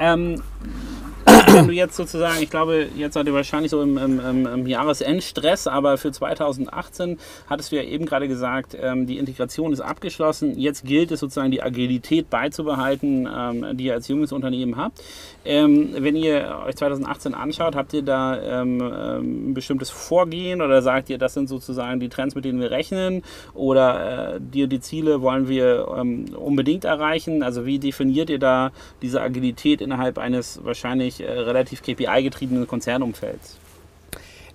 Ähm, 0.00 0.42
wenn 1.52 1.66
du 1.66 1.72
jetzt 1.72 1.96
sozusagen, 1.96 2.42
ich 2.42 2.50
glaube, 2.50 2.88
jetzt 2.96 3.14
seid 3.14 3.26
ihr 3.26 3.34
wahrscheinlich 3.34 3.70
so 3.70 3.82
im, 3.82 3.98
im, 3.98 4.46
im 4.46 4.66
Jahresendstress, 4.66 5.66
aber 5.66 5.98
für 5.98 6.12
2018 6.12 7.18
hattest 7.48 7.72
du 7.72 7.76
ja 7.76 7.82
eben 7.82 8.06
gerade 8.06 8.28
gesagt, 8.28 8.76
ähm, 8.80 9.06
die 9.06 9.18
Integration 9.18 9.72
ist 9.72 9.80
abgeschlossen. 9.80 10.58
Jetzt 10.58 10.84
gilt 10.84 11.10
es 11.12 11.20
sozusagen, 11.20 11.50
die 11.50 11.62
Agilität 11.62 12.30
beizubehalten, 12.30 13.28
ähm, 13.32 13.76
die 13.76 13.84
ihr 13.84 13.94
als 13.94 14.08
junges 14.08 14.32
Unternehmen 14.32 14.76
habt. 14.76 15.02
Ähm, 15.44 15.90
wenn 15.98 16.16
ihr 16.16 16.62
euch 16.66 16.76
2018 16.76 17.34
anschaut, 17.34 17.74
habt 17.74 17.92
ihr 17.94 18.02
da 18.02 18.40
ähm, 18.40 18.80
ähm, 18.80 19.50
ein 19.50 19.54
bestimmtes 19.54 19.90
Vorgehen 19.90 20.60
oder 20.62 20.82
sagt 20.82 21.10
ihr, 21.10 21.18
das 21.18 21.34
sind 21.34 21.48
sozusagen 21.48 22.00
die 22.00 22.08
Trends, 22.08 22.34
mit 22.34 22.44
denen 22.44 22.60
wir 22.60 22.70
rechnen 22.70 23.22
oder 23.54 24.34
äh, 24.34 24.40
die, 24.40 24.66
die 24.66 24.80
Ziele 24.80 25.22
wollen 25.22 25.48
wir 25.48 25.88
unbedingt 26.36 26.84
erreichen? 26.84 27.42
Also 27.42 27.66
wie 27.66 27.78
definiert 27.78 28.30
ihr 28.30 28.38
da 28.38 28.72
diese 29.02 29.20
Agilität 29.20 29.80
in 29.80 29.89
innerhalb 29.90 30.18
eines 30.18 30.64
wahrscheinlich 30.64 31.20
äh, 31.20 31.28
relativ 31.28 31.82
KPI-getriebenen 31.82 32.66
Konzernumfelds? 32.66 33.58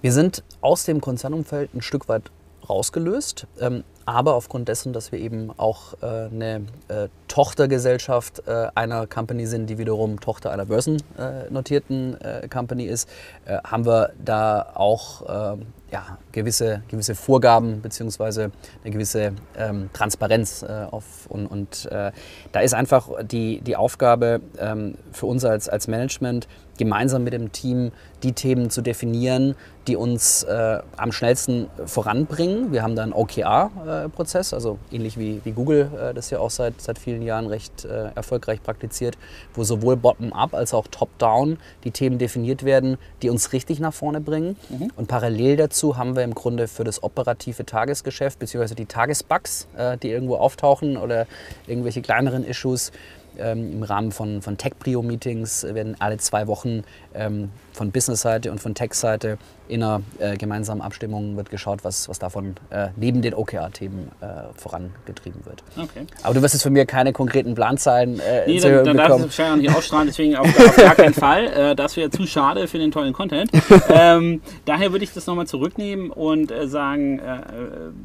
Wir 0.02 0.14
sind 0.14 0.44
aus 0.62 0.86
dem 0.86 1.02
Konzernumfeld 1.02 1.74
ein 1.74 1.82
Stück 1.82 2.08
weit 2.08 2.24
rausgelöst, 2.70 3.48
ähm, 3.60 3.84
aber 4.06 4.36
aufgrund 4.36 4.70
dessen, 4.70 4.94
dass 4.94 5.12
wir 5.12 5.20
eben 5.20 5.52
auch 5.58 5.96
äh, 6.02 6.06
eine 6.06 6.66
äh, 6.88 7.10
Tochtergesellschaft 7.36 8.48
äh, 8.48 8.68
einer 8.76 9.08
Company 9.08 9.46
sind, 9.46 9.70
die 9.70 9.78
wiederum 9.78 10.22
Tochter 10.22 10.52
einer 10.52 10.66
börsennotierten 10.66 12.22
äh, 12.22 12.48
Company 12.48 12.86
ist, 12.86 13.10
äh, 13.44 13.58
haben 13.62 13.86
wir 13.86 14.14
da 14.24 14.72
auch 14.74 15.56
ähm, 15.58 15.66
ja, 15.92 16.18
gewisse, 16.32 16.82
gewisse 16.88 17.14
Vorgaben 17.14 17.82
bzw. 17.82 18.50
eine 18.84 18.92
gewisse 18.92 19.34
ähm, 19.58 19.90
Transparenz 19.92 20.64
äh, 20.64 20.86
auf. 20.90 21.04
Und, 21.28 21.48
und 21.48 21.86
äh, 21.92 22.14
da 22.54 22.60
ist 22.62 22.74
einfach 22.74 23.10
die, 23.24 23.60
die 23.60 23.76
Aufgabe 23.76 24.40
ähm, 24.58 24.96
für 25.12 25.26
uns 25.26 25.44
als, 25.44 25.68
als 25.68 25.88
Management, 25.88 26.48
gemeinsam 26.78 27.24
mit 27.24 27.34
dem 27.34 27.52
Team 27.52 27.92
die 28.24 28.34
Themen 28.34 28.70
zu 28.70 28.82
definieren, 28.82 29.56
die 29.88 29.96
uns 29.96 30.44
äh, 30.44 30.80
am 30.98 31.12
schnellsten 31.12 31.68
voranbringen. 31.86 32.72
Wir 32.72 32.82
haben 32.82 32.96
da 32.96 33.04
einen 33.04 33.14
OKR-Prozess, 33.14 34.54
also 34.54 34.80
ähnlich 34.92 35.18
wie, 35.18 35.42
wie 35.44 35.52
Google 35.52 35.90
äh, 35.98 36.14
das 36.14 36.30
ja 36.32 36.40
auch 36.40 36.50
seit, 36.50 36.82
seit 36.82 37.00
vielen 37.00 37.22
Jahren 37.26 37.48
recht 37.48 37.86
äh, 37.86 38.12
erfolgreich 38.16 38.64
praktiziert, 38.64 39.18
wo 39.54 39.64
sowohl 39.64 39.98
bottom-up 39.98 40.54
als 40.54 40.74
auch 40.74 40.88
top-down 40.88 41.58
die 41.84 41.92
Themen 41.92 42.18
definiert 42.18 42.64
werden, 42.64 42.98
die 43.22 43.30
uns 43.30 43.54
richtig 43.54 43.80
nach 43.80 43.94
vorne 43.94 44.22
bringen. 44.22 44.56
Mhm. 44.70 44.92
Und 44.96 45.08
parallel 45.08 45.58
dazu 45.58 45.98
haben 45.98 46.16
wir 46.16 46.24
im 46.24 46.36
Grunde 46.36 46.68
für 46.68 46.84
das 46.84 47.04
operative 47.04 47.66
Tagesgeschäft 47.66 48.40
bzw. 48.40 48.76
die 48.76 48.86
Tagesbugs, 48.86 49.68
äh, 49.78 49.98
die 49.98 50.10
irgendwo 50.10 50.38
auftauchen 50.38 50.98
oder 50.98 51.28
irgendwelche 51.68 52.02
kleineren 52.02 52.46
Issues, 52.46 52.92
ähm, 53.38 53.74
Im 53.74 53.84
Rahmen 53.84 54.12
von, 54.12 54.42
von 54.42 54.58
Tech-Prio-Meetings 54.58 55.64
werden 55.64 55.96
alle 56.00 56.18
zwei 56.18 56.48
Wochen 56.48 56.84
ähm, 57.14 57.50
von 57.74 57.92
Business-Seite 57.92 58.52
und 58.52 58.60
von 58.60 58.74
Tech-Seite 58.74 59.38
in 59.68 59.84
einer 59.84 60.02
äh, 60.20 60.38
gemeinsamen 60.38 60.82
Abstimmung 60.82 61.38
wird 61.38 61.50
geschaut, 61.50 61.84
was, 61.84 62.08
was 62.08 62.20
davon 62.20 62.56
äh, 62.70 62.90
neben 62.96 63.22
den 63.22 63.34
OKR-Themen 63.34 64.12
äh, 64.22 64.26
vorangetrieben 64.56 65.44
wird. 65.46 65.64
Okay. 65.76 66.06
Aber 66.22 66.36
du 66.36 66.42
wirst 66.42 66.54
jetzt 66.54 66.64
von 66.64 66.74
mir 66.74 66.86
keine 66.86 67.14
konkreten 67.14 67.56
Planzahlen 67.56 68.20
äh, 68.20 68.46
nee, 68.48 68.60
dann, 68.60 68.86
dann 68.86 68.98
darfst 68.98 69.12
du 69.12 69.16
es 69.16 69.40
wahrscheinlich 69.40 69.68
nicht 69.68 69.78
ausstrahlen, 69.78 70.08
deswegen 70.08 70.36
auf, 70.36 70.48
auf 70.48 70.76
gar 70.76 70.96
keinen 70.96 71.14
Fall. 71.14 71.48
Äh, 71.48 71.76
das 71.76 71.98
wäre 71.98 72.12
zu 72.12 72.28
schade 72.28 72.68
für 72.68 72.78
den 72.78 72.92
tollen 72.92 73.14
Content. 73.14 73.50
ähm, 73.90 74.42
daher 74.66 74.92
würde 74.92 75.04
ich 75.04 75.14
das 75.14 75.26
nochmal 75.26 75.48
zurücknehmen 75.48 76.12
und 76.12 76.52
äh, 76.52 76.68
sagen, 76.68 77.20
äh, 77.20 77.40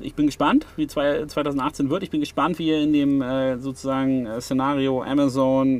ich 0.00 0.14
bin 0.14 0.26
gespannt, 0.26 0.66
wie 0.76 0.86
zwei, 0.86 1.26
2018 1.26 1.90
wird. 1.90 2.02
Ich 2.02 2.10
bin 2.10 2.20
gespannt, 2.20 2.58
wie 2.58 2.68
ihr 2.68 2.80
in 2.80 2.92
dem 2.92 3.20
sozusagen 3.60 4.28
Szenario 4.40 5.02
Amazon 5.02 5.19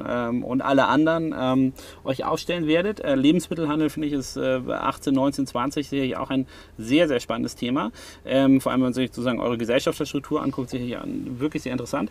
ähm, 0.09 0.45
und 0.45 0.61
alle 0.61 0.87
anderen 0.87 1.35
ähm, 1.39 1.73
euch 2.05 2.25
aufstellen 2.25 2.67
werdet. 2.67 3.03
Lebensmittelhandel 3.05 3.89
finde 3.89 4.09
ich 4.09 4.15
ist 4.15 4.37
18, 4.37 5.15
19, 5.15 5.47
20 5.47 5.71
20 5.71 5.89
sicherlich 5.89 6.17
auch 6.17 6.31
ein 6.31 6.47
sehr, 6.79 7.09
sehr 7.09 7.21
spannendes 7.21 7.55
Thema. 7.55 7.93
Ähm, 8.25 8.61
vor 8.61 8.73
allem, 8.73 8.81
wenn 8.81 8.87
man 8.87 8.93
sich 8.93 9.09
sozusagen 9.09 9.41
eure 9.41 9.59
Gesellschaftsstruktur 9.59 10.43
anguckt, 10.43 10.71
sicherlich 10.71 10.97
wirklich 11.39 11.63
sehr 11.63 11.73
interessant. 11.73 12.11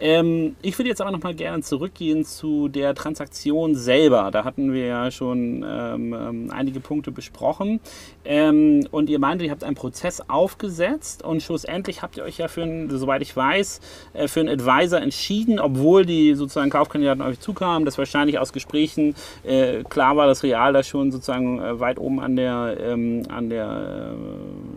Ähm, 0.00 0.56
ich 0.62 0.78
würde 0.78 0.88
jetzt 0.88 1.00
aber 1.00 1.10
nochmal 1.10 1.34
gerne 1.34 1.62
zurückgehen 1.62 2.24
zu 2.24 2.68
der 2.68 2.94
Transaktion 2.94 3.74
selber. 3.74 4.30
Da 4.30 4.44
hatten 4.44 4.72
wir 4.72 4.86
ja 4.86 5.10
schon 5.10 5.64
ähm, 5.66 6.14
ähm 6.14 6.50
einige 6.50 6.80
Punkte 6.80 7.10
besprochen. 7.10 7.80
Und 8.24 9.08
ihr 9.08 9.18
meint, 9.18 9.40
ihr 9.40 9.50
habt 9.50 9.64
einen 9.64 9.74
Prozess 9.74 10.22
aufgesetzt 10.28 11.22
und 11.22 11.42
schlussendlich 11.42 12.02
habt 12.02 12.16
ihr 12.16 12.24
euch 12.24 12.38
ja 12.38 12.48
für 12.48 12.62
einen, 12.62 12.90
soweit 12.90 13.22
ich 13.22 13.34
weiß, 13.34 13.80
äh, 14.12 14.28
für 14.28 14.40
einen 14.40 14.48
Advisor 14.50 15.00
entschieden, 15.00 15.58
obwohl 15.58 16.04
die 16.04 16.34
sozusagen 16.34 16.67
Kaufkandidaten 16.70 17.22
euch 17.22 17.40
zukamen, 17.40 17.84
dass 17.84 17.98
wahrscheinlich 17.98 18.38
aus 18.38 18.52
Gesprächen 18.52 19.14
äh, 19.44 19.82
klar 19.84 20.16
war, 20.16 20.26
dass 20.26 20.42
Real 20.42 20.72
da 20.72 20.82
schon 20.82 21.12
sozusagen 21.12 21.60
äh, 21.60 21.80
weit 21.80 21.98
oben 21.98 22.20
an 22.20 22.36
der 22.36 22.76
ähm, 22.80 23.22
an, 23.28 23.50
der, 23.50 24.12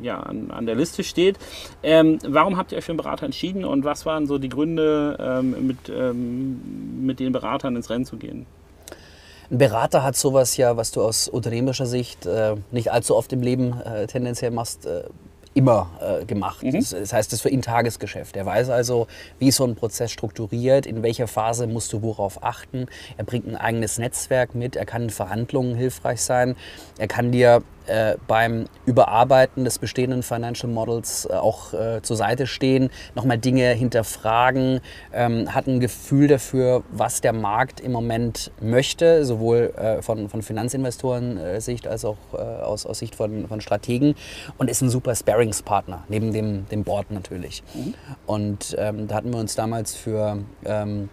äh, 0.02 0.06
ja, 0.06 0.20
an, 0.20 0.52
an, 0.52 0.66
der 0.66 0.76
Liste 0.76 1.04
steht. 1.04 1.38
Ähm, 1.84 2.20
warum 2.28 2.58
habt 2.58 2.72
ihr 2.72 2.78
euch 2.78 2.86
für 2.86 2.92
einen 2.92 2.98
Berater 2.98 3.26
entschieden 3.26 3.66
und 3.66 3.84
was 3.84 4.06
waren 4.06 4.28
so 4.28 4.38
die 4.38 4.50
Gründe, 4.50 5.18
ähm, 5.20 5.68
mit, 5.68 5.78
ähm, 5.90 7.06
mit 7.06 7.20
den 7.20 7.32
Beratern 7.32 7.76
ins 7.76 7.90
Rennen 7.90 8.06
zu 8.06 8.18
gehen? 8.18 8.46
Ein 9.50 9.58
Berater 9.58 10.04
hat 10.04 10.16
sowas 10.16 10.56
ja, 10.58 10.78
was 10.78 10.92
du 10.92 11.02
aus 11.02 11.28
unternehmerischer 11.28 11.86
Sicht 11.86 12.26
äh, 12.26 12.56
nicht 12.72 12.92
allzu 12.92 13.16
oft 13.16 13.34
im 13.34 13.42
Leben 13.42 13.80
äh, 13.82 14.08
tendenziell 14.08 14.52
machst, 14.52 14.86
äh, 14.86 15.04
immer 15.54 15.90
äh, 16.00 16.26
gemacht. 16.26 16.64
Mhm. 16.64 16.72
Das, 16.72 16.92
das, 16.92 17.14
heißt, 17.14 17.32
das 17.32 17.38
ist 17.38 17.42
für 17.42 17.50
ihn 17.50 17.62
Tagesgeschäft. 17.62 18.36
Er 18.36 18.46
weiß 18.46 18.70
also, 18.70 19.08
wie 19.40 19.52
so 19.52 19.66
ein 19.66 19.76
Prozess 19.76 20.12
strukturiert, 20.12 20.86
in 20.86 21.04
welcher 21.04 21.28
Phase 21.28 21.68
musst 21.68 21.92
du 21.94 22.02
worauf 22.02 22.44
achten. 22.44 22.88
Er 23.18 23.24
bringt 23.24 23.48
ein 23.48 23.58
eigenes 23.58 23.98
Netzwerk 23.98 24.56
mit, 24.56 24.76
er 24.76 24.86
kann 24.86 25.04
in 25.04 25.10
Verhandlungen 25.10 25.76
hilfreich 25.76 26.22
sein, 26.22 26.56
er 26.98 27.08
kann 27.08 27.32
dir 27.32 27.64
äh, 27.88 28.16
beim 28.28 28.66
Überarbeiten 28.86 29.64
des 29.64 29.80
bestehenden 29.80 30.24
Financial 30.24 30.72
Models 30.72 31.28
äh, 31.30 31.34
auch 31.34 31.74
äh, 31.74 32.02
zur 32.02 32.16
Seite 32.16 32.48
stehen, 32.48 32.90
nochmal 33.16 33.38
Dinge 33.38 33.72
hinterfragen, 33.72 34.82
ähm, 35.14 35.54
hat 35.54 35.68
ein 35.68 35.80
Gefühl 35.80 36.28
dafür, 36.28 36.84
was 36.92 37.22
der 37.22 37.34
Markt 37.34 37.80
im 37.80 37.92
Moment 37.92 38.52
möchte, 38.60 39.26
sowohl 39.26 39.74
äh, 39.78 40.02
von, 40.02 40.30
von 40.30 40.42
Finanzinvestoren-Sicht 40.42 41.88
als 41.88 42.06
auch 42.06 42.18
äh, 42.34 42.38
aus, 42.38 42.86
aus 42.86 43.00
Sicht 43.00 43.16
von, 43.16 43.48
von 43.48 43.62
Strategen 43.62 44.16
und 44.58 44.70
ist 44.70 44.82
ein 44.82 44.90
super 44.90 45.16
Sparingspartner, 45.16 46.04
neben 46.08 46.34
dem, 46.34 46.68
dem 46.70 46.84
Board 46.84 47.12
natürlich. 47.12 47.64
Mhm. 47.74 47.94
Und 48.26 48.76
ähm, 48.78 49.08
da 49.08 49.16
hatten 49.16 49.32
wir 49.32 49.40
uns 49.40 49.56
damals 49.56 49.96
für 49.96 50.40
ähm, 50.66 51.10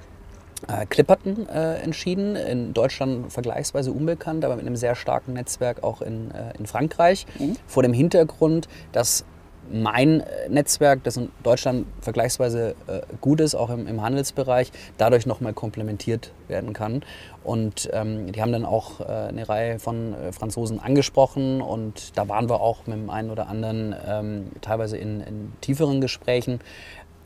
äh, 0.67 0.87
Clipperton 0.87 1.49
äh, 1.49 1.77
entschieden. 1.77 2.37
In 2.37 2.75
Deutschland 2.75 3.33
vergleichsweise 3.33 3.93
unbekannt, 3.93 4.45
aber 4.45 4.57
mit 4.57 4.67
einem 4.67 4.77
sehr 4.77 4.95
starken 4.95 5.35
Netzwerk 5.35 5.85
auch 5.85 6.03
in, 6.03 6.31
äh, 6.31 6.57
in 6.59 6.67
Frankreich. 6.67 7.27
Mhm. 7.39 7.57
Vor 7.67 7.83
dem 7.83 7.93
Hintergrund, 7.93 8.69
dass 8.93 9.25
mein 9.71 10.21
äh, 10.21 10.49
Netzwerk, 10.49 11.05
das 11.05 11.17
in 11.17 11.31
Deutschland 11.43 11.87
vergleichsweise 12.01 12.75
äh, 12.87 13.01
gut 13.21 13.41
ist, 13.41 13.55
auch 13.55 13.71
im, 13.71 13.87
im 13.87 14.03
Handelsbereich, 14.03 14.73
dadurch 14.97 15.27
nochmal 15.27 15.53
komplementiert 15.53 16.33
werden 16.49 16.73
kann. 16.73 17.03
Und 17.45 17.89
ähm, 17.93 18.33
die 18.33 18.43
haben 18.43 18.53
dann 18.53 18.65
auch 18.65 19.01
äh, 19.01 19.05
eine 19.05 19.49
Reihe 19.49 19.79
von 19.79 20.15
Franzosen 20.33 20.81
angesprochen 20.81 21.61
und 21.61 22.17
da 22.17 22.29
waren 22.29 22.49
wir 22.49 22.61
auch 22.61 22.87
mit 22.87 22.97
dem 22.97 23.11
einen 23.11 23.31
oder 23.31 23.49
anderen 23.49 23.95
ähm, 24.07 24.47
teilweise 24.61 24.97
in, 24.97 25.21
in, 25.21 25.53
tieferen 25.61 26.01
Gesprächen. 26.01 26.61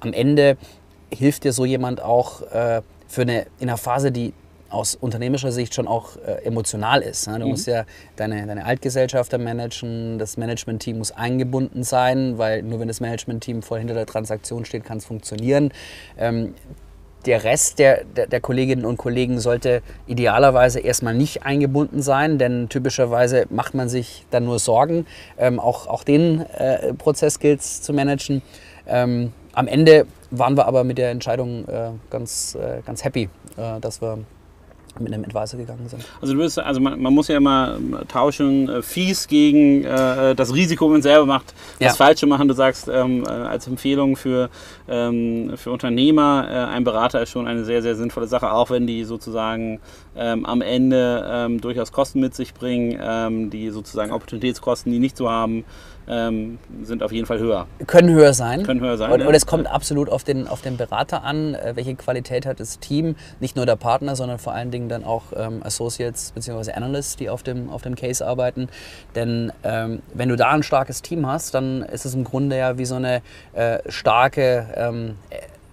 Am 0.01 0.13
Ende 0.13 0.57
hilft 1.13 1.45
dir 1.45 1.53
so 1.53 1.65
jemand 1.65 2.03
auch, 2.03 2.43
äh, 2.43 2.83
für 3.13 3.23
eine, 3.23 3.43
in 3.61 3.69
einer 3.69 3.77
Phase, 3.77 4.11
die 4.11 4.33
aus 4.71 4.95
unternehmerischer 4.95 5.53
Sicht 5.53 5.75
schon 5.75 5.87
auch 5.87 6.17
äh, 6.17 6.47
emotional 6.47 7.03
ist. 7.03 7.29
Ne? 7.29 7.39
Du 7.39 7.45
mhm. 7.45 7.51
musst 7.51 7.67
ja 7.67 7.85
deine, 8.17 8.47
deine 8.47 8.65
Altgesellschafter 8.65 9.37
managen, 9.37 10.19
das 10.19 10.39
Management-Team 10.39 10.97
muss 10.97 11.13
eingebunden 11.13 11.83
sein, 11.85 12.39
weil 12.39 12.63
nur 12.63 12.81
wenn 12.81 12.89
das 12.89 13.01
Management-Team 13.01 13.61
voll 13.61 13.81
hinter 13.81 13.93
der 13.93 14.07
Transaktion 14.07 14.65
steht, 14.65 14.85
kann 14.85 14.97
es 14.97 15.05
funktionieren. 15.05 15.73
Ähm, 16.19 16.55
der 17.27 17.45
Rest 17.45 17.79
der, 17.79 18.05
der, 18.05 18.29
der, 18.29 18.41
Kolleginnen 18.41 18.87
und 18.87 18.97
Kollegen 18.97 19.41
sollte 19.41 19.83
idealerweise 20.07 20.81
erstmal 20.81 21.15
nicht 21.15 21.45
eingebunden 21.45 22.01
sein, 22.01 22.39
denn 22.39 22.71
typischerweise 22.71 23.45
macht 23.51 23.75
man 23.75 23.91
sich 23.91 24.25
dann 24.31 24.47
nur 24.47 24.59
Sorgen. 24.59 25.07
Ähm, 25.37 25.61
auch, 25.61 25.87
auch 25.87 26.03
den 26.03 26.41
äh, 26.41 26.95
Prozess 26.95 27.39
gilt 27.39 27.61
es 27.61 27.83
zu 27.83 27.93
managen. 27.93 28.41
Ähm, 28.89 29.33
am 29.53 29.67
Ende 29.67 30.07
waren 30.31 30.57
wir 30.57 30.67
aber 30.67 30.85
mit 30.85 30.99
der 30.99 31.11
Entscheidung 31.11 31.67
äh, 31.69 31.91
ganz, 32.11 32.55
äh, 32.55 32.81
ganz 32.85 33.05
happy, 33.05 33.29
äh, 33.57 33.81
dass 33.81 34.01
wir 34.01 34.19
mit 34.99 35.13
einem 35.13 35.25
Advisor 35.25 35.59
gegangen 35.59 35.89
sind. 35.89 36.05
Also 36.21 36.35
du 36.35 36.41
bist, 36.41 36.59
also 36.59 36.81
man, 36.81 37.01
man 37.01 37.15
muss 37.15 37.29
ja 37.29 37.37
immer 37.37 37.79
tauschen, 38.09 38.69
äh, 38.69 38.83
fies 38.83 39.27
gegen 39.27 39.85
äh, 39.85 40.35
das 40.35 40.53
Risiko, 40.55 40.87
wenn 40.87 40.93
man 40.93 41.03
selber 41.03 41.27
macht, 41.27 41.55
das 41.79 41.93
ja. 41.93 41.95
Falsche 41.95 42.27
machen. 42.27 42.49
Du 42.49 42.55
sagst 42.55 42.89
ähm, 42.93 43.25
äh, 43.25 43.31
als 43.31 43.67
Empfehlung 43.67 44.17
für, 44.17 44.51
ähm, 44.89 45.53
für 45.57 45.71
Unternehmer, 45.71 46.69
ein 46.73 46.85
Berater 46.85 47.23
ist 47.23 47.31
schon 47.31 47.47
eine 47.47 47.65
sehr, 47.65 47.83
sehr 47.83 47.95
sinnvolle 47.95 48.27
Sache, 48.27 48.53
auch 48.53 48.71
wenn 48.71 48.87
die 48.87 49.05
sozusagen 49.05 49.81
ähm, 50.17 50.45
am 50.45 50.61
Ende 50.61 51.27
ähm, 51.29 51.61
durchaus 51.61 51.93
Kosten 51.93 52.21
mit 52.21 52.35
sich 52.35 52.55
bringen, 52.55 52.99
ähm, 53.01 53.51
die 53.51 53.71
sozusagen 53.71 54.13
Opportunitätskosten, 54.13 54.93
die 54.93 54.99
nicht 54.99 55.17
zu 55.17 55.31
haben, 55.31 55.65
ähm, 56.09 56.59
sind 56.83 57.03
auf 57.03 57.13
jeden 57.13 57.27
Fall 57.27 57.39
höher. 57.39 57.67
Können 57.87 58.11
höher 58.11 58.35
sein. 58.35 58.65
Können 58.65 58.81
höher 58.81 58.97
sein. 58.97 59.13
Und, 59.13 59.21
ja. 59.21 59.27
und 59.27 59.35
es 59.35 59.47
kommt 59.47 59.67
absolut 59.67 60.09
auf 60.09 60.25
den, 60.25 60.49
auf 60.49 60.61
den 60.61 60.77
Berater 60.77 61.23
an, 61.23 61.55
äh, 61.55 61.73
welche 61.77 61.95
Qualität 61.95 62.45
hat 62.45 62.61
das 62.61 62.79
Team, 62.79 63.15
nicht 63.41 63.57
nur 63.57 63.67
der 63.67 63.77
Partner, 63.77 64.17
sondern 64.17 64.39
vor 64.39 64.53
allen 64.53 64.71
Dingen 64.71 64.89
dann 64.89 65.05
auch 65.05 65.25
ähm, 65.37 65.63
Associates 65.63 66.33
bzw. 66.33 66.73
Analysts, 66.73 67.17
die 67.17 67.31
auf 67.31 67.43
dem, 67.43 67.71
auf 67.71 67.83
dem 67.83 67.95
Case 67.95 68.27
arbeiten. 68.27 68.69
Denn 69.15 69.53
ähm, 69.63 70.03
wenn 70.13 70.29
du 70.29 70.37
da 70.37 70.51
ein 70.51 70.63
starkes 70.63 71.03
Team 71.03 71.27
hast, 71.27 71.55
dann 71.55 71.83
ist 71.83 72.05
es 72.05 72.15
im 72.15 72.25
Grunde 72.25 72.59
ja 72.59 72.79
wie 72.79 72.85
so 72.85 72.97
eine 72.97 73.23
äh, 73.53 73.79
starke 73.89 74.67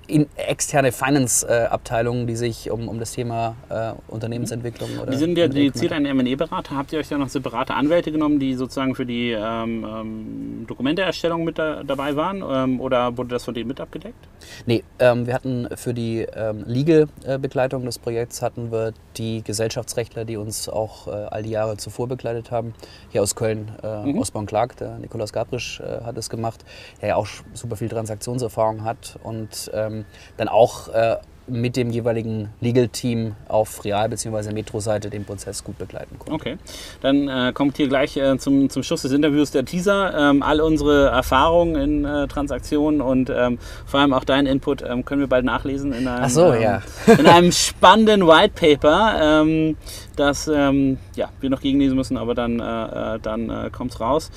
in 0.09 0.27
externe 0.35 0.91
Finance-Abteilungen, 0.91 2.27
die 2.27 2.35
sich 2.35 2.71
um, 2.71 2.87
um 2.87 2.99
das 2.99 3.13
Thema 3.13 3.55
äh, 3.69 3.93
Unternehmensentwicklung 4.07 4.89
oder. 4.99 5.11
Wie 5.11 5.17
sind 5.17 5.37
ja 5.37 5.45
M&A 5.45 5.53
dediziert 5.53 5.91
ein 5.93 6.05
M&A-Berater? 6.05 6.75
Habt 6.75 6.91
ihr 6.93 6.99
euch 6.99 7.07
da 7.07 7.17
noch 7.17 7.29
separate 7.29 7.73
Anwälte 7.75 8.11
genommen, 8.11 8.39
die 8.39 8.55
sozusagen 8.55 8.95
für 8.95 9.05
die 9.05 9.31
ähm, 9.31 9.85
ähm, 9.87 10.65
Dokumenteerstellung 10.67 11.43
mit 11.43 11.57
da, 11.57 11.83
dabei 11.83 12.15
waren? 12.15 12.43
Ähm, 12.47 12.81
oder 12.81 13.17
wurde 13.17 13.29
das 13.29 13.45
von 13.45 13.53
denen 13.53 13.67
mit 13.67 13.79
abgedeckt? 13.79 14.27
Nee, 14.65 14.83
ähm, 14.99 15.27
wir 15.27 15.33
hatten 15.33 15.67
für 15.75 15.93
die 15.93 16.25
ähm, 16.33 16.63
Legal-Begleitung 16.65 17.85
des 17.85 17.99
Projekts 17.99 18.41
hatten 18.41 18.71
wir 18.71 18.93
die 19.17 19.43
Gesellschaftsrechtler, 19.43 20.25
die 20.25 20.37
uns 20.37 20.67
auch 20.67 21.07
äh, 21.07 21.11
all 21.11 21.43
die 21.43 21.51
Jahre 21.51 21.77
zuvor 21.77 22.07
begleitet 22.07 22.51
haben. 22.51 22.73
Hier 23.09 23.21
aus 23.21 23.35
Köln, 23.35 23.71
äh, 23.83 23.99
Mhm. 24.03 24.19
Osborn 24.19 24.45
Clark, 24.45 24.77
der 24.77 24.97
Nikolaus 24.97 25.33
Gabrisch 25.33 25.79
äh, 25.79 26.03
hat 26.03 26.17
es 26.17 26.29
gemacht, 26.29 26.63
der 27.01 27.09
ja 27.09 27.15
auch 27.15 27.27
super 27.53 27.75
viel 27.75 27.89
Transaktionserfahrung 27.89 28.83
hat 28.83 29.19
und 29.23 29.69
ähm, 29.73 29.98
dann 30.37 30.47
auch 30.47 30.87
äh, 30.89 31.17
mit 31.49 31.75
dem 31.75 31.89
jeweiligen 31.91 32.49
Legal-Team 32.61 33.35
auf 33.47 33.83
Real- 33.83 34.09
bzw. 34.09 34.53
Metro-Seite 34.53 35.09
den 35.09 35.25
Prozess 35.25 35.63
gut 35.63 35.77
begleiten 35.77 36.17
konnte. 36.19 36.33
Okay, 36.33 36.57
dann 37.01 37.27
äh, 37.27 37.51
kommt 37.53 37.77
hier 37.77 37.87
gleich 37.87 38.17
äh, 38.17 38.37
zum, 38.37 38.69
zum 38.69 38.83
Schluss 38.83 39.01
des 39.01 39.11
Interviews 39.11 39.51
der 39.51 39.65
Teaser. 39.65 40.29
Ähm, 40.29 40.43
all 40.43 40.61
unsere 40.61 41.07
Erfahrungen 41.07 41.75
in 41.75 42.05
äh, 42.05 42.27
Transaktionen 42.27 43.01
und 43.01 43.29
ähm, 43.29 43.59
vor 43.85 43.99
allem 43.99 44.13
auch 44.13 44.23
deinen 44.23 44.47
Input 44.47 44.81
ähm, 44.81 45.05
können 45.05 45.21
wir 45.21 45.27
bald 45.27 45.45
nachlesen 45.45 45.93
in 45.93 46.07
einem, 46.07 46.29
so, 46.29 46.53
ähm, 46.53 46.61
ja. 46.61 46.81
in 47.17 47.25
einem 47.25 47.51
spannenden 47.51 48.27
White 48.27 48.53
Paper, 48.55 49.41
ähm, 49.41 49.77
das 50.15 50.47
ähm, 50.47 50.97
ja, 51.15 51.29
wir 51.39 51.49
noch 51.49 51.61
gegenlesen 51.61 51.95
müssen, 51.95 52.17
aber 52.17 52.35
dann, 52.35 52.59
äh, 52.59 53.15
äh, 53.15 53.19
dann 53.19 53.49
äh, 53.49 53.69
kommt 53.71 53.91
es 53.93 53.99
raus. 53.99 54.31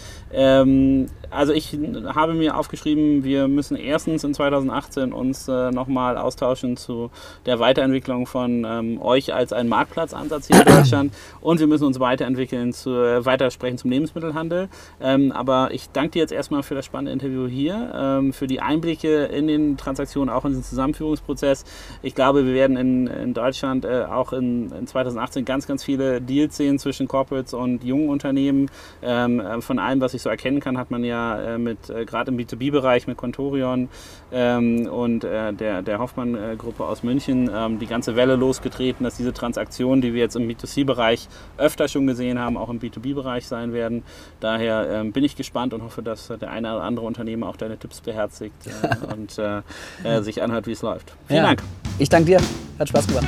Also 1.32 1.52
ich 1.52 1.78
habe 2.14 2.34
mir 2.34 2.56
aufgeschrieben, 2.56 3.24
wir 3.24 3.48
müssen 3.48 3.76
erstens 3.76 4.22
in 4.22 4.34
2018 4.34 5.12
uns 5.12 5.48
äh, 5.48 5.70
nochmal 5.70 6.18
austauschen 6.18 6.76
zu 6.76 7.01
der 7.46 7.58
Weiterentwicklung 7.58 8.26
von 8.26 8.64
ähm, 8.64 9.00
euch 9.00 9.34
als 9.34 9.52
ein 9.52 9.68
Marktplatzansatz 9.68 10.48
hier 10.48 10.60
in 10.60 10.64
Deutschland 10.76 11.12
und 11.40 11.60
wir 11.60 11.66
müssen 11.66 11.84
uns 11.84 12.00
weiterentwickeln, 12.00 12.72
zu, 12.72 12.90
äh, 12.90 13.24
weitersprechen 13.24 13.78
zum 13.78 13.90
Lebensmittelhandel. 13.90 14.68
Ähm, 15.00 15.32
aber 15.32 15.70
ich 15.72 15.90
danke 15.90 16.12
dir 16.12 16.18
jetzt 16.20 16.32
erstmal 16.32 16.62
für 16.62 16.74
das 16.74 16.84
spannende 16.84 17.12
Interview 17.12 17.46
hier, 17.46 17.92
ähm, 17.94 18.32
für 18.32 18.46
die 18.46 18.60
Einblicke 18.60 19.24
in 19.24 19.46
den 19.46 19.76
Transaktionen, 19.76 20.32
auch 20.32 20.44
in 20.44 20.52
den 20.52 20.62
Zusammenführungsprozess. 20.62 21.64
Ich 22.02 22.14
glaube, 22.14 22.46
wir 22.46 22.54
werden 22.54 22.76
in, 22.76 23.06
in 23.06 23.34
Deutschland 23.34 23.84
äh, 23.84 24.04
auch 24.04 24.32
in, 24.32 24.70
in 24.72 24.86
2018 24.86 25.44
ganz, 25.44 25.66
ganz 25.66 25.84
viele 25.84 26.20
Deals 26.20 26.56
sehen 26.56 26.78
zwischen 26.78 27.08
Corporates 27.08 27.54
und 27.54 27.84
jungen 27.84 28.08
Unternehmen. 28.08 28.70
Ähm, 29.02 29.40
äh, 29.40 29.60
von 29.60 29.78
allem, 29.78 30.00
was 30.00 30.14
ich 30.14 30.22
so 30.22 30.28
erkennen 30.28 30.60
kann, 30.60 30.78
hat 30.78 30.90
man 30.90 31.04
ja 31.04 31.40
äh, 31.40 31.58
mit, 31.58 31.90
äh, 31.90 32.04
gerade 32.04 32.30
im 32.30 32.38
B2B-Bereich 32.38 33.06
mit 33.06 33.16
Contorion 33.16 33.88
ähm, 34.32 34.86
und 34.86 35.24
äh, 35.24 35.52
der, 35.52 35.82
der 35.82 35.98
Hoffmann-Gruppe 35.98 36.84
aus 36.92 37.02
München 37.02 37.50
ähm, 37.52 37.78
die 37.78 37.86
ganze 37.86 38.14
Welle 38.14 38.36
losgetreten, 38.36 39.04
dass 39.04 39.16
diese 39.16 39.32
Transaktionen, 39.32 40.00
die 40.00 40.12
wir 40.14 40.20
jetzt 40.20 40.36
im 40.36 40.48
B2C-Bereich 40.48 41.28
öfter 41.56 41.88
schon 41.88 42.06
gesehen 42.06 42.38
haben, 42.38 42.56
auch 42.56 42.68
im 42.68 42.78
B2B-Bereich 42.78 43.46
sein 43.46 43.72
werden. 43.72 44.04
Daher 44.40 44.88
ähm, 44.90 45.12
bin 45.12 45.24
ich 45.24 45.34
gespannt 45.34 45.74
und 45.74 45.82
hoffe, 45.82 46.02
dass 46.02 46.28
der 46.28 46.50
eine 46.50 46.74
oder 46.74 46.84
andere 46.84 47.06
Unternehmer 47.06 47.48
auch 47.48 47.56
deine 47.56 47.78
Tipps 47.78 48.00
beherzigt 48.00 48.54
äh, 48.66 49.12
und 49.12 49.38
äh, 49.38 49.62
äh, 50.04 50.22
sich 50.22 50.42
anhört, 50.42 50.66
wie 50.66 50.72
es 50.72 50.82
läuft. 50.82 51.14
Vielen 51.26 51.38
Ja. 51.38 51.46
Dank. 51.46 51.62
Ich 51.98 52.08
danke 52.08 52.26
dir, 52.26 52.40
hat 52.78 52.88
Spaß 52.88 53.06
gemacht. 53.08 53.26